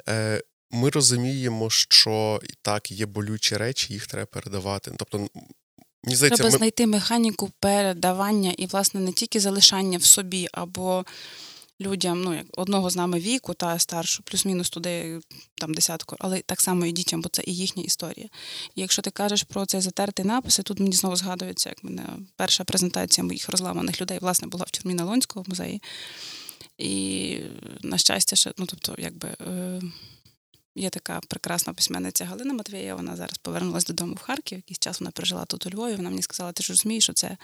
Е, 0.09 0.43
ми 0.71 0.91
розуміємо, 0.91 1.71
що 1.71 2.41
і 2.45 2.53
так 2.63 2.91
є 2.91 3.07
болючі 3.07 3.57
речі, 3.57 3.93
їх 3.93 4.07
треба 4.07 4.27
передавати. 4.27 4.93
Тобто, 4.97 5.19
мені 5.19 6.17
здається, 6.17 6.37
треба 6.37 6.51
ми... 6.51 6.59
знайти 6.59 6.87
механіку 6.87 7.51
передавання 7.61 8.55
і, 8.59 8.67
власне, 8.67 9.01
не 9.01 9.13
тільки 9.13 9.41
залишання 9.41 9.99
в 9.99 10.05
собі 10.05 10.49
або 10.53 11.05
людям, 11.83 12.23
ну 12.23 12.35
як 12.35 12.47
одного 12.53 12.91
з 12.91 12.97
нами 12.97 13.21
віку 13.21 13.55
та 13.55 13.79
старшу, 13.79 14.23
плюс-мінус 14.23 14.71
туди 14.71 15.21
там 15.55 15.75
десятку, 15.75 16.17
але 16.19 16.41
так 16.41 16.61
само 16.61 16.87
і 16.87 16.93
дітям, 16.93 17.21
бо 17.21 17.29
це 17.29 17.43
і 17.47 17.57
їхня 17.57 17.83
історія. 17.83 18.29
І 18.75 18.81
якщо 18.81 19.03
ти 19.03 19.11
кажеш 19.11 19.43
про 19.43 19.67
цей 19.67 19.81
затертий 19.81 20.25
напис, 20.25 20.61
тут 20.65 20.81
мені 20.81 20.93
знову 20.93 21.17
згадується, 21.17 21.69
як 21.69 21.85
мене 21.85 22.03
перша 22.37 22.65
презентація 22.65 23.25
моїх 23.25 23.49
розламаних 23.49 24.01
людей, 24.01 24.19
власне, 24.21 24.49
була 24.49 24.65
в 24.69 24.71
тюрмі 24.71 24.95
на 24.95 25.05
Лонського 25.05 25.45
музеї. 25.49 25.83
І, 26.79 27.39
на 27.83 27.99
щастя, 27.99 28.37
ще, 28.37 28.53
ну 28.59 28.67
тобто, 28.67 28.95
якби. 28.99 29.29
Е- 29.29 29.81
Є 30.75 30.91
така 30.91 31.21
прекрасна 31.29 31.73
письменниця 31.73 32.25
Галина 32.25 32.55
Матвієва, 32.55 32.97
вона 32.97 33.17
зараз 33.17 33.39
повернулася 33.39 33.87
додому 33.87 34.15
в 34.15 34.19
Харків. 34.19 34.59
Якийсь 34.59 34.79
час 34.79 35.01
вона 35.01 35.11
прожила 35.11 35.45
тут 35.45 35.67
у 35.67 35.71
Львові. 35.71 35.95
Вона 35.95 36.11
мені 36.11 36.23
сказала, 36.23 36.53
ти 36.53 36.63
ж 36.63 36.73
розумієш, 36.73 37.05
що 37.05 37.13
це 37.13 37.37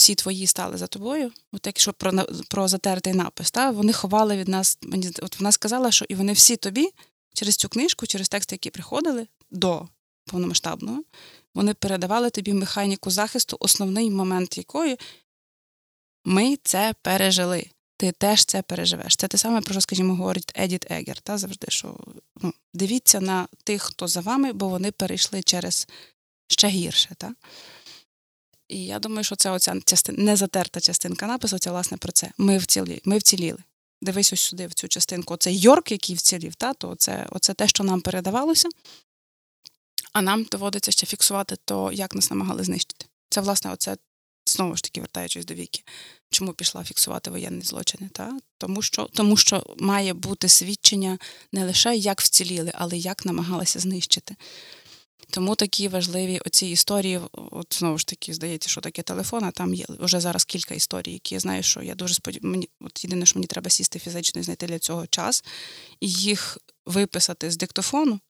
всі 0.00 0.14
твої 0.14 0.46
стали 0.46 0.76
за 0.76 0.86
тобою, 0.86 1.32
от 1.52 1.66
якщо 1.66 1.92
про 1.92 2.12
про 2.48 2.68
затертий 2.68 3.12
напис, 3.12 3.50
та, 3.50 3.70
вони 3.70 3.92
ховали 3.92 4.36
від 4.36 4.48
нас. 4.48 4.78
Мені 4.82 5.10
от 5.22 5.40
вона 5.40 5.52
сказала, 5.52 5.92
що 5.92 6.04
і 6.08 6.14
вони 6.14 6.32
всі 6.32 6.56
тобі 6.56 6.88
через 7.34 7.56
цю 7.56 7.68
книжку, 7.68 8.06
через 8.06 8.28
тексти, 8.28 8.54
які 8.54 8.70
приходили 8.70 9.26
до 9.50 9.88
повномасштабного, 10.24 11.02
вони 11.54 11.74
передавали 11.74 12.30
тобі 12.30 12.52
механіку 12.52 13.10
захисту, 13.10 13.56
основний 13.60 14.10
момент 14.10 14.58
якої 14.58 14.98
ми 16.24 16.58
це 16.64 16.94
пережили. 17.02 17.66
Ти 17.96 18.12
теж 18.12 18.44
це 18.44 18.62
переживеш. 18.62 19.16
Це 19.16 19.28
те 19.28 19.38
саме, 19.38 19.60
про 19.60 19.72
що, 19.72 19.80
скажімо, 19.80 20.14
говорить 20.14 20.52
Едіт 20.56 20.90
Егер, 20.90 21.20
та 21.20 21.38
завжди, 21.38 21.66
що 21.70 21.96
ну, 22.42 22.52
дивіться 22.74 23.20
на 23.20 23.48
тих, 23.64 23.82
хто 23.82 24.08
за 24.08 24.20
вами, 24.20 24.52
бо 24.52 24.68
вони 24.68 24.92
перейшли 24.92 25.42
через 25.42 25.88
ще 26.48 26.68
гірше. 26.68 27.14
Та? 27.18 27.34
І 28.70 28.84
я 28.84 28.98
думаю, 28.98 29.24
що 29.24 29.36
це 29.36 29.50
оця 29.50 29.80
частина 29.84 30.24
незатерта 30.24 30.80
частинка 30.80 31.26
напису, 31.26 31.58
це 31.58 31.70
власне 31.70 31.96
про 31.96 32.12
це. 32.12 32.30
Ми 32.38 32.58
вцілі, 32.58 33.00
ми 33.04 33.18
вціліли. 33.18 33.58
Дивись 34.02 34.32
ось 34.32 34.40
сюди, 34.40 34.66
в 34.66 34.74
цю 34.74 34.88
частинку. 34.88 35.34
Оцей 35.34 35.58
Йорк, 35.58 35.92
який 35.92 36.16
вцілів, 36.16 36.54
та, 36.54 36.74
то 36.74 36.94
це, 36.94 37.26
оце 37.30 37.54
те, 37.54 37.68
що 37.68 37.84
нам 37.84 38.00
передавалося, 38.00 38.68
а 40.12 40.22
нам 40.22 40.44
доводиться 40.44 40.90
ще 40.90 41.06
фіксувати 41.06 41.56
то, 41.64 41.92
як 41.92 42.14
нас 42.14 42.30
намагали 42.30 42.64
знищити. 42.64 43.06
Це, 43.28 43.40
власне, 43.40 43.72
оце, 43.72 43.96
знову 44.46 44.76
ж 44.76 44.82
таки, 44.82 45.00
вертаючись 45.00 45.44
до 45.44 45.54
віки, 45.54 45.82
чому 46.30 46.52
пішла 46.52 46.84
фіксувати 46.84 47.30
воєнні 47.30 47.62
злочини? 47.62 48.08
Та? 48.12 48.38
Тому 48.58 48.82
що 48.82 49.04
тому 49.04 49.36
що 49.36 49.66
має 49.78 50.14
бути 50.14 50.48
свідчення 50.48 51.18
не 51.52 51.64
лише 51.64 51.96
як 51.96 52.20
вціліли, 52.20 52.72
але 52.74 52.98
як 52.98 53.26
намагалися 53.26 53.78
знищити. 53.78 54.36
Тому 55.30 55.54
такі 55.54 55.88
важливі 55.88 56.40
оці 56.46 56.66
історії, 56.66 57.20
от 57.32 57.74
знову 57.78 57.98
ж 57.98 58.06
таки, 58.06 58.34
здається, 58.34 58.70
що 58.70 58.80
таке 58.80 59.02
телефон, 59.02 59.44
а 59.44 59.50
там 59.50 59.74
є 59.74 59.84
вже 59.88 60.20
зараз 60.20 60.44
кілька 60.44 60.74
історій, 60.74 61.12
які 61.12 61.34
я 61.34 61.40
знаю, 61.40 61.62
що 61.62 61.82
я 61.82 61.94
дуже 61.94 62.14
сподіваюся, 62.14 62.68
от 62.80 63.04
єдине, 63.04 63.26
що 63.26 63.38
мені 63.38 63.46
треба 63.46 63.70
сісти 63.70 63.98
фізично 63.98 64.40
і 64.40 64.44
знайти 64.44 64.66
для 64.66 64.78
цього 64.78 65.06
час, 65.06 65.44
і 66.00 66.10
їх 66.12 66.58
виписати 66.86 67.50
з 67.50 67.56
диктофону. 67.56 68.20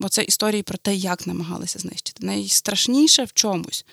Бо 0.00 0.08
це 0.08 0.22
історії 0.22 0.62
про 0.62 0.78
те, 0.78 0.94
як 0.94 1.26
намагалися 1.26 1.78
знищити. 1.78 2.26
Найстрашніше 2.26 3.24
в 3.24 3.32
чомусь, 3.32 3.84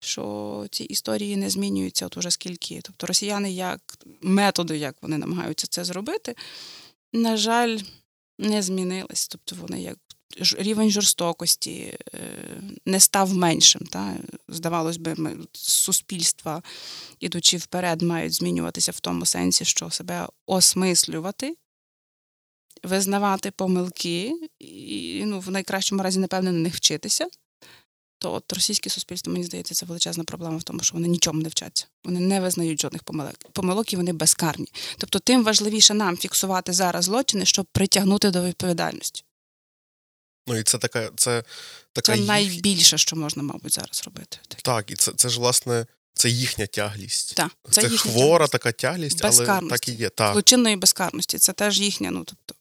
що 0.00 0.66
ці 0.70 0.84
історії 0.84 1.36
не 1.36 1.50
змінюються 1.50 2.06
от 2.06 2.16
уже 2.16 2.30
скільки. 2.30 2.80
Тобто 2.82 3.06
росіяни, 3.06 3.52
як 3.52 3.80
методи, 4.22 4.78
як 4.78 4.96
вони 5.02 5.18
намагаються 5.18 5.66
це 5.66 5.84
зробити, 5.84 6.34
на 7.12 7.36
жаль, 7.36 7.78
не 8.38 8.62
змінились. 8.62 9.28
Тобто 9.28 9.56
вони 9.56 9.82
як 9.82 9.98
рівень 10.58 10.90
жорстокості 10.90 11.98
е, 12.14 12.20
не 12.86 13.00
став 13.00 13.34
меншим. 13.34 13.82
Та? 13.86 14.16
Здавалось 14.48 14.96
би, 14.96 15.14
ми 15.14 15.36
суспільства, 15.52 16.62
ідучи 17.20 17.56
вперед, 17.56 18.02
мають 18.02 18.32
змінюватися 18.32 18.92
в 18.92 19.00
тому 19.00 19.26
сенсі, 19.26 19.64
що 19.64 19.90
себе 19.90 20.28
осмислювати, 20.46 21.56
визнавати 22.82 23.50
помилки 23.50 24.34
і 24.58 25.22
ну, 25.26 25.40
в 25.40 25.50
найкращому 25.50 26.02
разі, 26.02 26.20
напевне, 26.20 26.52
на 26.52 26.58
них 26.58 26.74
вчитися. 26.74 27.26
То 28.20 28.32
от 28.32 28.52
російське 28.52 28.90
суспільство, 28.90 29.32
мені 29.32 29.44
здається, 29.44 29.74
це 29.74 29.86
величезна 29.86 30.24
проблема 30.24 30.56
в 30.56 30.62
тому, 30.62 30.80
що 30.80 30.94
вони 30.94 31.08
нічому 31.08 31.42
не 31.42 31.48
вчаться. 31.48 31.86
Вони 32.04 32.20
не 32.20 32.40
визнають 32.40 32.80
жодних 32.80 33.02
помилок. 33.02 33.34
Помилок 33.52 33.92
і 33.92 33.96
вони 33.96 34.12
безкарні. 34.12 34.66
Тобто, 34.98 35.18
тим 35.18 35.44
важливіше 35.44 35.94
нам 35.94 36.16
фіксувати 36.16 36.72
зараз 36.72 37.04
злочини, 37.04 37.44
щоб 37.44 37.66
притягнути 37.72 38.30
до 38.30 38.44
відповідальності. 38.44 39.24
Ну 40.48 40.56
і 40.56 40.62
це 40.62 40.78
така, 40.78 41.10
це 41.16 41.44
така 41.92 42.12
це 42.12 42.18
їх... 42.18 42.28
найбільше, 42.28 42.98
що 42.98 43.16
можна, 43.16 43.42
мабуть, 43.42 43.74
зараз 43.74 44.02
робити. 44.04 44.38
Так, 44.62 44.90
і 44.90 44.94
це 44.94 45.12
це 45.16 45.28
ж 45.28 45.40
власне 45.40 45.86
це 46.14 46.28
їхня 46.28 46.66
тяглість. 46.66 47.34
Так, 47.34 47.50
Це, 47.70 47.82
це 47.82 47.88
хвора 47.88 48.46
тяглість. 48.46 48.52
така 48.52 48.72
тяглість, 48.72 49.24
але 49.24 49.46
так 49.46 49.88
і 49.88 49.92
є. 49.92 50.08
Так. 50.08 50.32
Злочинної 50.32 50.76
безкарності. 50.76 51.38
Це 51.38 51.52
теж 51.52 51.80
їхня. 51.80 52.10
ну 52.10 52.24
тобто. 52.24 52.54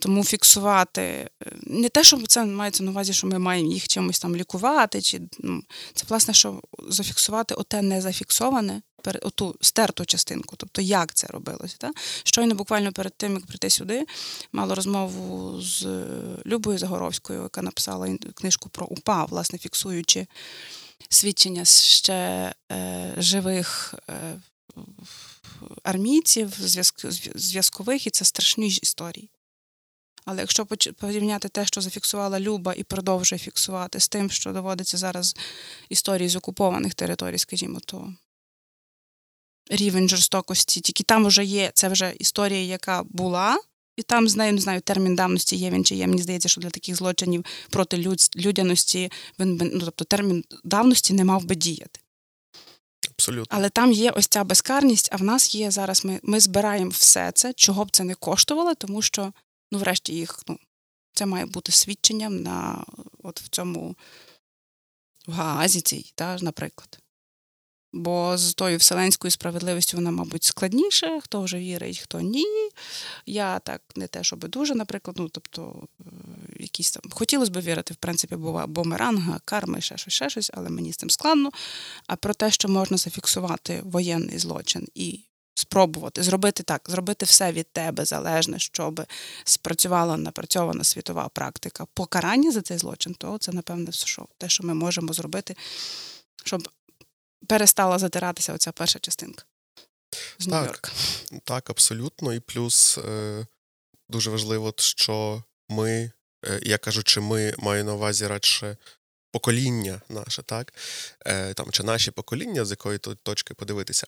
Тому 0.00 0.24
фіксувати 0.24 1.02
е, 1.02 1.28
не 1.62 1.88
те, 1.88 2.04
що 2.04 2.22
це 2.26 2.44
мається 2.44 2.82
на 2.82 2.90
увазі, 2.90 3.12
що 3.12 3.26
ми 3.26 3.38
маємо 3.38 3.72
їх 3.72 3.88
чимось 3.88 4.18
там 4.18 4.36
лікувати, 4.36 5.02
чи 5.02 5.20
ну, 5.38 5.62
це 5.94 6.04
власне, 6.08 6.34
що 6.34 6.60
зафіксувати 6.88 7.54
оте 7.54 7.82
незафіксоване, 7.82 8.82
оту 9.22 9.56
стерту 9.60 10.04
частинку, 10.04 10.56
тобто 10.56 10.82
як 10.82 11.14
це 11.14 11.26
робилося. 11.26 11.76
Так? 11.78 11.96
Щойно 12.24 12.54
буквально 12.54 12.92
перед 12.92 13.14
тим, 13.16 13.34
як 13.34 13.46
прийти 13.46 13.70
сюди, 13.70 14.06
мала 14.52 14.74
розмову 14.74 15.60
з 15.60 15.86
Любою 16.46 16.78
Загоровською, 16.78 17.42
яка 17.42 17.62
написала 17.62 18.16
книжку 18.34 18.68
про 18.68 18.86
УПА, 18.86 19.24
власне, 19.24 19.58
фіксуючи 19.58 20.26
свідчення 21.08 21.64
ще 21.64 22.52
е, 22.72 23.14
живих. 23.18 23.94
Е, 24.10 24.40
Армійців, 25.82 26.52
зв'язкових, 27.34 28.06
і 28.06 28.10
це 28.10 28.24
страшні 28.24 28.68
історії. 28.68 29.30
Але 30.24 30.40
якщо 30.40 30.66
порівняти 31.00 31.48
те, 31.48 31.66
що 31.66 31.80
зафіксувала 31.80 32.40
Люба 32.40 32.74
і 32.76 32.82
продовжує 32.82 33.38
фіксувати 33.38 34.00
з 34.00 34.08
тим, 34.08 34.30
що 34.30 34.52
доводиться 34.52 34.96
зараз 34.96 35.36
історії 35.88 36.28
з 36.28 36.36
окупованих 36.36 36.94
територій, 36.94 37.38
скажімо, 37.38 37.80
то 37.84 38.14
рівень 39.70 40.08
жорстокості, 40.08 40.80
тільки 40.80 41.02
там 41.02 41.26
вже 41.26 41.44
є, 41.44 41.70
це 41.74 41.88
вже 41.88 42.14
історія, 42.18 42.60
яка 42.60 43.02
була, 43.02 43.58
і 43.96 44.02
там 44.02 44.28
з 44.28 44.36
нею 44.36 44.52
не 44.52 44.60
знаю, 44.60 44.80
термін 44.80 45.16
давності 45.16 45.56
є 45.56 45.70
він 45.70 45.84
чи 45.84 45.94
є. 45.94 46.06
Мені 46.06 46.22
здається, 46.22 46.48
що 46.48 46.60
для 46.60 46.70
таких 46.70 46.96
злочинів 46.96 47.44
проти 47.70 47.96
люд... 47.98 48.18
людяності 48.36 49.12
він 49.38 49.70
ну, 49.74 49.80
тобто 49.80 50.04
термін 50.04 50.44
давності 50.64 51.14
не 51.14 51.24
мав 51.24 51.44
би 51.44 51.54
діяти. 51.54 52.00
Абсолютно. 53.10 53.56
Але 53.56 53.68
там 53.68 53.92
є 53.92 54.10
ось 54.10 54.26
ця 54.26 54.44
безкарність, 54.44 55.08
а 55.12 55.16
в 55.16 55.22
нас 55.22 55.54
є 55.54 55.70
зараз. 55.70 56.04
Ми 56.04 56.20
ми 56.22 56.40
збираємо 56.40 56.90
все 56.90 57.32
це, 57.34 57.52
чого 57.52 57.84
б 57.84 57.90
це 57.90 58.04
не 58.04 58.14
коштувало, 58.14 58.74
тому 58.74 59.02
що 59.02 59.32
ну, 59.70 59.78
врешті, 59.78 60.14
їх, 60.14 60.42
ну, 60.48 60.58
це 61.12 61.26
має 61.26 61.46
бути 61.46 61.72
свідченням 61.72 62.42
на 62.42 62.84
от 63.22 63.40
в 63.40 63.48
цьому 63.48 63.96
в 65.26 65.32
Гаазі 65.32 65.80
цій, 65.80 66.12
та, 66.14 66.36
наприклад. 66.40 66.98
Бо 67.92 68.38
з 68.38 68.54
тою 68.54 68.78
вселенською 68.78 69.30
справедливістю 69.30 69.96
вона, 69.96 70.10
мабуть, 70.10 70.44
складніше, 70.44 71.20
хто 71.22 71.42
вже 71.42 71.58
вірить, 71.58 71.98
хто 71.98 72.20
ні. 72.20 72.70
Я 73.26 73.58
так 73.58 73.82
не 73.96 74.06
те, 74.06 74.24
щоб 74.24 74.48
дуже, 74.48 74.74
наприклад, 74.74 75.16
ну, 75.20 75.28
тобто, 75.28 75.88
е, 76.00 76.04
якісь 76.58 76.90
там 76.90 77.02
хотілося 77.10 77.52
б 77.52 77.60
вірити, 77.60 77.94
в 77.94 77.96
принципі, 77.96 78.36
бува 78.36 78.66
бомеранга, 78.66 79.40
карми, 79.44 79.80
ще 79.80 79.96
щось, 79.96 80.14
ще 80.14 80.30
щось, 80.30 80.50
але 80.54 80.70
мені 80.70 80.92
з 80.92 80.96
цим 80.96 81.10
складно. 81.10 81.50
А 82.06 82.16
про 82.16 82.34
те, 82.34 82.50
що 82.50 82.68
можна 82.68 82.96
зафіксувати 82.96 83.80
воєнний 83.84 84.38
злочин 84.38 84.88
і 84.94 85.20
спробувати 85.60 86.22
зробити 86.22 86.62
так, 86.62 86.82
зробити 86.88 87.26
все 87.26 87.52
від 87.52 87.72
тебе 87.72 88.04
залежне, 88.04 88.58
щоб 88.58 89.02
спрацювала 89.44 90.16
напрацьована 90.16 90.84
світова 90.84 91.28
практика 91.28 91.86
покарання 91.94 92.52
за 92.52 92.62
цей 92.62 92.78
злочин, 92.78 93.14
то 93.14 93.38
це, 93.38 93.52
напевне, 93.52 93.92
що 93.92 94.26
те, 94.38 94.48
що 94.48 94.64
ми 94.64 94.74
можемо 94.74 95.12
зробити, 95.12 95.56
щоб 96.44 96.68
перестала 97.46 97.98
затиратися 97.98 98.52
оця 98.52 98.72
перша 98.72 98.98
частинка 98.98 99.44
з 100.38 100.46
Нью-Йорка. 100.46 100.90
Так, 101.44 101.70
абсолютно. 101.70 102.34
І 102.34 102.40
плюс 102.40 102.98
е, 102.98 103.46
дуже 104.08 104.30
важливо, 104.30 104.74
що 104.76 105.42
ми, 105.68 106.12
е, 106.46 106.60
я 106.62 106.78
кажучи, 106.78 107.20
ми 107.20 107.54
маю 107.58 107.84
на 107.84 107.94
увазі 107.94 108.26
радше. 108.26 108.76
Покоління 109.32 110.00
наше, 110.08 110.42
так? 110.42 110.74
Е, 111.26 111.54
там, 111.54 111.70
Чи 111.70 111.82
наші 111.82 112.10
покоління, 112.10 112.64
з 112.64 112.70
якої 112.70 112.98
точки 112.98 113.54
подивитися, 113.54 114.06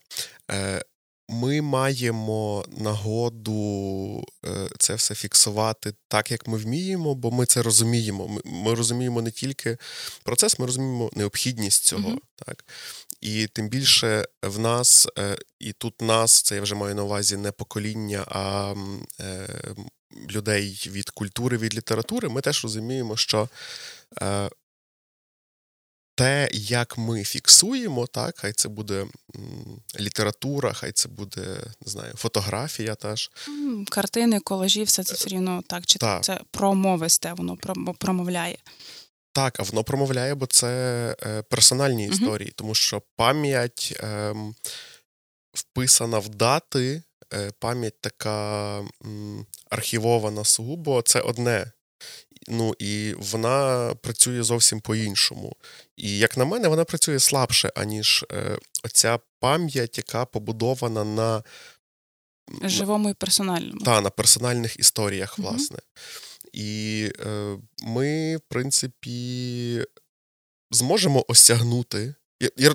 е, 0.50 0.84
ми 1.32 1.62
маємо 1.62 2.64
нагоду 2.78 4.24
е, 4.46 4.68
це 4.78 4.94
все 4.94 5.14
фіксувати 5.14 5.94
так, 6.08 6.30
як 6.30 6.48
ми 6.48 6.58
вміємо, 6.58 7.14
бо 7.14 7.30
ми 7.30 7.46
це 7.46 7.62
розуміємо. 7.62 8.40
Ми 8.44 8.74
розуміємо 8.74 9.22
не 9.22 9.30
тільки 9.30 9.76
процес, 10.22 10.58
ми 10.58 10.66
розуміємо 10.66 11.10
необхідність 11.14 11.84
цього. 11.84 12.10
uh 12.10 12.18
Так? 12.46 12.64
І 13.20 13.46
тим 13.46 13.68
більше 13.68 14.24
в 14.42 14.58
нас, 14.58 15.08
е, 15.18 15.38
і 15.58 15.72
тут 15.72 16.02
нас, 16.02 16.42
це 16.42 16.54
я 16.54 16.62
вже 16.62 16.74
маю 16.74 16.94
на 16.94 17.02
увазі 17.02 17.36
не 17.36 17.52
покоління, 17.52 18.24
а 18.28 18.74
е, 19.20 19.48
людей 20.30 20.90
від 20.92 21.10
культури, 21.10 21.56
від 21.56 21.74
літератури, 21.74 22.28
ми 22.28 22.40
теж 22.40 22.62
розуміємо, 22.62 23.16
що 23.16 23.48
те, 26.22 26.48
як 26.52 26.98
ми 26.98 27.24
фіксуємо, 27.24 28.06
так, 28.06 28.38
хай 28.38 28.52
це 28.52 28.68
буде 28.68 29.06
література, 30.00 30.72
хай 30.72 30.92
це 30.92 31.08
буде 31.08 31.40
не 31.86 31.92
знаю, 31.92 32.12
фотографія 32.16 32.94
теж. 32.94 33.30
Картини, 33.90 34.40
колажі, 34.40 34.82
все 34.82 35.04
це 35.04 35.14
все 35.14 35.28
рівно 35.28 35.62
так, 35.66 35.86
чи 35.86 35.98
так. 35.98 36.24
це 36.24 36.40
промовисте, 36.50 37.32
воно 37.32 37.56
промовляє. 37.98 38.58
Так, 39.32 39.60
а 39.60 39.62
воно 39.62 39.84
промовляє, 39.84 40.34
бо 40.34 40.46
це 40.46 40.68
е, 41.22 41.42
персональні 41.42 42.06
угу. 42.06 42.14
історії, 42.14 42.52
тому 42.56 42.74
що 42.74 43.02
пам'ять 43.16 43.98
е, 44.00 44.34
вписана 45.52 46.18
в 46.18 46.28
дати, 46.28 47.02
е, 47.34 47.52
пам'ять 47.58 48.00
така 48.00 48.78
архівована 49.70 50.44
сугубо, 50.44 51.02
це 51.02 51.20
одне. 51.20 51.72
Ну 52.48 52.74
і 52.78 53.14
вона 53.18 53.94
працює 53.94 54.42
зовсім 54.42 54.80
по-іншому. 54.80 55.56
І 55.96 56.18
як 56.18 56.36
на 56.36 56.44
мене, 56.44 56.68
вона 56.68 56.84
працює 56.84 57.18
слабше, 57.18 57.72
аніж 57.74 58.24
е, 58.32 58.58
оця 58.84 59.18
пам'ять, 59.40 59.98
яка 59.98 60.24
побудована 60.24 61.04
на 61.04 61.42
живому 62.62 63.10
і 63.10 63.14
персональному. 63.14 63.80
Так, 63.80 64.04
на 64.04 64.10
персональних 64.10 64.78
історіях, 64.78 65.38
власне. 65.38 65.76
Угу. 65.76 66.52
І 66.52 67.12
е, 67.20 67.58
ми, 67.82 68.36
в 68.36 68.40
принципі, 68.48 69.84
зможемо 70.70 71.24
осягнути. 71.28 72.14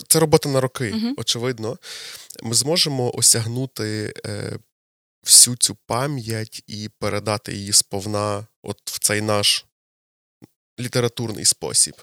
Це 0.08 0.20
робота 0.20 0.50
на 0.50 0.62
роки, 0.62 0.92
uh 0.92 1.14
очевидно. 1.18 1.78
Ми 2.44 2.54
зможемо 2.54 3.16
осягнути 3.16 4.14
е, 4.26 4.58
всю 5.28 5.58
цю 5.58 5.78
пам'ять 5.86 6.64
і 6.68 6.90
передати 7.00 7.54
її 7.54 7.74
сповна 7.74 8.48
от 8.64 8.78
в 8.86 9.00
цей 9.00 9.22
наш 9.22 9.66
літературний 10.80 11.46
спосіб? 11.46 11.94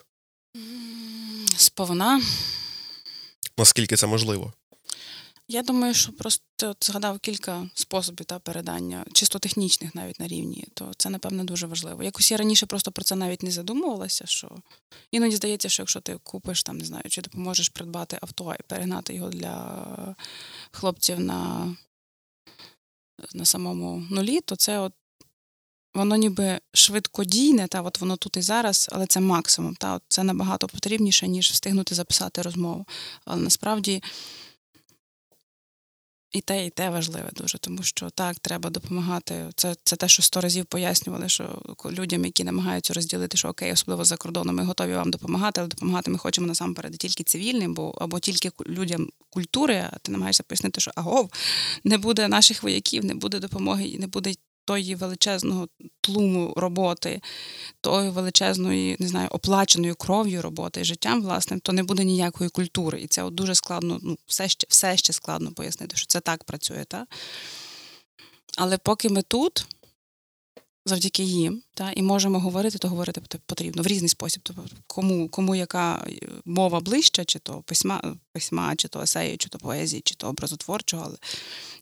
Сповна. 1.57 2.23
Наскільки 3.59 3.97
це 3.97 4.07
можливо? 4.07 4.53
Я 5.49 5.63
думаю, 5.63 5.95
що 5.95 6.13
просто 6.13 6.71
от 6.71 6.87
згадав 6.87 7.19
кілька 7.19 7.69
способів 7.75 8.27
та 8.27 8.39
передання, 8.39 9.05
чисто 9.13 9.39
технічних 9.39 9.95
навіть 9.95 10.21
на 10.21 10.29
рівні, 10.29 10.65
то 10.75 10.93
це, 10.97 11.11
напевне, 11.11 11.45
дуже 11.45 11.67
важливо. 11.67 12.03
Якось 12.03 12.31
я 12.31 12.37
раніше 12.37 12.67
просто 12.67 12.93
про 12.93 13.05
це 13.05 13.17
навіть 13.17 13.43
не 13.43 13.51
задумувалася, 13.51 14.27
що 14.27 14.57
іноді 15.11 15.37
здається, 15.37 15.69
що 15.69 15.83
якщо 15.83 16.01
ти 16.01 16.19
купиш 16.23 16.63
там, 16.63 16.79
не 16.79 16.85
знаю, 16.85 17.05
чи 17.09 17.23
допоможеш 17.23 17.69
придбати 17.69 18.19
авто 18.23 18.55
і 18.61 18.63
перегнати 18.63 19.15
його 19.15 19.29
для 19.29 20.17
хлопців 20.71 21.21
на 21.21 21.69
на 23.35 23.45
самому 23.45 24.07
нулі, 24.11 24.41
то 24.41 24.57
це 24.57 24.79
от 24.79 24.93
воно 25.95 26.17
ніби 26.17 26.61
швидкодійне, 26.73 27.67
та 27.67 27.83
от 27.83 28.01
воно 28.01 28.17
тут 28.17 28.37
і 28.37 28.43
зараз, 28.43 28.89
але 28.93 29.07
це 29.07 29.21
максимум. 29.21 29.75
Та 29.75 29.95
от 29.95 30.03
Це 30.09 30.23
набагато 30.23 30.69
потрібніше, 30.69 31.29
ніж 31.29 31.51
встигнути 31.51 31.95
записати 31.95 32.43
розмову. 32.43 32.87
Але 33.25 33.43
насправді. 33.43 34.03
І 36.35 36.41
те, 36.41 36.67
і 36.67 36.71
те 36.71 36.91
важливе 36.91 37.31
дуже, 37.37 37.59
тому 37.59 37.83
що 37.83 38.11
так, 38.11 38.39
треба 38.39 38.71
допомагати. 38.71 39.51
Це 39.57 39.77
це 39.85 39.97
те, 39.97 40.09
що 40.09 40.23
сто 40.23 40.41
разів 40.41 40.67
пояснювали, 40.67 41.29
що 41.29 41.63
людям, 41.91 42.25
які 42.25 42.45
намагаються 42.45 42.95
розділити, 42.95 43.37
що 43.37 43.49
окей, 43.49 43.73
особливо 43.73 44.05
за 44.05 44.17
кордоном, 44.17 44.57
ми 44.57 44.65
готові 44.65 44.95
вам 44.95 45.11
допомагати, 45.11 45.61
але 45.61 45.69
допомагати 45.69 46.11
ми 46.11 46.19
хочемо 46.19 46.47
насамперед 46.47 46.97
тільки 46.97 47.25
цивільним, 47.25 47.75
бо 47.75 47.91
або 47.91 48.21
тільки 48.21 48.51
людям 48.67 49.09
культури, 49.31 49.89
а 49.93 49.99
ти 49.99 50.13
намагаєшся 50.13 50.43
пояснити, 50.43 50.81
що 50.81 50.91
агов, 50.95 51.31
не 51.85 51.99
буде 51.99 52.29
наших 52.29 52.63
вояків, 52.63 53.05
не 53.05 53.15
буде 53.15 53.39
допомоги, 53.39 53.97
не 53.99 54.07
буде 54.07 54.35
тої 54.65 54.95
величезного 54.95 55.69
тлуму 56.01 56.53
роботи, 56.57 57.21
тої 57.81 58.11
величезної, 58.11 58.97
не 58.99 59.09
знаю, 59.09 59.29
оплаченою 59.33 59.95
кров'ю 59.95 60.43
роботи 60.43 60.85
життям 60.85 61.23
власним, 61.23 61.61
то 61.61 61.73
не 61.73 61.83
буде 61.83 62.05
ніякої 62.05 62.51
культури. 62.51 63.01
І 63.01 63.07
це 63.07 63.23
от 63.23 63.35
дуже 63.35 63.55
складно, 63.55 64.01
ну, 64.03 64.19
все 64.27 64.49
ще 64.49 64.67
все 64.69 64.97
ще 64.97 65.13
складно 65.13 65.53
пояснити, 65.53 65.97
що 65.97 66.07
це 66.07 66.21
так 66.21 66.45
працює. 66.45 66.85
Та? 66.89 67.07
Але 68.57 68.79
поки 68.79 69.09
ми 69.09 69.23
тут, 69.23 69.67
завдяки 70.87 71.23
їм, 71.23 71.63
та, 71.75 71.93
і 71.93 72.03
можемо 72.03 72.41
говорити, 72.41 72.79
то 72.79 72.89
говорити 72.89 73.21
потрібно 73.47 73.83
в 73.83 73.87
різний 73.87 74.09
спосіб. 74.09 74.41
Тобто, 74.45 74.65
кому 74.87 75.29
кому 75.29 75.55
яка 75.55 76.07
мова 76.45 76.81
ближча, 76.81 77.25
чи 77.25 77.39
то 77.39 77.63
письма, 77.63 78.17
письма, 78.33 78.77
чи 78.77 78.89
то 78.89 79.01
есеї, 79.01 79.37
чи 79.37 79.49
то 79.49 79.59
поезії, 79.59 80.03
чи 80.05 80.15
то 80.15 80.29
образотворчого, 80.29 81.03
але 81.07 81.17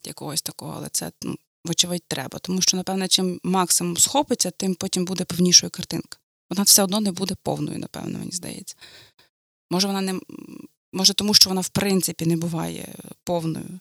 якогось 0.05 0.43
такого. 0.43 0.75
Але 0.77 0.89
це 0.89 1.13
ну, 1.23 1.37
вочевидь, 1.65 2.05
треба. 2.09 2.39
Тому 2.39 2.63
що, 2.63 2.77
напевне, 2.77 3.09
чим 3.09 3.41
максимум 3.43 3.97
схопиться, 3.97 4.51
тим 4.51 4.75
потім 4.75 5.05
буде 5.05 5.25
повнішою 5.25 5.71
картинка. 5.71 6.19
Вона 6.51 6.63
все 6.63 6.83
одно 6.83 7.01
не 7.01 7.13
буде 7.13 7.35
повною, 7.43 7.79
напевно, 7.79 8.19
мені 8.19 8.33
здається. 8.33 8.77
Може, 9.71 9.87
вона 9.87 10.01
не 10.01 10.21
може, 10.93 11.15
тому 11.15 11.35
що 11.35 11.51
вона 11.51 11.61
в 11.61 11.69
принципі 11.69 12.27
не 12.27 12.37
буває 12.37 12.95
повною. 13.25 13.81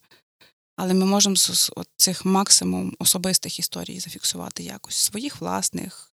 Але 0.76 0.94
ми 0.94 1.06
можемо 1.06 1.36
з 1.36 1.72
цих 1.98 2.26
максимум 2.26 2.96
особистих 3.00 3.60
історій 3.60 4.00
зафіксувати 4.00 4.64
якось 4.64 4.96
своїх 4.96 5.42
власних, 5.42 6.12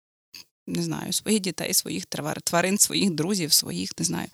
не 0.66 0.82
знаю, 0.82 1.12
своїх 1.12 1.40
дітей, 1.40 1.74
своїх 1.74 2.04
тварин, 2.44 2.78
своїх 2.78 3.10
друзів, 3.10 3.52
своїх, 3.52 3.98
не 3.98 4.04
знаю, 4.04 4.28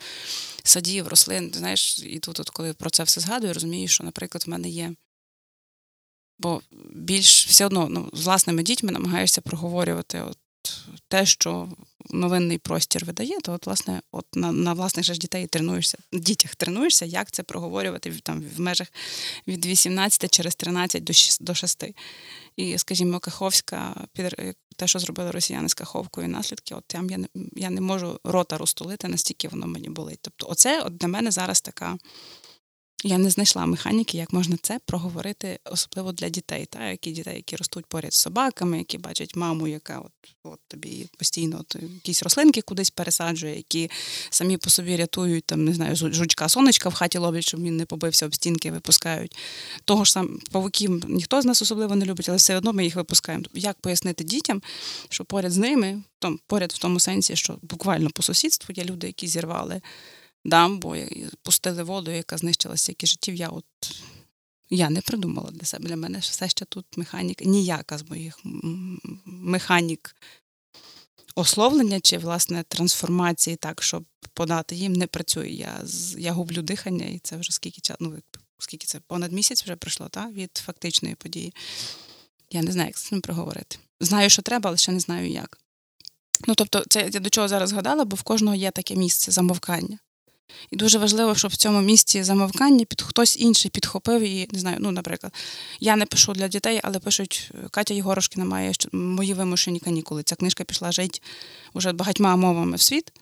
садів, 0.64 1.08
рослин. 1.08 1.52
Знаєш, 1.54 1.98
і 1.98 2.18
тут, 2.18 2.40
от, 2.40 2.50
коли 2.50 2.72
про 2.72 2.90
це 2.90 3.02
все 3.02 3.20
згадую, 3.20 3.54
розумію, 3.54 3.88
що, 3.88 4.04
наприклад, 4.04 4.44
в 4.46 4.50
мене 4.50 4.68
є 4.68 4.94
Бо 6.38 6.62
більш 6.94 7.46
все 7.46 7.66
одно 7.66 7.88
ну, 7.90 8.10
з 8.12 8.24
власними 8.24 8.62
дітьми 8.62 8.92
намагаєшся 8.92 9.40
проговорювати 9.40 10.20
от 10.20 10.38
те, 11.08 11.26
що 11.26 11.68
новинний 12.10 12.58
простір 12.58 13.04
видає, 13.04 13.40
то 13.40 13.52
от, 13.52 13.66
власне, 13.66 14.02
от 14.12 14.26
на 14.34 14.52
на 14.52 14.72
власних 14.72 15.06
ж 15.06 15.12
дітей 15.12 15.46
тренуєшся, 15.46 15.98
дітях 16.12 16.54
тренуєшся, 16.54 17.04
як 17.04 17.30
це 17.30 17.42
проговорювати 17.42 18.10
там 18.10 18.44
в 18.56 18.60
межах 18.60 18.92
від 19.46 19.66
18 19.66 20.32
через 20.32 20.54
13 20.54 21.04
до 21.40 21.54
6. 21.54 21.84
І, 22.56 22.78
скажімо, 22.78 23.18
Каховська, 23.18 24.06
те, 24.76 24.86
що 24.86 24.98
зробили 24.98 25.30
росіяни 25.30 25.68
з 25.68 25.74
Каховкою, 25.74 26.28
наслідки, 26.28 26.74
от 26.74 26.84
там 26.86 27.10
я 27.10 27.18
не 27.18 27.28
я 27.52 27.70
не 27.70 27.80
можу 27.80 28.20
рота 28.24 28.58
розтулити, 28.58 29.08
настільки 29.08 29.48
воно 29.48 29.66
мені 29.66 29.88
болить. 29.88 30.18
Тобто, 30.22 30.46
оце 30.50 30.82
от 30.82 30.96
для 30.96 31.08
мене 31.08 31.30
зараз 31.30 31.60
така 31.60 31.98
я 33.04 33.18
не 33.18 33.30
знайшла 33.30 33.66
механіки, 33.66 34.18
як 34.18 34.32
можна 34.32 34.56
це 34.62 34.80
проговорити, 34.86 35.58
особливо 35.64 36.12
для 36.12 36.28
дітей, 36.28 36.66
та 36.66 36.88
які 36.88 37.10
дітей, 37.10 37.36
які 37.36 37.56
ростуть 37.56 37.86
поряд 37.86 38.14
з 38.14 38.18
собаками, 38.18 38.78
які 38.78 38.98
бачать 38.98 39.36
маму, 39.36 39.68
яка 39.68 39.98
от 39.98 40.12
от 40.44 40.60
тобі 40.68 41.06
постійно 41.18 41.60
от, 41.60 41.76
якісь 41.82 42.22
рослинки 42.22 42.62
кудись 42.62 42.90
пересаджує, 42.90 43.56
які 43.56 43.90
самі 44.30 44.56
по 44.56 44.70
собі 44.70 44.96
рятують 44.96 45.44
там, 45.44 45.64
не 45.64 45.74
знаю, 45.74 45.96
жучка, 45.96 46.48
сонечка 46.48 46.88
в 46.88 46.94
хаті 46.94 47.18
ловлять, 47.18 47.44
щоб 47.44 47.62
він 47.62 47.76
не 47.76 47.86
побився 47.86 48.26
об 48.26 48.34
стінки, 48.34 48.70
випускають. 48.70 49.36
Того 49.84 50.04
ж 50.04 50.12
сам 50.12 50.38
павуків 50.50 51.04
ніхто 51.08 51.42
з 51.42 51.44
нас 51.44 51.62
особливо 51.62 51.96
не 51.96 52.04
любить, 52.04 52.28
але 52.28 52.38
все 52.38 52.56
одно 52.56 52.72
ми 52.72 52.84
їх 52.84 52.96
випускаємо. 52.96 53.44
Як 53.54 53.78
пояснити 53.80 54.24
дітям, 54.24 54.62
що 55.08 55.24
поряд 55.24 55.52
з 55.52 55.56
ними, 55.56 56.02
там 56.18 56.38
поряд 56.46 56.72
в 56.72 56.78
тому 56.78 57.00
сенсі, 57.00 57.36
що 57.36 57.58
буквально 57.62 58.10
по 58.10 58.22
сусідству 58.22 58.74
є 58.76 58.84
люди, 58.84 59.06
які 59.06 59.26
зірвали 59.26 59.80
дамбу, 60.44 60.96
пустили 61.42 61.82
воду, 61.82 62.10
яка 62.10 62.38
знищила 62.38 62.76
стільки 62.76 63.06
життів. 63.06 63.34
Я 63.34 63.48
от 63.48 63.64
я 64.70 64.90
не 64.90 65.00
придумала 65.00 65.50
для 65.50 65.66
себе. 65.66 65.88
Для 65.88 65.96
мене 65.96 66.18
все 66.18 66.48
ще 66.48 66.64
тут 66.64 66.86
механік, 66.96 67.44
ніяка 67.44 67.98
з 67.98 68.10
моїх 68.10 68.40
механік 69.24 70.16
ословлення 71.34 72.00
чи, 72.00 72.18
власне, 72.18 72.64
трансформації 72.68 73.56
так, 73.56 73.82
щоб 73.82 74.04
подати 74.34 74.74
їм, 74.74 74.92
не 74.92 75.06
працює. 75.06 75.48
Я 75.48 75.84
я 76.18 76.32
гублю 76.32 76.62
дихання, 76.62 77.06
і 77.06 77.18
це 77.18 77.36
вже 77.36 77.52
скільки 77.52 77.80
часу, 77.80 77.98
ну, 78.00 78.18
скільки 78.58 78.86
це 78.86 79.00
понад 79.00 79.32
місяць 79.32 79.64
вже 79.64 79.76
пройшло, 79.76 80.08
та, 80.08 80.30
від 80.30 80.56
фактичної 80.56 81.14
події. 81.14 81.54
Я 82.50 82.62
не 82.62 82.72
знаю, 82.72 82.88
як 82.88 82.98
з 82.98 83.02
цим 83.02 83.20
проговорити. 83.20 83.78
Знаю, 84.00 84.30
що 84.30 84.42
треба, 84.42 84.70
але 84.70 84.76
ще 84.76 84.92
не 84.92 85.00
знаю 85.00 85.30
як. 85.30 85.58
Ну, 86.46 86.54
тобто, 86.54 86.84
це 86.88 87.10
я 87.12 87.20
до 87.20 87.30
чого 87.30 87.48
зараз 87.48 87.70
згадала, 87.70 88.04
бо 88.04 88.16
в 88.16 88.22
кожного 88.22 88.56
є 88.56 88.70
таке 88.70 88.96
місце 88.96 89.32
замовкання. 89.32 89.98
І 90.70 90.76
дуже 90.76 90.98
важливо, 90.98 91.34
щоб 91.34 91.50
в 91.50 91.56
цьому 91.56 91.80
місці 91.80 92.22
замовкання 92.22 92.84
під 92.84 93.02
хтось 93.02 93.36
інший 93.40 93.70
підхопив 93.70 94.22
і 94.22 94.48
не 94.52 94.58
знаю. 94.58 94.76
Ну, 94.80 94.90
наприклад, 94.90 95.32
я 95.80 95.96
не 95.96 96.06
пишу 96.06 96.32
для 96.32 96.48
дітей, 96.48 96.80
але 96.82 96.98
пишуть 96.98 97.50
Катя 97.70 97.94
Єгорошкіна 97.94 98.44
має 98.44 98.72
мої 98.92 99.34
вимушені 99.34 99.80
канікули. 99.80 100.22
Ця 100.22 100.36
книжка 100.36 100.64
пішла 100.64 100.92
жити 100.92 101.20
вже 101.74 101.92
багатьма 101.92 102.36
мовами 102.36 102.76
в 102.76 102.80
світ. 102.80 103.12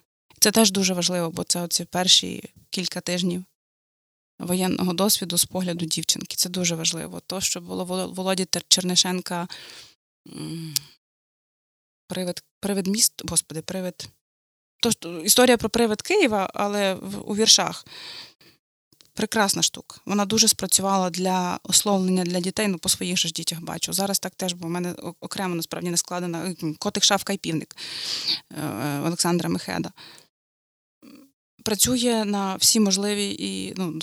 Це 0.40 0.50
теж 0.50 0.70
дуже 0.70 0.94
важливо, 0.94 1.30
бо 1.30 1.44
це 1.44 1.62
оці 1.62 1.84
перші 1.84 2.50
кілька 2.70 3.00
тижнів 3.00 3.44
воєнного 4.38 4.92
досвіду 4.92 5.38
з 5.38 5.44
погляду 5.44 5.84
дівчинки. 5.84 6.36
Це 6.36 6.48
дуже 6.48 6.74
важливо. 6.74 7.20
То, 7.26 7.40
що 7.40 7.60
було 7.60 8.06
Володі 8.06 8.46
Чернишенка 8.68 9.48
привид, 12.08 12.42
привид 12.60 12.86
міст, 12.86 13.22
господи, 13.30 13.62
привид. 13.62 14.08
Тож 14.82 14.94
історія 15.24 15.56
про 15.56 15.68
привид 15.68 16.02
Києва, 16.02 16.50
але 16.54 16.94
у 17.24 17.36
віршах. 17.36 17.84
Прекрасна 19.14 19.62
штука. 19.62 19.96
Вона 20.06 20.24
дуже 20.24 20.48
спрацювала 20.48 21.10
для 21.10 21.60
ословлення 21.62 22.24
для 22.24 22.40
дітей, 22.40 22.68
ну 22.68 22.78
по 22.78 22.88
своїх 22.88 23.18
же 23.18 23.28
ж 23.28 23.34
дітях 23.34 23.60
бачу. 23.60 23.92
Зараз 23.92 24.18
так 24.18 24.34
теж, 24.34 24.52
бо 24.52 24.66
в 24.66 24.70
мене 24.70 24.94
окремо 25.20 25.54
насправді 25.54 25.90
не 25.90 25.96
складена 25.96 26.54
котик 26.78 27.04
шавка 27.04 27.32
і 27.32 27.36
півник 27.36 27.76
е, 28.50 28.98
Олександра 28.98 29.48
Мехеда. 29.48 29.92
Працює 31.64 32.24
на 32.24 32.56
всі 32.56 32.80
можливі 32.80 33.36
і 33.38 33.74
ну, 33.76 33.98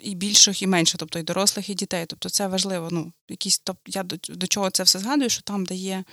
і 0.00 0.14
більших, 0.14 0.62
і 0.62 0.66
менших, 0.66 0.98
тобто 0.98 1.18
і 1.18 1.22
дорослих, 1.22 1.68
і 1.68 1.74
дітей. 1.74 2.06
Тобто 2.06 2.28
це 2.28 2.46
важливо. 2.46 2.88
Ну, 2.90 3.12
якісь, 3.28 3.58
тобто, 3.58 3.82
Я 3.86 4.02
до, 4.02 4.16
до 4.28 4.46
чого 4.46 4.70
це 4.70 4.82
все 4.82 4.98
згадую, 4.98 5.30
що 5.30 5.42
там, 5.42 5.66
де 5.66 5.74
є 5.74 6.04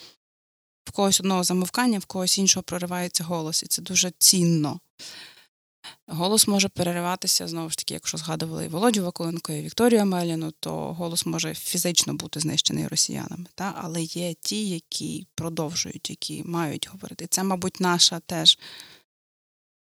в 0.90 0.92
когось 0.92 1.20
одного 1.20 1.44
замовкання, 1.44 2.00
в 2.00 2.06
когось 2.06 2.38
іншого 2.38 2.64
проривається 2.64 3.24
голос, 3.24 3.64
і 3.64 3.68
це 3.68 3.82
дуже 3.82 4.12
цінно. 4.20 4.80
Голос 6.08 6.48
може 6.48 6.70
перериватися, 6.70 7.48
знову 7.48 7.70
ж 7.70 7.78
таки, 7.78 7.94
якщо 7.94 8.18
згадували 8.18 8.66
і 8.66 8.68
Володю 8.68 9.04
Вакуленко, 9.04 9.54
і 9.54 9.62
Вікторію 9.62 10.02
Амеліну, 10.02 10.52
то 10.60 10.94
голос 10.94 11.26
може 11.26 11.54
фізично 11.54 12.14
бути 12.14 12.40
знищений 12.40 12.88
росіянами. 12.88 13.46
Та? 13.56 13.74
Але 13.78 14.02
є 14.02 14.34
ті, 14.34 14.70
які 14.70 15.28
продовжують, 15.36 16.10
які 16.10 16.44
мають 16.44 16.90
говорити. 16.90 17.28
Це, 17.30 17.44
мабуть, 17.44 17.80
наша 17.80 18.20
теж. 18.20 18.60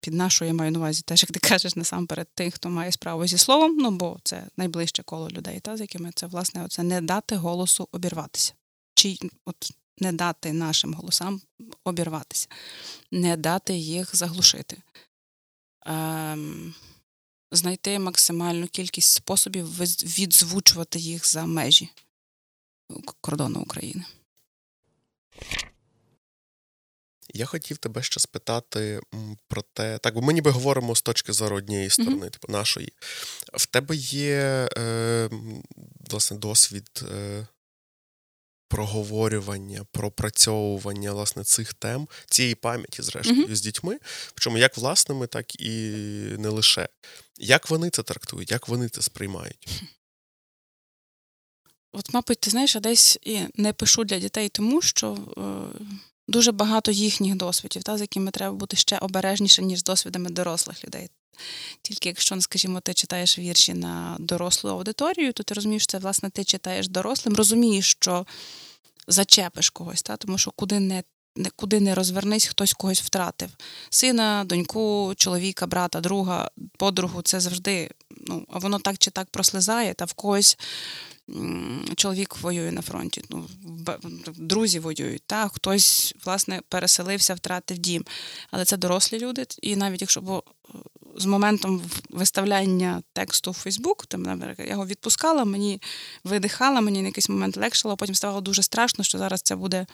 Під 0.00 0.14
нашою 0.14 0.48
я 0.48 0.54
маю 0.54 0.72
на 0.72 0.78
увазі, 0.78 1.02
теж, 1.02 1.22
як 1.22 1.32
ти 1.32 1.38
кажеш, 1.38 1.76
насамперед 1.76 2.28
тих, 2.34 2.54
хто 2.54 2.70
має 2.70 2.92
справу 2.92 3.26
зі 3.26 3.38
словом, 3.38 3.76
ну 3.76 3.90
бо 3.90 4.18
це 4.24 4.46
найближче 4.56 5.02
коло 5.02 5.28
людей, 5.30 5.60
та, 5.60 5.76
з 5.76 5.80
якими 5.80 6.12
це, 6.14 6.26
власне, 6.26 6.64
оце 6.64 6.82
не 6.82 7.00
дати 7.00 7.36
голосу 7.36 7.88
обірватися. 7.92 8.52
Чи 8.94 9.18
от 9.44 9.72
не 10.00 10.12
дати 10.12 10.52
нашим 10.52 10.94
голосам 10.94 11.40
обірватися, 11.84 12.48
не 13.10 13.36
дати 13.36 13.74
їх 13.74 14.16
заглушити, 14.16 14.82
ем, 15.86 16.74
знайти 17.52 17.98
максимальну 17.98 18.66
кількість 18.66 19.12
способів 19.12 19.80
відзвучувати 20.18 20.98
їх 20.98 21.26
за 21.26 21.46
межі 21.46 21.88
кордону 23.20 23.60
України. 23.60 24.04
Я 27.34 27.46
хотів 27.46 27.78
тебе 27.78 28.02
ще 28.02 28.20
спитати 28.20 29.00
про 29.48 29.62
те, 29.62 29.98
так, 29.98 30.14
бо 30.14 30.22
ми 30.22 30.32
ніби 30.32 30.50
говоримо 30.50 30.96
з 30.96 31.02
точки 31.02 31.32
зору 31.32 31.56
однієї 31.56 31.90
сторони, 31.90 32.26
mm-hmm. 32.26 32.30
типу 32.30 32.52
нашої. 32.52 32.92
В 33.52 33.66
тебе 33.66 33.96
є 33.96 34.68
е, 34.78 35.30
власне 36.10 36.36
досвід 36.36 37.04
е, 37.12 37.46
проговорювання, 38.68 39.84
пропрацьовування 39.92 41.12
власне 41.12 41.44
цих 41.44 41.74
тем, 41.74 42.08
цієї 42.26 42.54
пам'яті, 42.54 43.02
зрештою, 43.02 43.46
mm-hmm. 43.46 43.54
з 43.54 43.60
дітьми, 43.60 43.98
причому 44.34 44.58
як 44.58 44.76
власними, 44.76 45.26
так 45.26 45.60
і 45.60 45.70
не 46.38 46.48
лише. 46.48 46.88
Як 47.38 47.70
вони 47.70 47.90
це 47.90 48.02
трактують, 48.02 48.50
як 48.50 48.68
вони 48.68 48.88
це 48.88 49.02
сприймають? 49.02 49.82
От, 51.92 52.14
мабуть, 52.14 52.40
ти 52.40 52.50
знаєш, 52.50 52.74
я 52.74 52.80
десь 52.80 53.18
і 53.22 53.40
не 53.54 53.72
пишу 53.72 54.04
для 54.04 54.18
дітей, 54.18 54.48
тому 54.48 54.82
що 54.82 55.18
е, 55.38 55.84
дуже 56.28 56.52
багато 56.52 56.90
їхніх 56.90 57.34
досвідів, 57.36 57.82
та, 57.82 57.98
з 57.98 58.00
якими 58.00 58.30
треба 58.30 58.54
бути 58.54 58.76
ще 58.76 58.98
обережніше, 58.98 59.62
ніж 59.62 59.78
з 59.78 59.84
досвідами 59.84 60.30
дорослих 60.30 60.84
людей. 60.84 61.10
Тільки 61.82 62.08
якщо, 62.08 62.34
ну, 62.34 62.42
скажімо, 62.42 62.80
ти 62.80 62.94
читаєш 62.94 63.38
вірші 63.38 63.74
на 63.74 64.16
дорослу 64.18 64.70
аудиторію, 64.70 65.32
то 65.32 65.42
ти 65.42 65.54
розумієш, 65.54 65.82
що 65.82 65.90
це, 65.90 65.98
власне, 65.98 66.30
ти 66.30 66.44
читаєш 66.44 66.88
дорослим, 66.88 67.34
розумієш, 67.34 67.90
що 67.90 68.26
зачепиш 69.08 69.70
когось, 69.70 70.02
та? 70.02 70.16
тому 70.16 70.38
що 70.38 70.50
куди 70.50 70.80
не 70.80 71.02
Куди 71.56 71.80
не 71.80 71.94
розвернись, 71.94 72.46
хтось 72.46 72.72
когось 72.72 73.02
втратив. 73.02 73.48
Сина, 73.90 74.44
доньку, 74.44 75.14
чоловіка, 75.16 75.66
брата, 75.66 76.00
друга, 76.00 76.50
подругу 76.76 77.22
це 77.22 77.40
завжди, 77.40 77.90
ну, 78.10 78.46
а 78.48 78.58
воно 78.58 78.78
так 78.78 78.98
чи 78.98 79.10
так 79.10 79.30
прослизає, 79.30 79.94
та 79.94 80.04
в 80.04 80.12
когось 80.12 80.58
чоловік 81.96 82.36
воює 82.36 82.72
на 82.72 82.82
фронті, 82.82 83.22
ну, 83.30 83.48
друзі 84.36 84.78
воюють, 84.78 85.22
та 85.26 85.48
хтось, 85.48 86.14
власне, 86.24 86.60
переселився, 86.68 87.34
втратив 87.34 87.78
дім. 87.78 88.04
Але 88.50 88.64
це 88.64 88.76
дорослі 88.76 89.18
люди, 89.18 89.46
і 89.62 89.76
навіть 89.76 90.00
якщо 90.00 90.20
бо 90.20 90.42
з 91.18 91.26
моментом 91.26 91.82
виставляння 92.10 93.02
тексту 93.12 93.50
в 93.50 93.54
Фейсбук, 93.54 94.06
там, 94.06 94.54
я 94.58 94.64
його 94.64 94.86
відпускала, 94.86 95.44
мені 95.44 95.82
видихала, 96.24 96.80
мені 96.80 97.00
на 97.02 97.08
якийсь 97.08 97.28
момент 97.28 97.56
легшало, 97.56 97.96
потім 97.96 98.14
ставало 98.14 98.40
дуже 98.40 98.62
страшно, 98.62 99.04
що 99.04 99.18
зараз 99.18 99.42
це 99.42 99.56
буде 99.56 99.86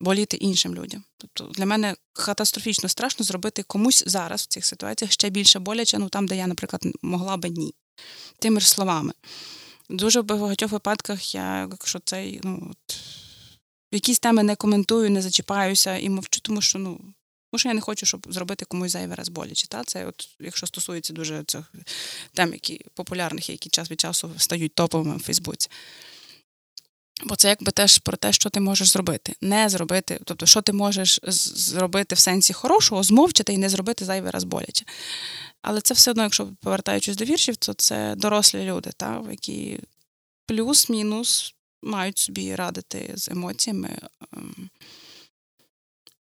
боліти 0.00 0.36
іншим 0.36 0.74
людям. 0.74 1.04
Тобто 1.18 1.44
для 1.44 1.66
мене 1.66 1.94
катастрофічно 2.12 2.88
страшно 2.88 3.24
зробити 3.24 3.62
комусь 3.62 4.04
зараз 4.06 4.42
в 4.42 4.46
цих 4.46 4.66
ситуаціях 4.66 5.12
ще 5.12 5.30
більше 5.30 5.58
боляче, 5.58 5.98
ну 5.98 6.08
там, 6.08 6.26
де 6.26 6.36
я, 6.36 6.46
наприклад, 6.46 6.82
могла 7.02 7.36
би 7.36 7.48
ні. 7.48 7.74
Тими 8.38 8.60
ж 8.60 8.68
словами. 8.68 9.12
Дуже 9.88 10.20
в 10.20 10.24
багатьох 10.24 10.72
випадках 10.72 11.34
я, 11.34 11.68
якщо 11.70 11.98
цей, 12.04 12.40
ну 12.44 12.68
от 12.70 12.98
якісь 13.92 14.18
теми 14.18 14.42
не 14.42 14.56
коментую, 14.56 15.10
не 15.10 15.22
зачіпаюся 15.22 15.96
і 15.96 16.08
мовчу, 16.08 16.40
тому 16.40 16.60
що 16.60 16.78
ну 16.78 17.00
тому 17.52 17.58
що 17.58 17.68
я 17.68 17.74
не 17.74 17.80
хочу, 17.80 18.06
щоб 18.06 18.26
зробити 18.30 18.64
комусь 18.64 18.92
зайвий 18.92 19.16
раз 19.16 19.28
боляче. 19.28 19.66
Та? 19.68 19.84
Це 19.84 20.06
от, 20.06 20.28
якщо 20.40 20.66
стосується 20.66 21.12
дуже 21.12 21.44
цих 21.44 21.72
тем, 22.34 22.52
які 22.52 22.84
популярних, 22.94 23.50
які 23.50 23.68
час 23.68 23.90
від 23.90 24.00
часу 24.00 24.30
стають 24.36 24.74
топовими 24.74 25.16
в 25.16 25.22
Фейсбуці. 25.22 25.68
Бо 27.24 27.36
це 27.36 27.48
якби 27.48 27.72
теж 27.72 27.98
про 27.98 28.16
те, 28.16 28.32
що 28.32 28.50
ти 28.50 28.60
можеш 28.60 28.88
зробити. 28.88 29.34
Не 29.40 29.68
зробити, 29.68 30.20
тобто, 30.24 30.46
що 30.46 30.62
ти 30.62 30.72
можеш 30.72 31.20
зробити 31.22 32.14
в 32.14 32.18
сенсі 32.18 32.52
хорошого, 32.52 33.02
змовчати 33.02 33.52
і 33.52 33.58
не 33.58 33.68
зробити 33.68 34.04
зайвий 34.04 34.30
раз 34.30 34.44
боляче. 34.44 34.84
Але 35.62 35.80
це 35.80 35.94
все 35.94 36.10
одно, 36.10 36.22
якщо 36.22 36.48
повертаючись 36.60 37.16
до 37.16 37.24
віршів, 37.24 37.56
то 37.56 37.74
це 37.74 38.14
дорослі 38.16 38.64
люди, 38.64 38.90
та, 38.96 39.24
які 39.30 39.78
плюс-мінус 40.46 41.54
мають 41.82 42.18
собі 42.18 42.54
радити 42.54 43.12
з 43.16 43.28
емоціями. 43.28 43.98
Ем, 44.36 44.70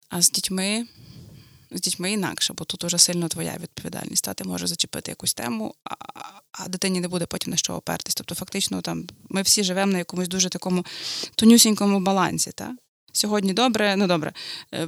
а 0.10 0.22
з 0.22 0.32
дітьми 0.32 0.88
з 1.78 1.82
дітьми 1.82 2.12
інакше, 2.12 2.54
бо 2.54 2.66
тут 2.66 2.84
уже 2.84 2.98
сильно 2.98 3.28
твоя 3.28 3.58
відповідальність. 3.62 4.24
Та 4.24 4.34
ти 4.34 4.44
можеш 4.44 4.70
зачепити 4.70 5.12
якусь 5.12 5.34
тему, 5.34 5.76
а, 5.84 5.96
а 6.52 6.68
дитині 6.68 7.00
не 7.00 7.08
буде 7.08 7.26
потім 7.26 7.52
на 7.52 7.58
що 7.58 7.74
опертись. 7.74 8.16
Тобто, 8.16 8.36
фактично, 8.36 8.82
там 8.82 9.08
ми 9.30 9.42
всі 9.42 9.64
живемо 9.64 9.92
на 9.92 9.98
якомусь 9.98 10.28
дуже 10.28 10.50
такому 10.50 10.86
тонюсінькому 11.36 12.00
балансі. 12.00 12.52
Та? 12.52 12.76
Сьогодні 13.16 13.54
добре, 13.54 13.96
ну 13.96 14.08
добре. 14.08 14.34
Е, 14.74 14.88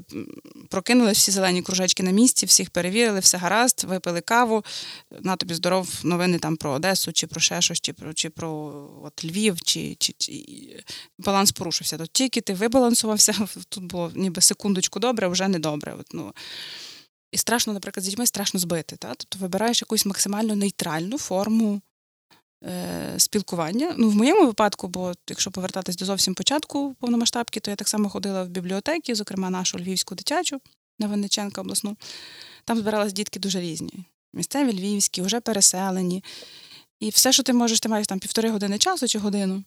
прокинули 0.70 1.12
всі 1.12 1.32
зелені 1.32 1.62
кружечки 1.62 2.04
на 2.04 2.12
місці, 2.12 2.46
всіх 2.46 2.70
перевірили, 2.70 3.20
все 3.20 3.38
гаразд, 3.38 3.84
випили 3.84 4.22
каву. 4.22 4.66
На 5.22 5.36
тобі 5.36 5.54
здоров 5.54 5.90
новини 6.04 6.40
там 6.40 6.58
про 6.58 6.72
Одесу, 6.72 7.14
чи 7.14 7.28
про 7.28 7.42
ще 7.42 7.62
щось, 7.62 7.82
чи 7.82 7.94
про 7.94 8.14
чи 8.14 8.30
про 8.30 8.74
от, 9.04 9.26
Львів, 9.26 9.62
чи, 9.62 9.96
чи, 10.00 10.14
чи 10.18 10.44
баланс 11.20 11.52
порушився. 11.52 11.98
Тут 11.98 12.10
тільки 12.12 12.42
ти 12.42 12.54
вибалансувався, 12.54 13.34
тут 13.70 13.84
було 13.84 14.12
ніби 14.16 14.42
секундочку 14.42 15.00
добре, 15.00 15.28
вже 15.28 15.48
не 15.48 15.60
добре. 15.60 15.96
От, 16.00 16.08
ну. 16.14 16.34
І 17.32 17.38
страшно, 17.38 17.74
наприклад, 17.74 18.04
з 18.04 18.08
дітьми 18.08 18.26
страшно 18.26 18.60
збити. 18.60 18.96
Та? 18.96 19.08
Тобто 19.08 19.40
вибираєш 19.40 19.82
якусь 19.82 20.06
максимально 20.06 20.56
нейтральну 20.56 21.18
форму 21.18 21.82
спілкування. 23.18 23.96
Ну, 23.98 24.10
В 24.10 24.16
моєму 24.16 24.46
випадку, 24.46 24.88
бо 24.88 25.14
якщо 25.30 25.52
повертатись 25.52 25.96
до 25.96 26.06
зовсім 26.06 26.34
початку 26.34 26.96
повномасштабки, 27.00 27.60
то 27.60 27.72
я 27.72 27.76
так 27.76 27.88
само 27.88 28.10
ходила 28.10 28.44
в 28.44 28.48
бібліотеки, 28.48 29.16
зокрема 29.16 29.50
нашу 29.50 29.78
львівську 29.78 30.16
дитячу 30.16 30.62
на 31.00 31.08
Винниченка 31.08 31.62
обласну. 31.62 31.98
Там 32.66 32.78
збиралися 32.78 33.16
дітки 33.16 33.40
дуже 33.40 33.62
різні. 33.62 33.94
Місцеві 34.34 34.74
львівські, 34.74 35.22
вже 35.22 35.40
переселені. 35.40 36.24
І 37.00 37.10
все, 37.10 37.34
що 37.34 37.44
ти 37.44 37.54
можеш, 37.54 37.80
ти 37.80 37.90
маєш 37.90 38.08
там 38.08 38.20
півтори 38.20 38.50
години 38.50 38.78
часу 38.78 39.08
чи 39.08 39.20
годину. 39.20 39.64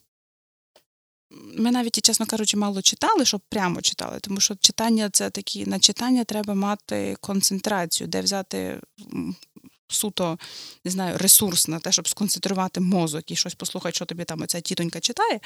Ми 1.57 1.71
навіть, 1.71 2.01
чесно 2.05 2.25
кажучи, 2.25 2.57
мало 2.57 2.81
читали, 2.81 3.25
щоб 3.25 3.41
прямо 3.49 3.81
читали, 3.81 4.19
тому 4.19 4.39
що 4.39 4.55
читання 4.55 5.09
це 5.13 5.29
такі, 5.29 5.65
на 5.65 5.79
читання 5.79 6.23
треба 6.23 6.53
мати 6.53 7.17
концентрацію, 7.21 8.07
де 8.07 8.21
взяти 8.21 8.81
суто 9.91 10.39
не 10.85 10.91
знаю, 10.91 11.17
ресурс 11.17 11.67
на 11.67 11.79
те, 11.79 11.91
щоб 11.91 12.07
сконцентрувати 12.07 12.79
мозок 12.79 13.31
і 13.31 13.35
щось 13.35 13.55
послухати, 13.55 13.95
що 13.95 14.05
тобі 14.05 14.23
там 14.23 14.41
оця 14.41 14.61
тітонька 14.61 14.99
читає. 14.99 15.39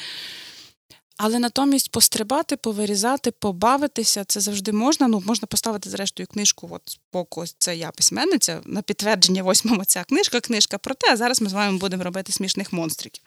Але 1.17 1.39
натомість 1.39 1.91
пострибати, 1.91 2.57
повирізати, 2.57 3.31
побавитися 3.31 4.23
це 4.23 4.39
завжди 4.39 4.71
можна. 4.71 5.07
Ну, 5.07 5.23
можна 5.25 5.45
поставити, 5.45 5.89
зрештою, 5.89 6.27
книжку, 6.27 6.69
от 6.71 6.81
боку, 7.13 7.43
це 7.57 7.75
я 7.75 7.91
письменниця, 7.91 8.61
на 8.65 8.81
підтвердження 8.81 9.43
восьмому 9.43 9.85
ця 9.85 10.03
книжка, 10.03 10.39
книжка 10.39 10.77
про 10.77 10.95
те, 10.95 11.11
а 11.11 11.17
зараз 11.17 11.41
ми 11.41 11.49
з 11.49 11.53
вами 11.53 11.77
будемо 11.77 12.03
робити 12.03 12.31
смішних 12.31 12.73
монстриків, 12.73 13.23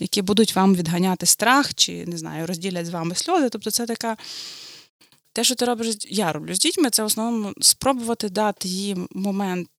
які 0.00 0.22
будуть 0.22 0.56
вам 0.56 0.74
відганяти 0.74 1.26
страх 1.26 1.74
чи 1.74 2.06
не 2.06 2.18
знаю, 2.18 2.46
розділять 2.46 2.86
з 2.86 2.90
вами 2.90 3.14
сльози. 3.14 3.48
Тобто, 3.48 3.70
це 3.70 3.86
така. 3.86 4.16
Те, 5.32 5.44
що 5.44 5.54
ти 5.54 5.64
робиш, 5.64 5.96
я 6.08 6.32
роблю 6.32 6.54
з 6.54 6.58
дітьми, 6.58 6.90
це 6.90 7.02
в 7.02 7.06
основному 7.06 7.54
спробувати 7.60 8.28
дати 8.28 8.68
їм 8.68 9.08
момент 9.10 9.70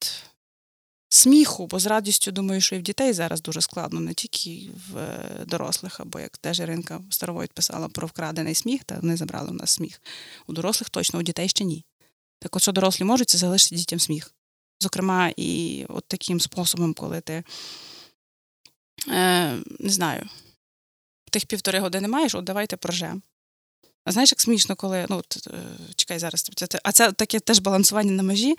сміху, 1.14 1.68
бо 1.68 1.80
з 1.80 1.86
радістю 1.86 2.32
думаю, 2.32 2.62
що 2.62 2.76
і 2.76 2.80
в 2.80 2.82
дітей 2.82 3.14
зараз 3.14 3.42
дуже 3.42 3.62
складно, 3.62 4.00
не 4.00 4.14
тільки 4.14 4.70
в 4.88 4.98
е, 4.98 5.46
дорослих, 5.46 6.00
або 6.00 6.20
як 6.20 6.38
теж 6.38 6.60
Іринка 6.60 7.02
Старовойт 7.10 7.54
писала 7.54 7.88
про 7.88 8.08
вкрадений 8.08 8.56
сміх, 8.56 8.84
та 8.84 9.00
вони 9.00 9.18
забрали 9.18 9.50
в 9.50 9.54
нас 9.54 9.72
сміх. 9.72 10.02
У 10.48 10.54
дорослих 10.54 10.90
точно, 10.90 11.20
у 11.20 11.24
дітей 11.24 11.50
ще 11.50 11.64
ні. 11.64 11.86
Так 12.40 12.56
от 12.56 12.62
що 12.62 12.72
дорослі 12.72 13.06
можуть, 13.06 13.30
це 13.30 13.38
залишити 13.38 13.76
дітям 13.76 14.00
сміх. 14.00 14.34
Зокрема, 14.80 15.32
і 15.38 15.86
от 15.90 16.06
таким 16.08 16.40
способом, 16.40 16.94
коли 16.94 17.22
ти 17.22 17.44
е, 19.10 19.58
не 19.80 19.90
знаю, 19.90 20.30
тих 21.32 21.46
півтори 21.46 21.80
години 21.80 22.08
маєш, 22.08 22.36
от 22.36 22.44
давайте 22.44 22.78
прожем. 22.78 23.22
А 24.06 24.12
знаєш, 24.12 24.32
як 24.32 24.42
смішно, 24.42 24.76
коли 24.76 25.06
ну 25.10 25.18
от, 25.18 25.48
е, 25.48 25.52
чекай 25.96 26.20
зараз, 26.20 26.52
а 26.84 26.92
це 26.92 27.12
таке 27.12 27.40
теж 27.40 27.60
балансування 27.60 28.12
на 28.12 28.24
межі. 28.24 28.56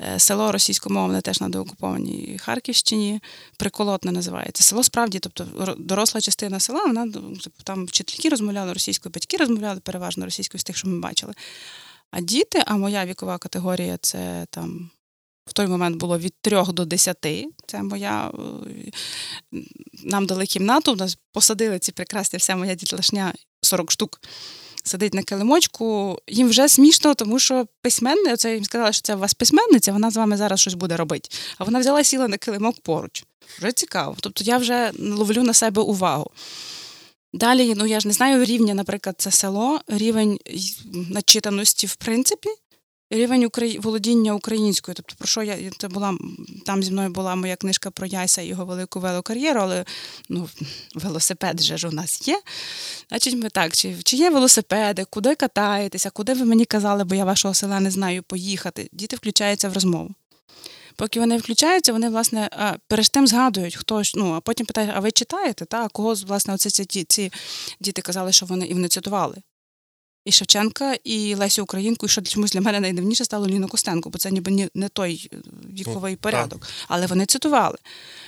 Е, 0.00 0.18
село 0.18 0.52
російськомовне 0.52 1.20
теж 1.20 1.40
на 1.40 1.48
деокупованій 1.48 2.38
Харківщині, 2.40 3.20
приколотне 3.56 4.12
називається. 4.12 4.64
Село 4.64 4.82
справді, 4.82 5.18
тобто 5.18 5.74
доросла 5.78 6.20
частина 6.20 6.60
села, 6.60 6.84
вона 6.84 7.04
ну, 7.04 7.36
типу, 7.36 7.62
там 7.64 7.86
вчительки 7.86 8.28
розмовляли 8.28 8.72
російською, 8.72 9.12
батьки 9.12 9.36
розмовляли 9.36 9.80
переважно 9.80 10.24
російською 10.24 10.60
з 10.60 10.64
тих, 10.64 10.76
що 10.76 10.88
ми 10.88 11.00
бачили. 11.00 11.34
А 12.10 12.20
діти, 12.20 12.62
а 12.66 12.76
моя 12.76 13.06
вікова 13.06 13.38
категорія 13.38 13.98
це 14.00 14.46
там. 14.50 14.90
В 15.46 15.52
той 15.52 15.66
момент 15.66 15.96
було 15.96 16.18
від 16.18 16.34
трьох 16.40 16.72
до 16.72 16.84
десяти. 16.84 17.48
Це 17.66 17.82
моя. 17.82 18.32
Е, 19.52 19.62
нам 20.04 20.26
дали 20.26 20.46
кімнату, 20.46 20.96
нас 20.96 21.18
посадили 21.32 21.78
ці 21.78 21.92
прекрасні, 21.92 22.36
вся 22.36 22.56
моя 22.56 22.74
дітлашня 22.74 23.34
40 23.62 23.90
штук 23.90 24.20
сидить 24.88 25.14
на 25.14 25.22
килимочку, 25.22 26.18
їм 26.26 26.48
вже 26.48 26.68
смішно, 26.68 27.14
тому 27.14 27.38
що 27.38 27.66
письменниця, 27.82 28.32
оце 28.32 28.54
їм 28.54 28.64
сказала, 28.64 28.92
що 28.92 29.02
це 29.02 29.14
у 29.14 29.18
вас 29.18 29.34
письменниця, 29.34 29.92
вона 29.92 30.10
з 30.10 30.16
вами 30.16 30.36
зараз 30.36 30.60
щось 30.60 30.74
буде 30.74 30.96
робити. 30.96 31.28
А 31.58 31.64
вона 31.64 31.78
взяла 31.78 32.04
сіла 32.04 32.28
на 32.28 32.36
килимок 32.36 32.80
поруч. 32.80 33.24
Вже 33.58 33.72
цікаво. 33.72 34.16
Тобто 34.20 34.44
я 34.44 34.58
вже 34.58 34.90
ловлю 34.98 35.42
на 35.42 35.54
себе 35.54 35.82
увагу. 35.82 36.30
Далі, 37.32 37.74
ну 37.76 37.86
я 37.86 38.00
ж 38.00 38.08
не 38.08 38.14
знаю 38.14 38.44
рівня, 38.44 38.74
наприклад, 38.74 39.14
це 39.18 39.30
село, 39.30 39.80
рівень 39.88 40.38
начитаності, 41.10 41.86
в 41.86 41.96
принципі, 41.96 42.48
Рівень 43.10 43.44
Украї... 43.44 43.78
володіння 43.78 44.34
українською. 44.34 44.94
Тобто, 44.94 45.14
про 45.18 45.28
що 45.28 45.42
я 45.42 45.56
це 45.78 45.88
була 45.88 46.14
там 46.66 46.82
зі 46.82 46.90
мною 46.90 47.10
була 47.10 47.34
моя 47.34 47.56
книжка 47.56 47.90
про 47.90 48.06
Яйса 48.06 48.42
і 48.42 48.46
його 48.46 48.64
велику 48.64 49.00
велокар'єру, 49.00 49.60
але 49.60 49.84
ну, 50.28 50.48
велосипед 50.94 51.60
же 51.60 51.78
ж 51.78 51.88
у 51.88 51.92
нас 51.92 52.28
є. 52.28 52.40
Значить, 53.08 53.34
ми 53.34 53.50
так, 53.50 53.72
чи 53.72 53.96
чи 54.04 54.16
є 54.16 54.30
велосипеди, 54.30 55.04
куди 55.10 55.34
катаєтеся, 55.34 56.10
куди 56.10 56.34
ви 56.34 56.44
мені 56.44 56.64
казали, 56.64 57.04
бо 57.04 57.14
я 57.14 57.24
вашого 57.24 57.54
села 57.54 57.80
не 57.80 57.90
знаю 57.90 58.22
поїхати. 58.22 58.88
Діти 58.92 59.16
включаються 59.16 59.68
в 59.68 59.72
розмову. 59.72 60.10
Поки 60.96 61.20
вони 61.20 61.38
включаються, 61.38 61.92
вони, 61.92 62.08
власне, 62.08 62.50
перед 62.88 63.06
тим 63.06 63.26
згадують, 63.26 63.76
хто 63.76 64.02
ну, 64.14 64.32
а 64.32 64.40
потім 64.40 64.66
питають, 64.66 64.90
а 64.94 65.00
ви 65.00 65.10
читаєте? 65.10 65.64
Та? 65.64 65.88
Кого, 65.88 66.14
власне, 66.14 66.54
оце 66.54 66.70
ці, 66.70 67.04
ці 67.04 67.32
діти 67.80 68.02
казали, 68.02 68.32
що 68.32 68.46
вони 68.46 68.66
і 68.66 68.74
вони 68.74 68.88
цитували 68.88 69.36
і 70.28 70.32
Шевченка, 70.32 70.96
і 71.04 71.34
Лесю 71.34 71.62
Українку, 71.62 72.06
і 72.06 72.08
що 72.08 72.22
чомусь 72.22 72.52
для 72.52 72.60
мене 72.60 72.80
найдивніше 72.80 73.24
стало 73.24 73.46
Ліну 73.46 73.68
Костенко, 73.68 74.10
бо 74.10 74.18
це 74.18 74.30
ніби 74.30 74.68
не 74.74 74.88
той 74.88 75.30
віковий 75.72 76.12
ну, 76.12 76.18
порядок. 76.20 76.68
Але 76.88 77.06
вони 77.06 77.26
цитували. 77.26 77.78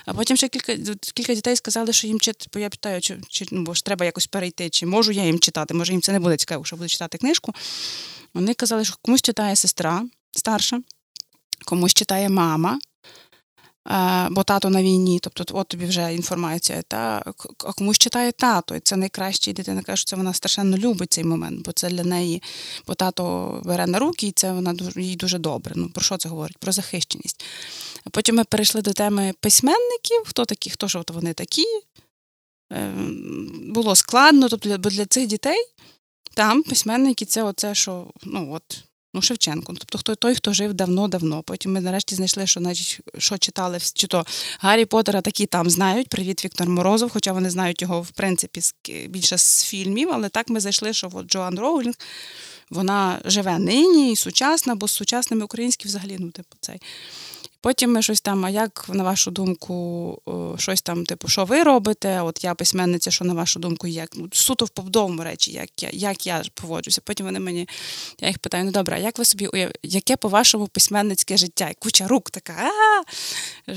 А 0.05 0.13
потім 0.13 0.37
ще 0.37 0.47
кілька 0.47 0.77
кілька 1.13 1.35
дітей 1.35 1.55
сказали, 1.55 1.93
що 1.93 2.07
їм 2.07 2.19
читати, 2.19 2.49
бо 2.53 2.59
я 2.59 2.69
питаю, 2.69 3.01
чи, 3.01 3.17
чи 3.27 3.45
ну, 3.51 3.63
бо 3.63 3.73
ж 3.73 3.85
треба 3.85 4.05
якось 4.05 4.27
перейти, 4.27 4.69
чи 4.69 4.85
можу 4.85 5.11
я 5.11 5.25
їм 5.25 5.39
читати, 5.39 5.73
може 5.73 5.91
їм 5.91 6.01
це 6.01 6.11
не 6.11 6.19
буде 6.19 6.37
цікаво, 6.37 6.65
що 6.65 6.75
буду 6.75 6.89
читати 6.89 7.17
книжку. 7.17 7.53
Вони 8.33 8.53
казали, 8.53 8.85
що 8.85 8.95
комусь 9.01 9.21
читає 9.21 9.55
сестра 9.55 10.05
старша, 10.31 10.81
комусь 11.65 11.93
читає 11.93 12.29
мама. 12.29 12.79
Е, 13.87 14.27
бо 14.31 14.43
тато 14.43 14.69
на 14.69 14.83
війні, 14.83 15.19
тобто 15.19 15.57
от 15.57 15.67
тобі 15.67 15.85
вже 15.85 16.13
інформація, 16.13 16.81
та 16.81 17.23
а 17.65 17.73
комусь 17.73 17.97
читає 17.97 18.31
тато, 18.31 18.75
і 18.75 18.79
це 18.79 18.95
найкраще, 18.95 19.53
дитина 19.53 19.81
каже, 19.81 20.01
що 20.01 20.09
це 20.09 20.15
вона 20.15 20.33
страшенно 20.33 20.77
любить 20.77 21.13
цей 21.13 21.23
момент, 21.23 21.65
бо 21.65 21.71
це 21.71 21.89
для 21.89 22.03
неї, 22.03 22.41
бо 22.87 22.93
тато 22.93 23.61
бере 23.65 23.87
на 23.87 23.99
руки, 23.99 24.27
і 24.27 24.31
це 24.31 24.53
вона 24.53 24.75
їй 24.95 25.15
дуже 25.15 25.37
добре. 25.37 25.73
Ну 25.75 25.89
про 25.89 26.03
що 26.03 26.17
це 26.17 26.29
говорить? 26.29 26.57
Про 26.57 26.71
захищеність. 26.71 27.43
Потім 28.11 28.35
ми 28.35 28.43
перейшли 28.43 28.81
до 28.81 28.93
теми 28.93 29.33
письменників, 29.39 30.21
хто 30.25 30.45
такі, 30.45 30.69
хто 30.69 30.87
ж 30.87 30.99
от 30.99 31.11
вони 31.11 31.33
такі. 31.33 31.65
Е, 32.73 32.93
було 33.67 33.95
складно, 33.95 34.49
тобто 34.49 34.77
бо 34.77 34.89
для 34.89 35.05
цих 35.05 35.27
дітей 35.27 35.57
там 36.33 36.63
письменники 36.63 37.25
це 37.25 37.43
оце, 37.43 37.75
що 37.75 38.07
ну 38.23 38.53
от. 38.53 38.83
Ну, 39.13 39.21
Шевченко. 39.21 39.73
Тобто 39.73 39.97
хто 39.97 40.15
той, 40.15 40.35
хто 40.35 40.53
жив 40.53 40.73
давно-давно. 40.73 41.43
Потім 41.43 41.73
ми 41.73 41.81
нарешті 41.81 42.15
знайшли, 42.15 42.47
що 42.47 42.59
значить, 42.59 42.99
що 43.17 43.37
читали 43.37 43.77
чи 43.93 44.07
то 44.07 44.25
Гаррі 44.59 44.85
Поттера 44.85 45.21
такі 45.21 45.45
там 45.45 45.69
знають. 45.69 46.09
Привіт, 46.09 46.45
Віктор 46.45 46.69
Морозов, 46.69 47.09
хоча 47.09 47.33
вони 47.33 47.49
знають 47.49 47.81
його, 47.81 48.01
в 48.01 48.11
принципі, 48.11 48.61
більше 49.07 49.37
з 49.37 49.63
фільмів, 49.63 50.09
але 50.11 50.29
так 50.29 50.49
ми 50.49 50.59
зайшли, 50.59 50.93
що 50.93 51.09
от 51.13 51.27
Джоан 51.27 51.59
Роулінг, 51.59 51.95
вона 52.69 53.21
живе 53.25 53.59
нині 53.59 54.11
і 54.11 54.15
сучасна, 54.15 54.75
бо 54.75 54.87
з 54.87 54.91
сучасними 54.91 55.45
українські 55.45 55.87
взагалі, 55.87 56.17
ну, 56.19 56.31
типу, 56.31 56.57
цей. 56.59 56.81
Потім 57.61 57.91
ми 57.93 58.01
щось 58.01 58.21
там, 58.21 58.45
а 58.45 58.49
як, 58.49 58.85
на 58.93 59.03
вашу 59.03 59.31
думку, 59.31 60.17
щось 60.57 60.81
там, 60.81 61.05
типу, 61.05 61.27
що 61.27 61.45
ви 61.45 61.63
робите? 61.63 62.21
От 62.21 62.43
я 62.43 62.55
письменниця, 62.55 63.11
що 63.11 63.25
на 63.25 63.33
вашу 63.33 63.59
думку, 63.59 63.87
як 63.87 64.09
ну, 64.15 64.29
суто 64.31 64.65
в 64.65 64.69
побудовому 64.69 65.23
речі, 65.23 65.51
як 65.51 65.83
я 65.83 65.89
як 65.93 66.27
я 66.27 66.43
поводжуся. 66.53 67.01
Потім 67.03 67.25
вони 67.25 67.39
мені, 67.39 67.67
я 68.21 68.27
їх 68.27 68.39
питаю: 68.39 68.65
ну 68.65 68.71
добре, 68.71 68.95
а 68.95 68.99
як 68.99 69.17
ви 69.17 69.25
собі 69.25 69.47
уяв... 69.47 69.71
яке 69.83 70.15
по-вашому 70.15 70.67
письменницьке 70.67 71.37
життя? 71.37 71.69
І 71.69 71.73
куча 71.79 72.07
рук 72.07 72.29
така, 72.29 72.71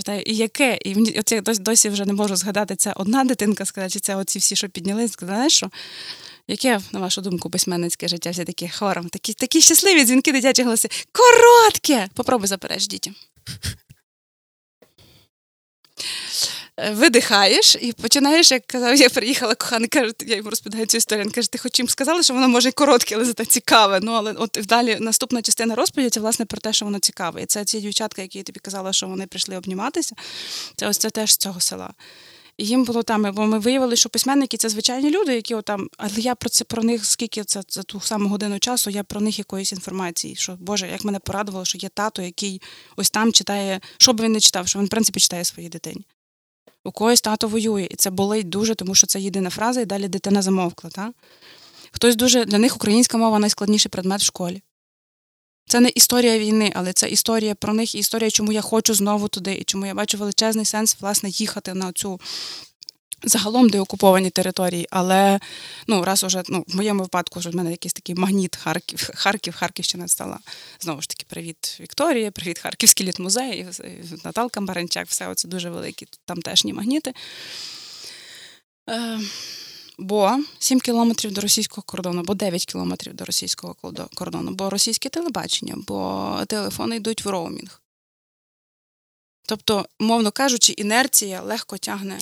а 0.07 0.13
і 0.15 0.35
яке? 0.35 0.79
І 0.85 0.95
мені 0.95 1.23
я 1.31 1.41
досі 1.41 1.89
вже 1.89 2.05
не 2.05 2.13
можу 2.13 2.37
згадати, 2.37 2.77
це 2.77 2.93
одна 2.97 3.25
дитинка 3.25 3.65
сказала, 3.65 3.91
чи 3.91 4.01
це 4.01 4.17
оці 4.17 4.39
всі, 4.39 4.57
що 4.57 4.69
підняли, 4.69 5.09
сказали, 5.09 5.51
що? 5.51 5.71
Яке, 6.49 6.81
на 6.93 7.01
вашу 7.01 7.21
думку, 7.21 7.51
письменницьке 7.51 8.09
життя? 8.09 8.31
Всі 8.31 8.45
такі 8.45 8.69
хором, 8.69 9.09
такі 9.09 9.33
такі 9.33 9.61
щасливі 9.61 10.05
дзвінки, 10.05 10.33
дитячі 10.33 10.63
голоси. 10.63 10.89
Коротке! 11.13 12.09
Попробуй 12.15 12.49
запереч 12.49 12.87
дітям. 12.87 13.15
Е, 16.77 16.91
видихаєш 16.91 17.77
і 17.81 17.93
починаєш, 17.93 18.51
як 18.51 18.67
казав, 18.67 18.97
я 18.97 19.09
приїхала 19.09 19.55
коханий, 19.55 19.89
каже, 19.89 20.13
я 20.27 20.37
йому 20.37 20.51
розповідаю 20.51 20.87
цю 20.87 20.97
історію. 20.97 21.25
Він 21.25 21.33
каже, 21.33 21.51
ти 21.51 21.59
хоч 21.59 21.79
їм 21.79 21.89
сказали, 21.89 22.23
що 22.23 22.35
воно 22.35 22.49
може 22.49 22.73
коротке, 22.73 23.15
але 23.15 23.25
зате 23.25 23.45
цікаве. 23.45 24.01
Ну, 24.03 24.13
але 24.13 24.33
от 24.33 24.59
далі 24.65 24.97
наступна 25.01 25.43
частина 25.43 25.75
розповіді 25.75 26.11
це 26.11 26.21
власне 26.21 26.45
про 26.45 26.61
те, 26.61 26.73
що 26.73 26.85
воно 26.85 26.99
цікаве. 26.99 27.43
І 27.43 27.47
це 27.47 27.65
ці 27.65 27.81
дівчатка, 27.81 28.23
які 28.23 28.39
я 28.39 28.45
тобі 28.45 28.61
казала, 28.61 28.93
що 28.93 29.07
вони 29.07 29.27
прийшли 29.27 29.57
обніматися. 29.57 30.15
Це 30.77 30.89
ось 30.89 30.99
це 30.99 31.11
теж 31.11 31.33
з 31.33 31.37
цього 31.37 31.61
села. 31.61 31.95
Їм 32.59 32.85
було 32.85 33.03
там, 33.03 33.33
бо 33.35 33.47
ми 33.47 33.59
виявили, 33.59 33.97
що 33.97 34.09
письменники 34.09 34.57
це 34.57 34.69
звичайні 34.69 35.11
люди, 35.11 35.35
які 35.35 35.55
отам, 35.55 35.89
але 35.97 36.15
я 36.17 36.35
про 36.35 36.49
це 36.49 36.65
про 36.65 36.83
них, 36.83 37.07
скільки 37.07 37.45
це 37.45 37.63
за 37.69 37.83
ту 37.83 38.01
саму 38.01 38.29
годину 38.29 38.59
часу, 38.59 38.91
я 38.91 39.05
про 39.05 39.21
них 39.21 39.39
якоїсь 39.39 39.73
інформації. 39.73 40.37
Що 40.37 40.57
Боже, 40.61 40.89
як 40.89 41.05
мене 41.05 41.19
порадувало, 41.19 41.65
що 41.65 41.79
є 41.79 41.89
тато, 41.89 42.23
який 42.23 42.63
ось 42.97 43.11
там 43.11 43.33
читає, 43.33 43.81
що 43.99 44.13
б 44.13 44.21
він 44.21 44.33
не 44.33 44.41
читав, 44.41 44.69
що 44.69 44.79
він 44.79 44.87
в 44.87 44.89
принципі 44.89 45.21
читає 45.21 45.45
своїй 45.45 45.69
дитині. 45.69 46.07
У 46.85 46.93
когось 46.93 47.21
тато 47.21 47.49
воює, 47.49 47.89
і 47.91 47.97
це 47.97 48.11
болить 48.11 48.49
дуже, 48.49 48.75
тому 48.75 48.95
що 48.95 49.07
це 49.07 49.21
єдина 49.21 49.51
фраза, 49.51 49.81
і 49.81 49.85
далі 49.85 50.09
дитина 50.09 50.43
замовкла. 50.43 50.91
Та? 50.91 51.13
Хтось 51.91 52.17
дуже 52.17 52.45
для 52.45 52.59
них 52.59 52.77
українська 52.77 53.19
мова 53.19 53.39
найскладніший 53.39 53.91
предмет 53.91 54.21
в 54.21 54.25
школі. 54.25 54.63
Це 55.67 55.81
не 55.81 55.89
історія 55.89 56.39
війни, 56.39 56.73
але 56.75 56.93
це 56.93 57.09
історія 57.09 57.55
про 57.55 57.73
них 57.75 57.95
і 57.95 57.99
історія, 57.99 58.31
чому 58.31 58.53
я 58.53 58.61
хочу 58.61 58.95
знову 58.95 59.29
туди, 59.29 59.55
і 59.55 59.65
чому 59.65 59.87
я 59.87 59.95
бачу 59.95 60.19
величезний 60.19 60.65
сенс 60.65 60.97
власне 61.01 61.29
їхати 61.29 61.75
на 61.75 61.93
цю 61.93 62.21
загалом 63.23 63.69
деокуповані 63.69 64.31
території. 64.31 64.87
Але 64.91 65.41
ну, 65.87 66.05
раз 66.05 66.25
уже 66.25 66.43
ну, 66.49 66.65
в 66.69 66.77
моєму 66.77 67.03
випадку 67.03 67.41
вже 67.41 67.51
в 67.51 67.57
мене 67.57 67.71
якийсь 67.71 67.93
такий 67.93 68.15
магніт 68.15 68.57
Харків, 68.57 69.11
Харків, 69.15 69.55
Харківщина 69.55 70.09
стала. 70.09 70.39
Знову 70.81 71.03
ж 71.03 71.09
таки, 71.09 71.27
привіт, 71.29 71.77
Вікторія, 71.81 72.31
привіт, 72.31 72.59
Харківський 72.59 73.07
літмузей, 73.07 73.67
Наталка 74.25 74.61
Баранчак, 74.61 75.07
все 75.09 75.35
це 75.35 75.49
дуже 75.49 75.71
великі 75.71 76.07
тамтешні 76.25 76.73
магніти. 76.73 77.15
Е, 78.91 79.21
Бо 79.99 80.39
7 80.59 80.81
кілометрів 80.81 81.33
до 81.33 81.41
російського 81.41 81.83
кордону, 81.83 82.23
бо 82.23 82.35
9 82.35 82.65
кілометрів 82.67 83.15
до 83.15 83.25
російського 83.25 83.75
кордону, 84.15 84.53
бо 84.53 84.71
російське 84.71 85.09
телебачення, 85.09 85.75
бо 85.87 86.39
телефони 86.47 86.97
йдуть 86.97 87.25
в 87.25 87.29
роумінг. 87.29 87.83
Тобто, 89.47 89.87
мовно 89.99 90.31
кажучи, 90.31 90.73
інерція 90.73 91.43
легко 91.43 91.79
тягне 91.79 92.19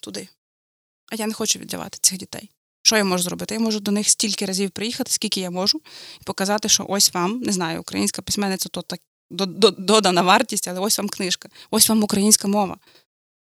туди. 0.00 0.28
А 1.12 1.14
я 1.14 1.26
не 1.26 1.32
хочу 1.32 1.58
віддавати 1.58 1.98
цих 2.00 2.18
дітей. 2.18 2.50
Що 2.82 2.96
я 2.96 3.04
можу 3.04 3.24
зробити? 3.24 3.54
Я 3.54 3.60
можу 3.60 3.80
до 3.80 3.90
них 3.90 4.08
стільки 4.08 4.46
разів 4.46 4.70
приїхати, 4.70 5.10
скільки 5.10 5.40
я 5.40 5.50
можу, 5.50 5.80
і 6.20 6.24
показати, 6.24 6.68
що 6.68 6.86
ось 6.88 7.14
вам, 7.14 7.40
не 7.40 7.52
знаю, 7.52 7.80
українська 7.80 8.22
письменниця 8.22 8.68
то 8.68 8.82
так 8.82 9.00
додана 9.30 10.22
вартість, 10.22 10.68
але 10.68 10.80
ось 10.80 10.98
вам 10.98 11.08
книжка, 11.08 11.48
ось 11.70 11.88
вам 11.88 12.02
українська 12.02 12.48
мова. 12.48 12.78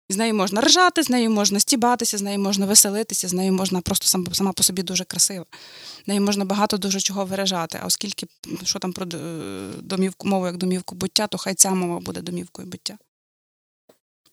З 0.09 0.17
нею 0.17 0.33
можна 0.33 0.61
ржати, 0.61 1.03
з 1.03 1.09
нею 1.09 1.29
можна 1.29 1.59
стібатися, 1.59 2.17
з 2.17 2.21
нею 2.21 2.39
можна 2.39 2.65
веселитися, 2.65 3.27
з 3.27 3.33
нею 3.33 3.53
можна 3.53 3.81
просто 3.81 4.07
сам, 4.07 4.33
сама 4.33 4.51
по 4.51 4.63
собі 4.63 4.83
дуже 4.83 5.03
красива. 5.03 5.45
З 6.05 6.07
нею 6.07 6.21
можна 6.21 6.45
багато 6.45 6.77
дуже 6.77 6.99
чого 6.99 7.25
виражати. 7.25 7.79
А 7.81 7.85
оскільки 7.85 8.27
що 8.63 8.79
там 8.79 8.93
про 8.93 9.05
е, 9.05 9.17
домівку 9.81 10.27
мову 10.27 10.45
як 10.45 10.57
домівку 10.57 10.95
буття, 10.95 11.27
то 11.27 11.37
хай 11.37 11.53
ця 11.53 11.71
мова 11.71 11.99
буде 11.99 12.21
домівкою 12.21 12.67
буття. 12.67 12.97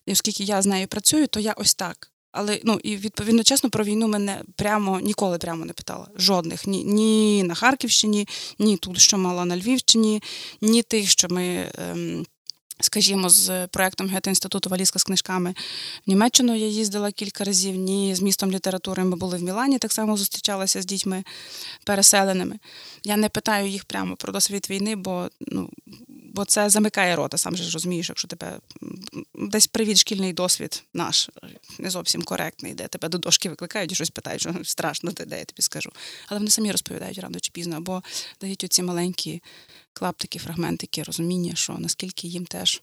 І 0.07 0.13
оскільки 0.13 0.45
я 0.45 0.63
з 0.63 0.67
нею 0.67 0.87
працюю, 0.87 1.27
то 1.27 1.41
я 1.41 1.53
ось 1.53 1.75
так. 1.75 2.11
Але 2.33 2.61
ну 2.65 2.81
і 2.83 2.97
відповідно 2.97 3.43
чесно 3.43 3.71
про 3.71 3.85
війну 3.85 4.09
мене 4.09 4.43
прямо 4.57 5.01
ніколи 5.01 5.39
прямо 5.39 5.65
не 5.65 5.73
питала. 5.73 6.07
Жодних 6.17 6.67
ні 6.67 6.85
ні 6.85 7.43
на 7.43 7.55
Харківщині, 7.55 8.29
ні 8.59 8.77
тут, 8.77 8.99
що 8.99 9.19
мала 9.19 9.45
на 9.45 9.57
Львівщині, 9.57 10.23
ні 10.61 10.83
тих, 10.83 11.11
що 11.11 11.29
ми. 11.29 11.73
Ем, 11.79 12.27
Скажімо, 12.81 13.29
з 13.29 13.67
проектом 13.67 14.09
Гет 14.09 14.27
інституту 14.27 14.71
Валізка 14.71 14.99
з 14.99 15.05
книжками 15.05 15.55
в 16.07 16.11
Німеччину 16.11 16.55
я 16.55 16.67
їздила 16.67 17.13
кілька 17.13 17.45
разів, 17.45 17.77
ні 17.77 18.15
з 18.15 18.21
містом 18.21 18.51
літератури 18.51 19.05
ми 19.05 19.17
були 19.17 19.39
в 19.39 19.43
Мілані, 19.43 19.79
так 19.79 19.93
само 19.93 20.17
зустрічалася 20.17 20.83
з 20.83 20.87
дітьми 20.87 21.25
переселеними. 21.85 22.59
Я 23.05 23.17
не 23.17 23.29
питаю 23.29 23.69
їх 23.69 23.85
прямо 23.85 24.17
про 24.17 24.33
досвід 24.33 24.67
війни, 24.71 24.97
бо 24.97 25.29
ну, 25.41 25.71
бо 26.35 26.45
це 26.45 26.71
замикає 26.71 27.17
рота, 27.17 27.39
сам 27.39 27.57
же 27.57 27.71
розумієш, 27.71 28.09
якщо 28.09 28.29
тебе 28.29 28.61
десь 29.35 29.67
привіт, 29.67 29.99
шкільний 29.99 30.33
досвід 30.33 30.85
наш 30.95 31.31
не 31.79 31.91
зовсім 31.91 32.23
коректний, 32.23 32.75
де 32.75 32.89
тебе 32.89 33.09
до 33.09 33.19
дошки 33.19 33.49
викликають 33.49 33.93
і 33.93 33.95
щось 33.95 34.11
питають, 34.11 34.41
що 34.41 34.55
страшно, 34.63 35.13
де 35.13 35.39
я 35.39 35.45
тобі 35.45 35.63
скажу. 35.63 35.93
Але 36.27 36.39
вони 36.39 36.51
самі 36.51 36.73
розповідають 36.73 37.19
рано 37.19 37.41
чи 37.41 37.51
пізно, 37.51 37.77
або 37.77 38.03
дають 38.41 38.65
оці 38.65 38.83
маленькі 38.83 39.43
клаптики, 39.93 40.39
фрагментики, 40.39 41.03
розуміння, 41.03 41.55
що 41.55 41.73
наскільки 41.79 42.29
їм 42.29 42.47
теж, 42.47 42.83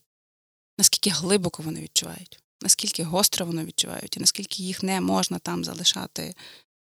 наскільки 0.77 1.09
глибоко 1.09 1.63
вони 1.63 1.81
відчувають, 1.81 2.39
наскільки 2.61 3.03
гостро 3.03 3.45
вони 3.45 3.65
відчувають, 3.65 4.17
і 4.17 4.19
наскільки 4.19 4.63
їх 4.63 4.83
не 4.83 5.01
можна 5.01 5.39
там 5.39 5.63
залишати 5.63 6.35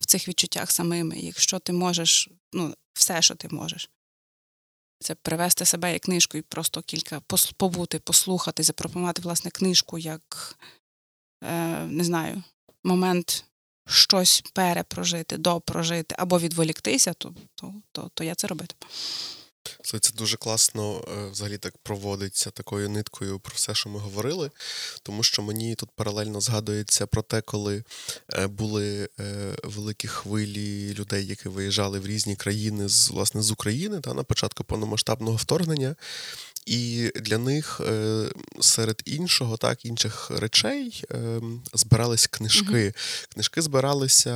в 0.01 0.07
цих 0.07 0.28
відчуттях 0.28 0.70
самими. 0.70 1.18
Якщо 1.18 1.59
ти 1.59 1.72
можеш, 1.72 2.28
ну, 2.53 2.74
все, 2.92 3.22
що 3.22 3.34
ти 3.34 3.49
можеш. 3.49 3.90
Це 5.01 5.14
привести 5.14 5.64
себе 5.64 5.92
як 5.92 6.03
книжку 6.03 6.38
і 6.38 6.42
просто 6.42 6.82
кілька 6.82 7.20
побути, 7.57 7.99
послухати, 7.99 8.62
запропонувати 8.62 9.22
власне 9.22 9.51
книжку 9.51 9.99
як, 9.99 10.57
е, 11.44 11.84
не 11.84 12.05
знаю, 12.05 12.42
момент 12.84 13.44
щось 13.88 14.44
перепрожити, 14.53 15.36
допрожити 15.36 16.14
або 16.18 16.38
відволіктися, 16.38 17.12
то, 17.12 17.34
то, 17.55 17.74
то, 17.92 18.11
то 18.14 18.24
я 18.24 18.34
це 18.34 18.46
робитиму. 18.46 18.92
Це 19.82 19.98
дуже 20.14 20.36
класно 20.36 21.04
е, 21.09 21.30
взагалі 21.30 21.59
так 21.59 21.78
проводиться 21.82 22.50
такою 22.50 22.88
ниткою 22.88 23.38
про 23.38 23.52
все, 23.54 23.74
що 23.74 23.90
ми 23.90 23.98
говорили, 23.98 24.50
тому 25.02 25.22
що 25.22 25.42
мені 25.42 25.74
тут 25.74 25.90
паралельно 25.90 26.40
згадується 26.40 27.06
про 27.06 27.22
те, 27.22 27.40
коли 27.40 27.84
е, 28.32 28.46
були 28.46 29.09
е, 29.20 29.54
великі 29.64 30.09
хвилі 30.09 30.94
людей, 30.94 31.26
які 31.26 31.48
виїжджали 31.48 31.98
в 31.98 32.06
різні 32.06 32.36
країни 32.36 32.88
з 32.88 33.11
власне 33.11 33.42
з 33.42 33.50
України 33.50 34.00
та 34.00 34.14
на 34.14 34.22
початку 34.22 34.64
повномасштабного 34.64 35.36
вторгнення. 35.36 35.96
І 36.66 37.12
для 37.14 37.38
них 37.38 37.80
серед 38.61 39.02
іншого, 39.04 39.56
так, 39.56 39.84
інших 39.84 40.30
речей 40.30 41.04
збирались 41.74 42.26
книжки. 42.26 42.92
Книжки 43.28 43.62
збиралися 43.62 44.34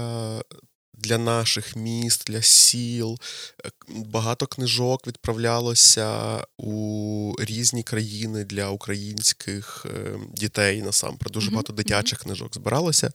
для 1.02 1.18
наших 1.18 1.76
міст, 1.76 2.24
для 2.26 2.42
сіл. 2.42 3.18
Е, 3.64 3.70
багато 3.88 4.46
книжок 4.46 5.06
відправлялося 5.06 6.38
у 6.58 7.34
різні 7.38 7.82
країни 7.82 8.44
для 8.44 8.70
українських 8.70 9.86
е, 9.86 10.18
дітей 10.34 10.82
насамперед. 10.82 11.32
Дуже 11.32 11.50
багато 11.50 11.72
дитячих 11.72 12.18
книжок 12.18 12.54
збиралося. 12.54 13.12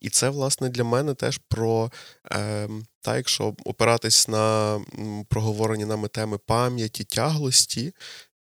І 0.00 0.10
це, 0.10 0.28
власне, 0.28 0.68
для 0.68 0.84
мене 0.84 1.14
теж 1.14 1.40
про. 1.48 1.90
Е, 2.32 2.68
та, 3.00 3.16
якщо 3.16 3.54
опиратись 3.64 4.28
на 4.28 4.80
проговорені 5.28 5.84
нами 5.84 6.08
теми 6.08 6.38
пам'яті, 6.38 7.04
тяглості, 7.04 7.92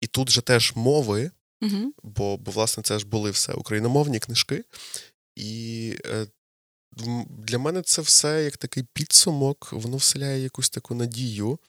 і 0.01 0.07
тут 0.07 0.29
же 0.29 0.41
теж 0.41 0.73
мови, 0.75 1.31
uh 1.61 1.85
бо, 2.03 2.37
бо, 2.37 2.51
власне, 2.51 2.83
це 2.83 2.99
ж 2.99 3.07
були 3.07 3.31
все 3.31 3.53
україномовні 3.53 4.19
книжки. 4.19 4.63
І 5.35 5.95
для 7.29 7.57
мене 7.57 7.81
це 7.81 8.01
все 8.01 8.43
як 8.43 8.57
такий 8.57 8.83
підсумок, 8.83 9.69
воно 9.71 9.97
вселяє 9.97 10.43
якусь 10.43 10.69
таку 10.69 10.95
надію. 10.95 11.59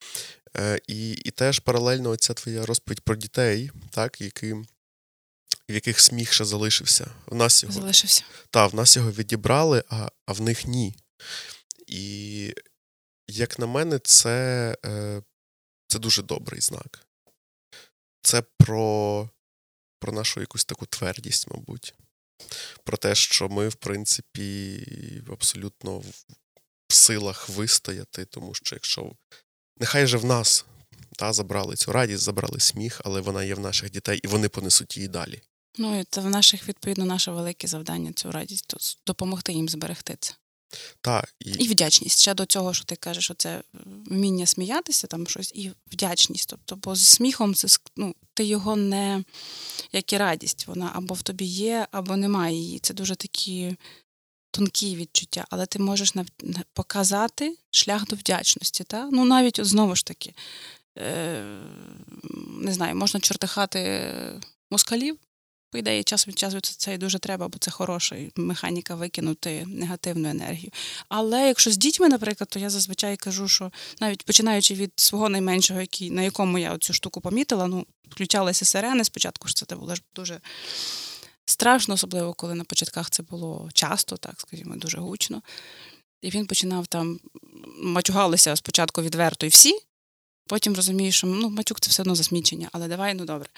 Е, 0.56 0.80
і 0.86 1.12
і 1.12 1.30
теж 1.30 1.58
паралельно 1.58 2.10
оця 2.10 2.34
твоя 2.34 2.66
розповідь 2.66 3.00
про 3.00 3.16
дітей, 3.16 3.70
так, 3.90 4.20
які, 4.20 4.52
в 4.52 4.64
яких 5.68 6.00
сміх 6.00 6.32
ще 6.32 6.44
залишився. 6.44 7.10
В 7.26 7.34
нас 7.34 7.62
його, 7.62 7.74
Залишився. 7.74 8.24
Так, 8.50 8.72
в 8.72 8.76
нас 8.76 8.96
його 8.96 9.12
відібрали, 9.12 9.84
а 9.88 10.10
а 10.26 10.32
в 10.32 10.40
них 10.40 10.66
ні. 10.66 10.94
І, 11.86 12.54
як 13.28 13.58
на 13.58 13.66
мене, 13.66 13.98
це, 13.98 14.76
е, 14.84 15.22
це 15.88 15.98
дуже 15.98 16.22
добрий 16.22 16.60
знак. 16.60 17.06
Це 18.22 18.42
про, 18.58 19.30
про 19.98 20.12
нашу 20.12 20.40
якусь 20.40 20.64
таку 20.64 20.86
твердість, 20.86 21.50
мабуть 21.50 21.94
про 22.84 22.96
те, 22.96 23.14
що 23.14 23.48
ми, 23.48 23.68
в 23.68 23.74
принципі, 23.74 24.86
абсолютно 25.32 25.98
в 25.98 26.94
силах 26.94 27.48
вистояти, 27.48 28.24
тому 28.24 28.54
що 28.54 28.76
якщо 28.76 29.12
нехай 29.80 30.06
же 30.06 30.16
в 30.16 30.24
нас 30.24 30.64
та, 31.18 31.32
забрали 31.32 31.76
цю 31.76 31.92
радість, 31.92 32.22
забрали 32.22 32.60
сміх, 32.60 33.00
але 33.04 33.20
вона 33.20 33.44
є 33.44 33.54
в 33.54 33.60
наших 33.60 33.90
дітей, 33.90 34.20
і 34.24 34.26
вони 34.26 34.48
понесуть 34.48 34.96
її 34.96 35.08
далі. 35.08 35.40
Ну 35.78 36.00
і 36.00 36.04
це 36.10 36.20
в 36.20 36.30
наших, 36.30 36.68
відповідно, 36.68 37.04
наше 37.04 37.30
велике 37.30 37.66
завдання 37.68 38.12
цю 38.12 38.32
радість 38.32 38.74
допомогти 39.06 39.52
їм 39.52 39.68
зберегти 39.68 40.16
це. 40.20 40.34
Та, 41.00 41.24
і... 41.40 41.50
і 41.50 41.68
вдячність. 41.68 42.20
Ще 42.20 42.34
до 42.34 42.46
цього, 42.46 42.74
що 42.74 42.84
ти 42.84 42.96
кажеш, 42.96 43.24
що 43.24 43.34
це 43.34 43.62
вміння 44.06 44.46
сміятися, 44.46 45.06
там 45.06 45.26
щось, 45.26 45.52
і 45.54 45.72
вдячність. 45.92 46.48
Тобто, 46.48 46.76
бо 46.76 46.94
з 46.94 47.06
сміхом 47.06 47.54
це 47.54 47.68
ну, 47.96 48.14
ти 48.34 48.44
його 48.44 48.76
не 48.76 49.24
як 49.92 50.12
і 50.12 50.18
радість. 50.18 50.66
Вона 50.66 50.90
або 50.94 51.14
в 51.14 51.22
тобі 51.22 51.44
є, 51.44 51.86
або 51.92 52.16
немає 52.16 52.56
її. 52.56 52.78
Це 52.78 52.94
дуже 52.94 53.16
такі 53.16 53.76
тонкі 54.50 54.96
відчуття, 54.96 55.44
але 55.50 55.66
ти 55.66 55.78
можеш 55.78 56.14
показати 56.72 57.56
шлях 57.70 58.06
до 58.06 58.16
вдячності. 58.16 58.84
Та? 58.84 59.08
Ну, 59.12 59.24
навіть 59.24 59.64
знову 59.64 59.96
ж 59.96 60.06
таки, 60.06 60.34
е, 60.98 61.44
не 62.48 62.74
знаю, 62.74 62.94
можна 62.94 63.20
чортихати 63.20 64.12
москалів. 64.70 65.18
По 65.72 65.78
ідеї, 65.78 66.02
час 66.02 66.28
від 66.28 66.38
часу 66.38 66.60
це 66.60 66.94
і 66.94 66.98
дуже 66.98 67.18
треба, 67.18 67.48
бо 67.48 67.58
це 67.58 67.70
хороша 67.70 68.16
механіка 68.36 68.94
викинути 68.94 69.66
негативну 69.66 70.28
енергію. 70.28 70.70
Але 71.08 71.46
якщо 71.46 71.70
з 71.70 71.76
дітьми, 71.76 72.08
наприклад, 72.08 72.48
то 72.50 72.58
я 72.58 72.70
зазвичай 72.70 73.16
кажу, 73.16 73.48
що 73.48 73.72
навіть 74.00 74.22
починаючи 74.22 74.74
від 74.74 74.92
свого 74.96 75.28
найменшого, 75.28 75.80
який, 75.80 76.10
на 76.10 76.22
якому 76.22 76.58
я 76.58 76.78
цю 76.78 76.92
штуку 76.92 77.20
помітила, 77.20 77.66
ну, 77.66 77.86
включалися 78.08 78.64
сирени 78.64 79.04
спочатку, 79.04 79.48
що 79.48 79.66
це 79.66 79.76
було 79.76 79.94
ж 79.94 80.02
дуже 80.14 80.40
Страшно, 81.44 81.94
особливо, 81.94 82.34
коли 82.34 82.54
на 82.54 82.64
початках 82.64 83.10
це 83.10 83.22
було 83.22 83.68
часто, 83.74 84.16
так 84.16 84.34
скажімо, 84.40 84.76
дуже 84.76 84.98
гучно. 84.98 85.42
І 86.22 86.30
він 86.30 86.46
починав 86.46 86.86
там 86.86 87.20
матюгалися 87.78 88.56
спочатку 88.56 89.02
відверто 89.02 89.46
і 89.46 89.48
всі, 89.48 89.78
потім 90.46 90.74
розумієш, 90.74 91.16
що 91.16 91.26
ну, 91.26 91.48
матюк 91.48 91.80
це 91.80 91.90
все 91.90 92.02
одно 92.02 92.14
засмічення, 92.14 92.68
але 92.72 92.88
давай, 92.88 93.14
ну 93.14 93.24
добре. 93.24 93.48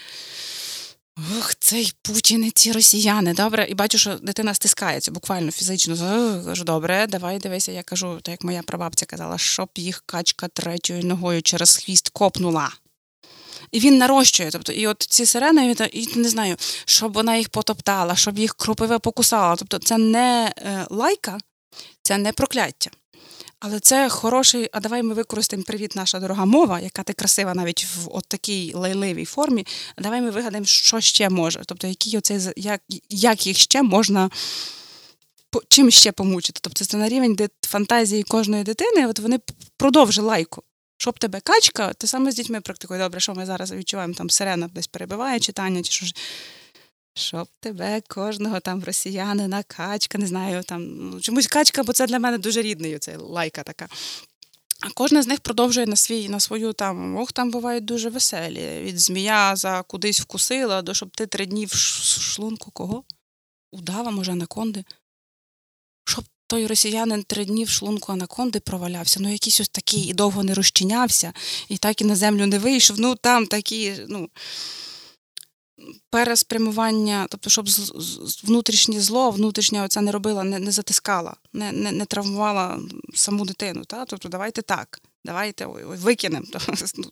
Ох, 1.17 1.55
цей 1.55 1.93
Путін 2.03 2.45
і 2.45 2.51
ці 2.51 2.73
росіяни, 2.73 3.35
добре. 3.35 3.67
І 3.69 3.75
бачу, 3.75 3.99
що 3.99 4.15
дитина 4.15 4.55
стискається 4.55 5.11
буквально 5.11 5.51
фізично. 5.51 5.97
Кажу, 6.45 6.65
добре, 6.65 7.07
давай 7.07 7.39
дивися. 7.39 7.73
Я 7.73 7.83
кажу, 7.83 8.19
так 8.23 8.33
як 8.33 8.45
моя 8.45 8.63
прабабця 8.63 9.07
казала, 9.07 9.39
щоб 9.39 9.69
їх 9.77 10.03
качка 10.07 10.49
третьою 10.49 11.05
ногою 11.05 11.43
через 11.43 11.77
хвіст 11.77 12.09
копнула. 12.09 12.71
І 13.71 13.81
він 13.81 13.99
нарощує. 13.99 14.51
Тобто, 14.51 14.73
і 14.73 14.87
от 14.87 15.03
ці 15.03 15.27
сирени, 15.27 15.77
і 15.93 16.17
не 16.17 16.29
знаю, 16.29 16.57
щоб 16.85 17.13
вона 17.13 17.37
їх 17.37 17.49
потоптала, 17.49 18.17
щоб 18.17 18.39
їх 18.39 18.55
кропиве 18.55 18.99
покусала. 18.99 19.57
Тобто, 19.57 19.79
це 19.79 19.99
не 19.99 20.53
е, 20.57 20.87
лайка, 20.91 21.39
це 22.03 22.19
не 22.19 22.33
прокляття. 22.33 22.91
Але 23.67 23.81
це 23.81 24.09
хороший, 24.09 24.69
а 24.73 24.81
давай 24.81 25.03
ми 25.03 25.15
використаємо 25.15 25.65
привіт, 25.65 25.97
наша 25.97 26.21
дорога 26.21 26.45
мова, 26.45 26.81
яка 26.81 27.03
ти 27.03 27.13
красива 27.13 27.55
навіть 27.55 27.85
в 27.85 28.09
от 28.11 28.25
такій 28.29 28.73
лайливій 28.75 29.25
формі. 29.25 29.67
Давай 29.99 30.21
ми 30.21 30.31
вигадаємо, 30.31 30.67
що 30.67 31.01
ще 31.01 31.31
може. 31.31 31.63
Тобто, 31.67 31.87
який 31.87 32.19
оцей, 32.19 32.41
як 32.57 32.81
як 33.09 33.47
їх 33.47 33.57
ще 33.57 33.83
можна 33.83 34.31
чим 35.69 35.91
ще 35.91 36.13
помучити. 36.13 36.61
Тобто 36.63 36.85
це 36.85 36.97
на 36.97 37.09
рівень 37.09 37.35
де 37.35 37.49
фантазії 37.67 38.23
кожної 38.23 38.65
дитини, 38.65 39.07
от 39.07 39.19
вони 39.19 39.41
продовжили 39.77 40.29
лайку. 40.29 40.63
Щоб 40.99 41.19
тебе 41.19 41.41
качка, 41.41 41.93
ти 41.93 42.07
саме 42.07 42.33
з 42.33 42.35
дітьми 42.35 42.61
практикує. 42.61 43.01
Добре, 43.01 43.21
що 43.21 43.35
ми 43.35 43.47
зараз 43.47 43.73
відчуваємо, 43.73 44.15
там 44.15 44.31
сирена 44.31 44.69
десь 44.75 44.87
перебиває 44.87 45.41
читання, 45.41 45.83
чи 45.83 45.93
що 45.93 46.07
ж. 46.07 46.15
Щоб 47.15 47.49
тебе 47.61 48.03
кожного 48.09 48.61
там 48.61 48.85
росіянина, 48.85 49.63
качка, 49.63 50.19
не 50.19 50.27
знаю, 50.27 50.63
там 50.63 51.11
ну, 51.11 51.21
чомусь 51.21 51.47
качка, 51.47 51.83
бо 51.83 51.93
це 51.93 52.07
для 52.07 52.19
мене 52.19 52.39
дуже 52.39 52.63
рідний, 52.63 52.99
це 52.99 53.17
лайка 53.17 53.63
така. 53.63 53.89
А 54.81 54.91
кожна 54.91 55.23
з 55.23 55.27
них 55.27 55.41
продовжує 55.41 55.87
на 55.87 55.97
свій, 55.97 56.29
на 56.29 56.41
свою 56.41 56.73
там, 56.73 57.17
ох, 57.17 57.33
там 57.33 57.51
бувають 57.51 57.85
дуже 57.85 58.09
веселі. 58.11 58.81
Від 58.81 59.01
змія 59.01 59.57
за 59.57 59.83
кудись 59.83 60.21
вкусила, 60.21 60.83
до 60.83 60.95
щоб 60.95 61.11
ти 61.11 61.27
три 61.27 61.47
дні 61.47 61.67
в 61.67 61.75
шлунку 61.75 62.71
кого? 62.71 63.05
Удава, 63.73 64.11
може, 64.11 64.33
анаконди. 64.33 64.85
Щоб 66.05 66.25
той 66.47 66.67
росіянин 66.67 67.23
три 67.23 67.45
дні 67.45 67.65
в 67.65 67.69
шлунку 67.69 68.13
анаконди 68.13 68.61
провалявся, 68.61 69.21
ну 69.21 69.33
якийсь 69.33 69.61
ось 69.61 69.69
такий 69.69 70.01
і 70.01 70.13
довго 70.13 70.43
не 70.43 70.55
розчинявся, 70.55 71.33
і 71.69 71.77
так 71.77 72.01
і 72.01 72.05
на 72.05 72.17
землю 72.17 72.47
не 72.47 72.59
вийшов. 72.59 73.01
Ну 73.01 73.15
там 73.15 73.47
такі, 73.47 73.95
ну 74.09 74.29
переспрямування, 76.11 77.27
тобто, 77.31 77.51
щоб 77.51 77.69
внутрішнє 78.45 79.01
зло, 79.01 79.31
внутрішня 79.31 79.85
оця 79.85 80.01
не 80.01 80.13
робила, 80.13 80.45
не 80.45 80.59
не 80.59 80.71
затискала, 80.71 81.37
не 81.53 81.73
не, 81.73 81.93
не 81.93 82.05
травмувала 82.05 82.81
саму 83.15 83.45
дитину. 83.45 83.85
Та? 83.85 84.05
Тобто, 84.05 84.29
давайте 84.29 84.63
так, 84.63 85.01
давайте 85.25 85.67
викинемо. 85.67 86.47
Ну, 86.97 87.11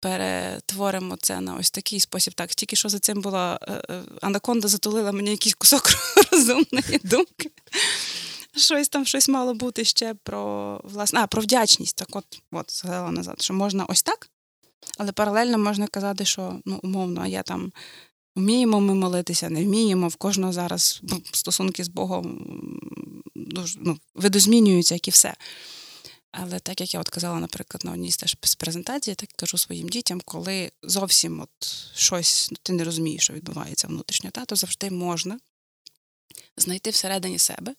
перетворимо 0.00 1.16
це 1.16 1.40
на 1.40 1.56
ось 1.56 1.70
такий 1.70 2.00
спосіб. 2.00 2.34
Так, 2.34 2.54
тільки 2.54 2.76
що 2.76 2.88
за 2.88 2.98
цим 2.98 3.20
була 3.20 3.58
е, 3.62 3.72
е, 3.90 4.02
Анаконда 4.20 4.68
затулила 4.68 5.12
мені 5.12 5.30
якийсь 5.30 5.54
кусок 5.54 5.90
розумної 6.32 7.00
думки. 7.04 7.50
Щось 8.56 8.88
там 8.88 9.06
щось 9.06 9.28
мало 9.28 9.54
бути 9.54 9.84
ще 9.84 10.14
про 10.14 10.80
власне, 10.84 11.20
а, 11.20 11.26
про 11.26 11.42
вдячність. 11.42 11.96
Так, 11.96 12.08
от, 12.12 12.24
от 12.52 12.72
згадала 12.72 13.10
назад, 13.10 13.42
що 13.42 13.54
можна 13.54 13.84
ось 13.84 14.02
так, 14.02 14.28
але 14.98 15.12
паралельно 15.12 15.58
можна 15.58 15.86
казати, 15.86 16.24
що 16.24 16.60
ну, 16.64 16.80
умовно, 16.82 17.26
я 17.26 17.42
там 17.42 17.72
вміємо 18.36 18.80
ми 18.80 18.94
молитися, 18.94 19.50
не 19.50 19.64
вміємо. 19.64 20.08
В 20.08 20.16
кожного 20.16 20.52
зараз 20.52 21.00
стосунки 21.32 21.84
з 21.84 21.88
Богом 21.88 22.46
ну, 23.78 23.98
видозмінюються, 24.14 24.94
як 24.94 25.08
і 25.08 25.10
все. 25.10 25.34
Але 26.32 26.58
так 26.58 26.80
як 26.80 26.94
я 26.94 27.00
от 27.00 27.08
казала, 27.08 27.40
наприклад, 27.40 27.84
на 27.84 27.92
одній 27.92 28.10
з 28.42 28.54
презентації, 28.54 29.14
так 29.14 29.28
кажу 29.36 29.58
своїм 29.58 29.88
дітям, 29.88 30.20
коли 30.24 30.70
зовсім 30.82 31.40
от 31.40 31.66
щось 31.94 32.48
ну, 32.50 32.56
ти 32.62 32.72
не 32.72 32.84
розумієш, 32.84 33.22
що 33.22 33.32
відбувається 33.32 33.88
внутрішньо, 33.88 34.30
та, 34.30 34.44
то 34.44 34.56
завжди 34.56 34.90
можна 34.90 35.38
знайти 36.56 36.90
всередині 36.90 37.38
себе 37.38 37.74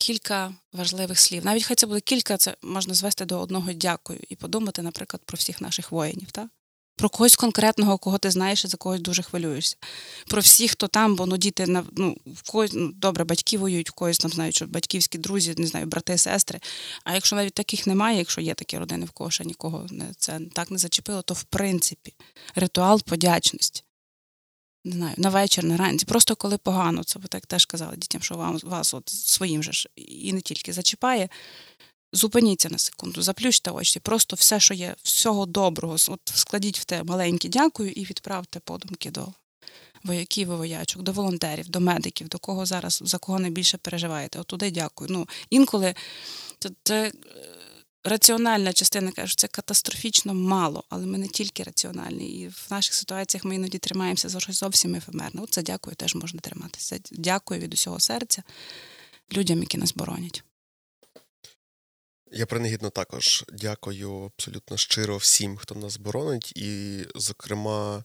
кілька 0.00 0.54
важливих 0.72 1.20
слів. 1.20 1.44
Навіть 1.44 1.64
хай 1.64 1.76
це 1.76 1.86
буде 1.86 2.00
кілька, 2.00 2.36
це 2.36 2.56
можна 2.62 2.94
звести 2.94 3.24
до 3.24 3.40
одного 3.40 3.72
дякую 3.72 4.20
і 4.28 4.36
подумати, 4.36 4.82
наприклад, 4.82 5.22
про 5.24 5.36
всіх 5.36 5.60
наших 5.60 5.92
воїнів. 5.92 6.30
Так? 6.30 6.48
Про 6.96 7.08
когось 7.08 7.36
конкретного, 7.36 7.98
кого 7.98 8.18
ти 8.18 8.30
знаєш 8.30 8.64
і 8.64 8.68
за 8.68 8.76
когось 8.76 9.00
дуже 9.00 9.22
хвилюєшся. 9.22 9.76
Про 10.26 10.40
всіх, 10.40 10.70
хто 10.70 10.88
там, 10.88 11.16
бо 11.16 11.26
ну 11.26 11.36
діти 11.36 11.66
ну, 11.92 12.16
в 12.26 12.50
когось 12.50 12.70
ну, 12.74 12.92
добре, 12.92 13.24
батьки 13.24 13.58
воюють, 13.58 13.90
в 13.90 13.92
когось 13.92 14.18
там 14.18 14.30
знають, 14.30 14.56
що 14.56 14.66
батьківські 14.66 15.18
друзі, 15.18 15.54
не 15.58 15.66
знаю, 15.66 15.86
брати, 15.86 16.18
сестри. 16.18 16.60
А 17.04 17.14
якщо 17.14 17.36
навіть 17.36 17.54
таких 17.54 17.86
немає, 17.86 18.18
якщо 18.18 18.40
є 18.40 18.54
такі 18.54 18.78
родини, 18.78 19.06
в 19.06 19.10
кого 19.10 19.30
ще 19.30 19.44
нікого 19.44 19.86
не 19.90 20.14
це 20.18 20.40
так 20.52 20.70
не 20.70 20.78
зачепило, 20.78 21.22
то 21.22 21.34
в 21.34 21.42
принципі 21.42 22.14
ритуал 22.54 23.02
подячності 23.02 23.84
не 24.84 24.92
знаю, 24.92 25.14
на 25.18 25.28
вечір, 25.28 25.64
на 25.64 25.76
ранці, 25.76 26.06
просто 26.06 26.36
коли 26.36 26.58
погано, 26.58 27.04
це 27.04 27.18
ви 27.18 27.28
так 27.28 27.46
теж 27.46 27.66
казали 27.66 27.96
дітям, 27.96 28.22
що 28.22 28.34
вам 28.34 28.58
вас 28.62 28.94
от 28.94 29.08
своїм 29.08 29.62
же 29.62 29.72
ж 29.72 29.88
і 29.96 30.32
не 30.32 30.40
тільки 30.40 30.72
зачіпає. 30.72 31.28
Зупиніться 32.12 32.68
на 32.68 32.78
секунду, 32.78 33.22
заплющте 33.22 33.70
очі, 33.70 34.00
просто 34.00 34.36
все, 34.36 34.60
що 34.60 34.74
є, 34.74 34.94
всього 35.02 35.46
доброго, 35.46 35.96
от 36.08 36.20
складіть 36.24 36.78
в 36.78 36.84
те 36.84 37.02
маленьке 37.02 37.48
дякую 37.48 37.92
і 37.92 38.04
відправте 38.04 38.60
подумки 38.60 39.10
до 39.10 39.28
вояків 40.04 40.48
і 40.48 40.54
воячок, 40.54 41.02
до 41.02 41.12
волонтерів, 41.12 41.68
до 41.68 41.80
медиків, 41.80 42.28
до 42.28 42.38
кого 42.38 42.66
зараз 42.66 43.02
за 43.04 43.18
кого 43.18 43.38
найбільше 43.38 43.78
переживаєте. 43.78 44.38
От 44.38 44.46
туди 44.46 44.70
дякую. 44.70 45.10
Ну, 45.12 45.28
Інколи 45.50 45.94
це, 46.58 46.70
це 46.82 47.12
раціональна 48.04 48.72
частина 48.72 49.12
каже, 49.12 49.26
що 49.32 49.40
це 49.40 49.48
катастрофічно 49.48 50.34
мало, 50.34 50.84
але 50.88 51.06
ми 51.06 51.18
не 51.18 51.28
тільки 51.28 51.62
раціональні. 51.62 52.40
І 52.40 52.48
в 52.48 52.66
наших 52.70 52.94
ситуаціях 52.94 53.44
ми 53.44 53.54
іноді 53.54 53.78
тримаємося 53.78 54.28
за 54.28 54.40
щось 54.40 54.58
зовсім 54.60 54.94
ефемерне. 54.94 55.42
От 55.42 55.50
це 55.50 55.62
дякую, 55.62 55.96
теж 55.96 56.14
можна 56.14 56.40
триматися. 56.40 56.98
Дякую 57.10 57.60
від 57.60 57.74
усього 57.74 58.00
серця 58.00 58.42
людям, 59.32 59.60
які 59.60 59.78
нас 59.78 59.94
боронять. 59.94 60.44
Я 62.32 62.46
принагідно 62.46 62.90
також 62.90 63.44
дякую 63.52 64.12
абсолютно 64.36 64.76
щиро 64.76 65.16
всім, 65.16 65.56
хто 65.56 65.74
нас 65.74 65.96
боронить, 65.96 66.52
і, 66.56 66.98
зокрема, 67.14 68.04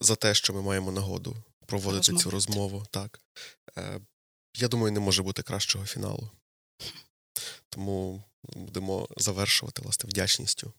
за 0.00 0.16
те, 0.16 0.34
що 0.34 0.54
ми 0.54 0.62
маємо 0.62 0.92
нагоду 0.92 1.36
проводити 1.66 1.98
Розмовити. 1.98 2.24
цю 2.24 2.30
розмову. 2.30 2.86
Так. 2.90 3.20
Е, 3.78 4.00
Я 4.56 4.68
думаю, 4.68 4.92
не 4.92 5.00
може 5.00 5.22
бути 5.22 5.42
кращого 5.42 5.86
фіналу. 5.86 6.30
Тому 7.78 8.22
будемо 8.42 9.08
завершувати 9.16 9.82
власне 9.82 10.10
вдячністю. 10.10 10.72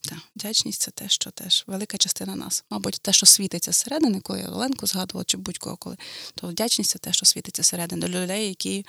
Так, 0.00 0.18
вдячність 0.36 0.82
це 0.82 0.90
те, 0.90 1.08
що 1.08 1.30
теж 1.30 1.64
велика 1.66 1.98
частина 1.98 2.36
нас. 2.36 2.64
Мабуть, 2.70 2.98
те, 3.02 3.12
що 3.12 3.26
світиться 3.26 3.72
зсередини, 3.72 4.20
коли 4.20 4.40
я 4.40 4.48
Оленку 4.48 4.86
згадувала, 4.86 5.24
чи 5.24 5.36
будь-кого 5.36 5.76
коли, 5.76 5.96
то 6.34 6.48
вдячність 6.48 6.90
це 6.90 6.98
те, 6.98 7.12
що 7.12 7.26
світиться 7.26 7.62
зсередини 7.62 8.08
до 8.08 8.20
людей, 8.20 8.48
які 8.48 8.86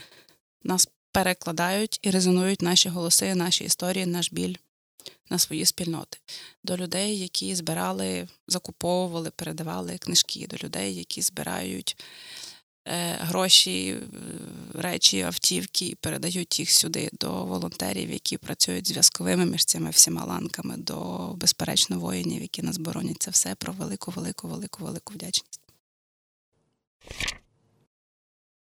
нас 0.63 0.89
перекладають 1.11 1.99
і 2.01 2.11
резонують 2.11 2.61
наші 2.61 2.89
голоси, 2.89 3.35
наші 3.35 3.63
історії, 3.63 4.05
наш 4.05 4.31
біль 4.31 4.55
на 5.29 5.39
свої 5.39 5.65
спільноти, 5.65 6.17
до 6.63 6.77
людей, 6.77 7.19
які 7.19 7.55
збирали, 7.55 8.27
закуповували, 8.47 9.31
передавали 9.31 9.97
книжки, 9.97 10.47
до 10.47 10.57
людей, 10.57 10.95
які 10.95 11.21
збирають 11.21 11.97
гроші, 13.19 13.89
е, 13.89 13.99
речі, 14.73 15.21
автівки 15.21 15.85
і 15.85 15.95
передають 15.95 16.59
їх 16.59 16.71
сюди 16.71 17.09
до 17.13 17.45
волонтерів, 17.45 18.11
які 18.11 18.37
працюють 18.37 18.87
зв'язковими 18.87 19.45
між 19.45 19.65
цими 19.65 19.89
всіма 19.89 20.25
ланками, 20.25 20.77
до 20.77 21.27
безперечно 21.35 21.99
воїнів, 21.99 22.41
які 22.41 22.61
нас 22.61 22.77
боронять. 22.77 23.21
Це 23.21 23.31
все 23.31 23.55
про 23.55 23.73
велику, 23.73 24.11
велику, 24.11 24.47
велику, 24.47 24.83
велику 24.83 25.13
вдячність. 25.13 25.61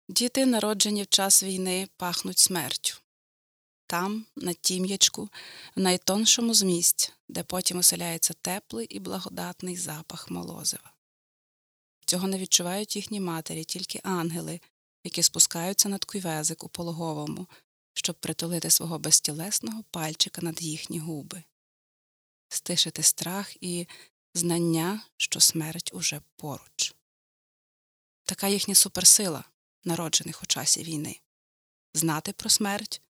Діти, 0.09 0.45
народжені 0.45 1.03
в 1.03 1.07
час 1.07 1.43
війни, 1.43 1.87
пахнуть 1.97 2.39
смертю. 2.39 2.95
Там, 3.87 4.25
на 4.35 4.53
тім'ячку, 4.53 5.29
в 5.75 5.79
найтоншому 5.79 6.53
з 6.53 6.63
де 7.29 7.43
потім 7.43 7.77
оселяється 7.77 8.33
теплий 8.41 8.85
і 8.85 8.99
благодатний 8.99 9.77
запах 9.77 10.31
молозива. 10.31 10.92
Цього 12.13 12.27
не 12.27 12.37
відчувають 12.37 12.95
їхні 12.95 13.19
матері, 13.19 13.63
тільки 13.63 13.99
ангели, 14.03 14.61
які 15.03 15.23
спускаються 15.23 15.89
над 15.89 16.05
куйвезик 16.05 16.63
у 16.63 16.69
пологовому, 16.69 17.47
щоб 17.93 18.15
притулити 18.15 18.69
свого 18.69 18.99
безтілесного 18.99 19.83
пальчика 19.91 20.41
над 20.41 20.61
їхні 20.61 20.99
губи, 20.99 21.43
стишити 22.49 23.03
страх 23.03 23.63
і 23.63 23.87
знання, 24.33 25.01
що 25.17 25.39
смерть 25.39 25.89
уже 25.93 26.21
поруч. 26.35 26.95
Така 28.23 28.47
їхня 28.47 28.75
суперсила, 28.75 29.43
народжених 29.83 30.43
у 30.43 30.45
часі 30.45 30.83
війни. 30.83 31.19
Знати 31.93 32.33
про 32.33 32.49
смерть, 32.49 33.01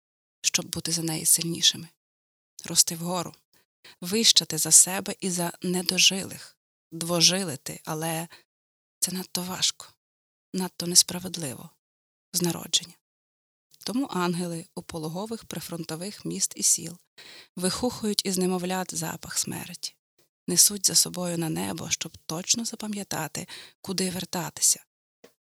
щоб 0.41 0.67
бути 0.67 0.93
за 0.93 1.03
неї 1.03 1.25
сильнішими, 1.25 1.89
рости 2.65 2.95
вгору, 2.95 3.35
вищати 4.01 4.59
за 4.59 4.71
себе 4.71 5.15
і 5.21 5.31
за 5.31 5.53
недожилих, 5.63 6.57
двожилити, 6.93 7.81
але 7.85 8.29
це 9.03 9.13
надто 9.13 9.43
важко, 9.43 9.87
надто 10.53 10.87
несправедливо 10.87 11.71
з 12.33 12.43
народження. 12.43 12.95
Тому 13.85 14.07
ангели 14.11 14.67
у 14.75 14.83
пологових 14.83 15.45
прифронтових 15.45 16.25
міст 16.25 16.53
і 16.57 16.63
сіл 16.63 16.99
вихухують 17.57 18.27
із 18.27 18.39
немовлят 18.39 18.95
запах 18.95 19.39
смерті, 19.39 19.97
несуть 20.49 20.87
за 20.87 20.95
собою 20.95 21.39
на 21.39 21.49
небо, 21.49 21.91
щоб 21.91 22.19
точно 22.27 22.65
запам'ятати, 22.65 23.49
куди 23.81 24.11
вертатися, 24.11 24.85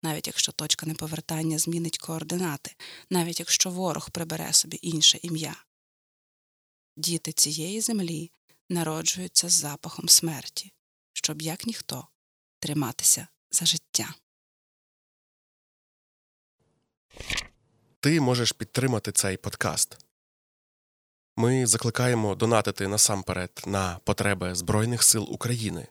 навіть 0.02 0.26
якщо 0.26 0.52
точка 0.52 0.86
неповертання 0.86 1.58
змінить 1.58 1.98
координати, 1.98 2.76
навіть 3.10 3.40
якщо 3.40 3.70
ворог 3.70 4.10
прибере 4.10 4.52
собі 4.52 4.78
інше 4.82 5.18
ім'я. 5.22 5.64
Діти 6.96 7.32
цієї 7.32 7.80
землі 7.80 8.30
народжуються 8.68 9.48
з 9.48 9.52
запахом 9.52 10.08
смерті, 10.08 10.72
щоб 11.12 11.42
як 11.42 11.66
ніхто 11.66 12.08
триматися 12.60 13.28
за 13.50 13.66
життя. 13.66 14.14
Ти 18.00 18.20
можеш 18.20 18.52
підтримати 18.52 19.12
цей 19.12 19.36
подкаст. 19.36 19.98
Ми 21.36 21.66
закликаємо 21.66 22.34
донатити 22.34 22.88
насамперед 22.88 23.62
на 23.66 23.98
потреби 24.04 24.54
Збройних 24.54 25.02
сил 25.02 25.26
України. 25.30 25.86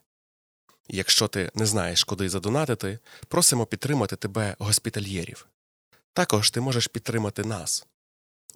Якщо 0.88 1.28
ти 1.28 1.52
не 1.56 1.66
знаєш, 1.66 2.04
куди 2.04 2.30
задонатити, 2.30 3.00
просимо 3.28 3.66
підтримати 3.66 4.16
тебе 4.16 4.56
госпітальєрів. 4.60 5.48
Також 6.14 6.52
ти 6.52 6.62
можеш 6.62 6.88
підтримати 6.88 7.44
нас. 7.44 7.88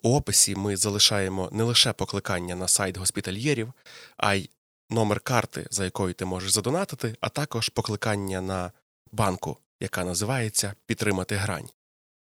У 0.03 0.15
описі 0.15 0.55
ми 0.55 0.77
залишаємо 0.77 1.49
не 1.51 1.63
лише 1.63 1.93
покликання 1.93 2.55
на 2.55 2.67
сайт 2.67 2.97
госпітальєрів, 2.97 3.73
а 4.17 4.33
й 4.33 4.49
номер 4.89 5.19
карти, 5.19 5.67
за 5.71 5.85
якою 5.85 6.13
ти 6.13 6.25
можеш 6.25 6.51
задонатити, 6.51 7.15
а 7.21 7.29
також 7.29 7.69
покликання 7.69 8.41
на 8.41 8.71
банку, 9.11 9.57
яка 9.79 10.03
називається 10.03 10.73
Підтримати 10.85 11.35
грань. 11.35 11.69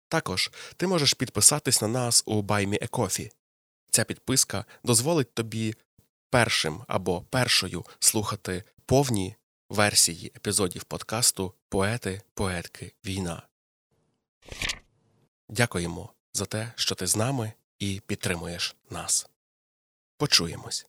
Також 0.07 0.51
ти 0.77 0.87
можеш 0.87 1.13
підписатись 1.13 1.81
на 1.81 1.87
нас 1.87 2.23
у 2.25 2.41
BuyMeACoffee. 2.41 3.31
Ця 3.91 4.03
підписка 4.03 4.65
дозволить 4.83 5.33
тобі 5.33 5.75
першим 6.29 6.83
або 6.87 7.21
першою 7.21 7.85
слухати 7.99 8.63
повні 8.85 9.35
версії 9.69 10.31
епізодів 10.35 10.83
подкасту 10.83 11.53
Поети, 11.69 12.21
поетки, 12.33 12.93
війна. 13.05 13.47
Дякуємо 15.49 16.13
за 16.33 16.45
те, 16.45 16.73
що 16.75 16.95
ти 16.95 17.07
з 17.07 17.15
нами 17.15 17.53
і 17.79 18.01
підтримуєш 18.07 18.75
нас. 18.89 19.29
Почуємось. 20.17 20.87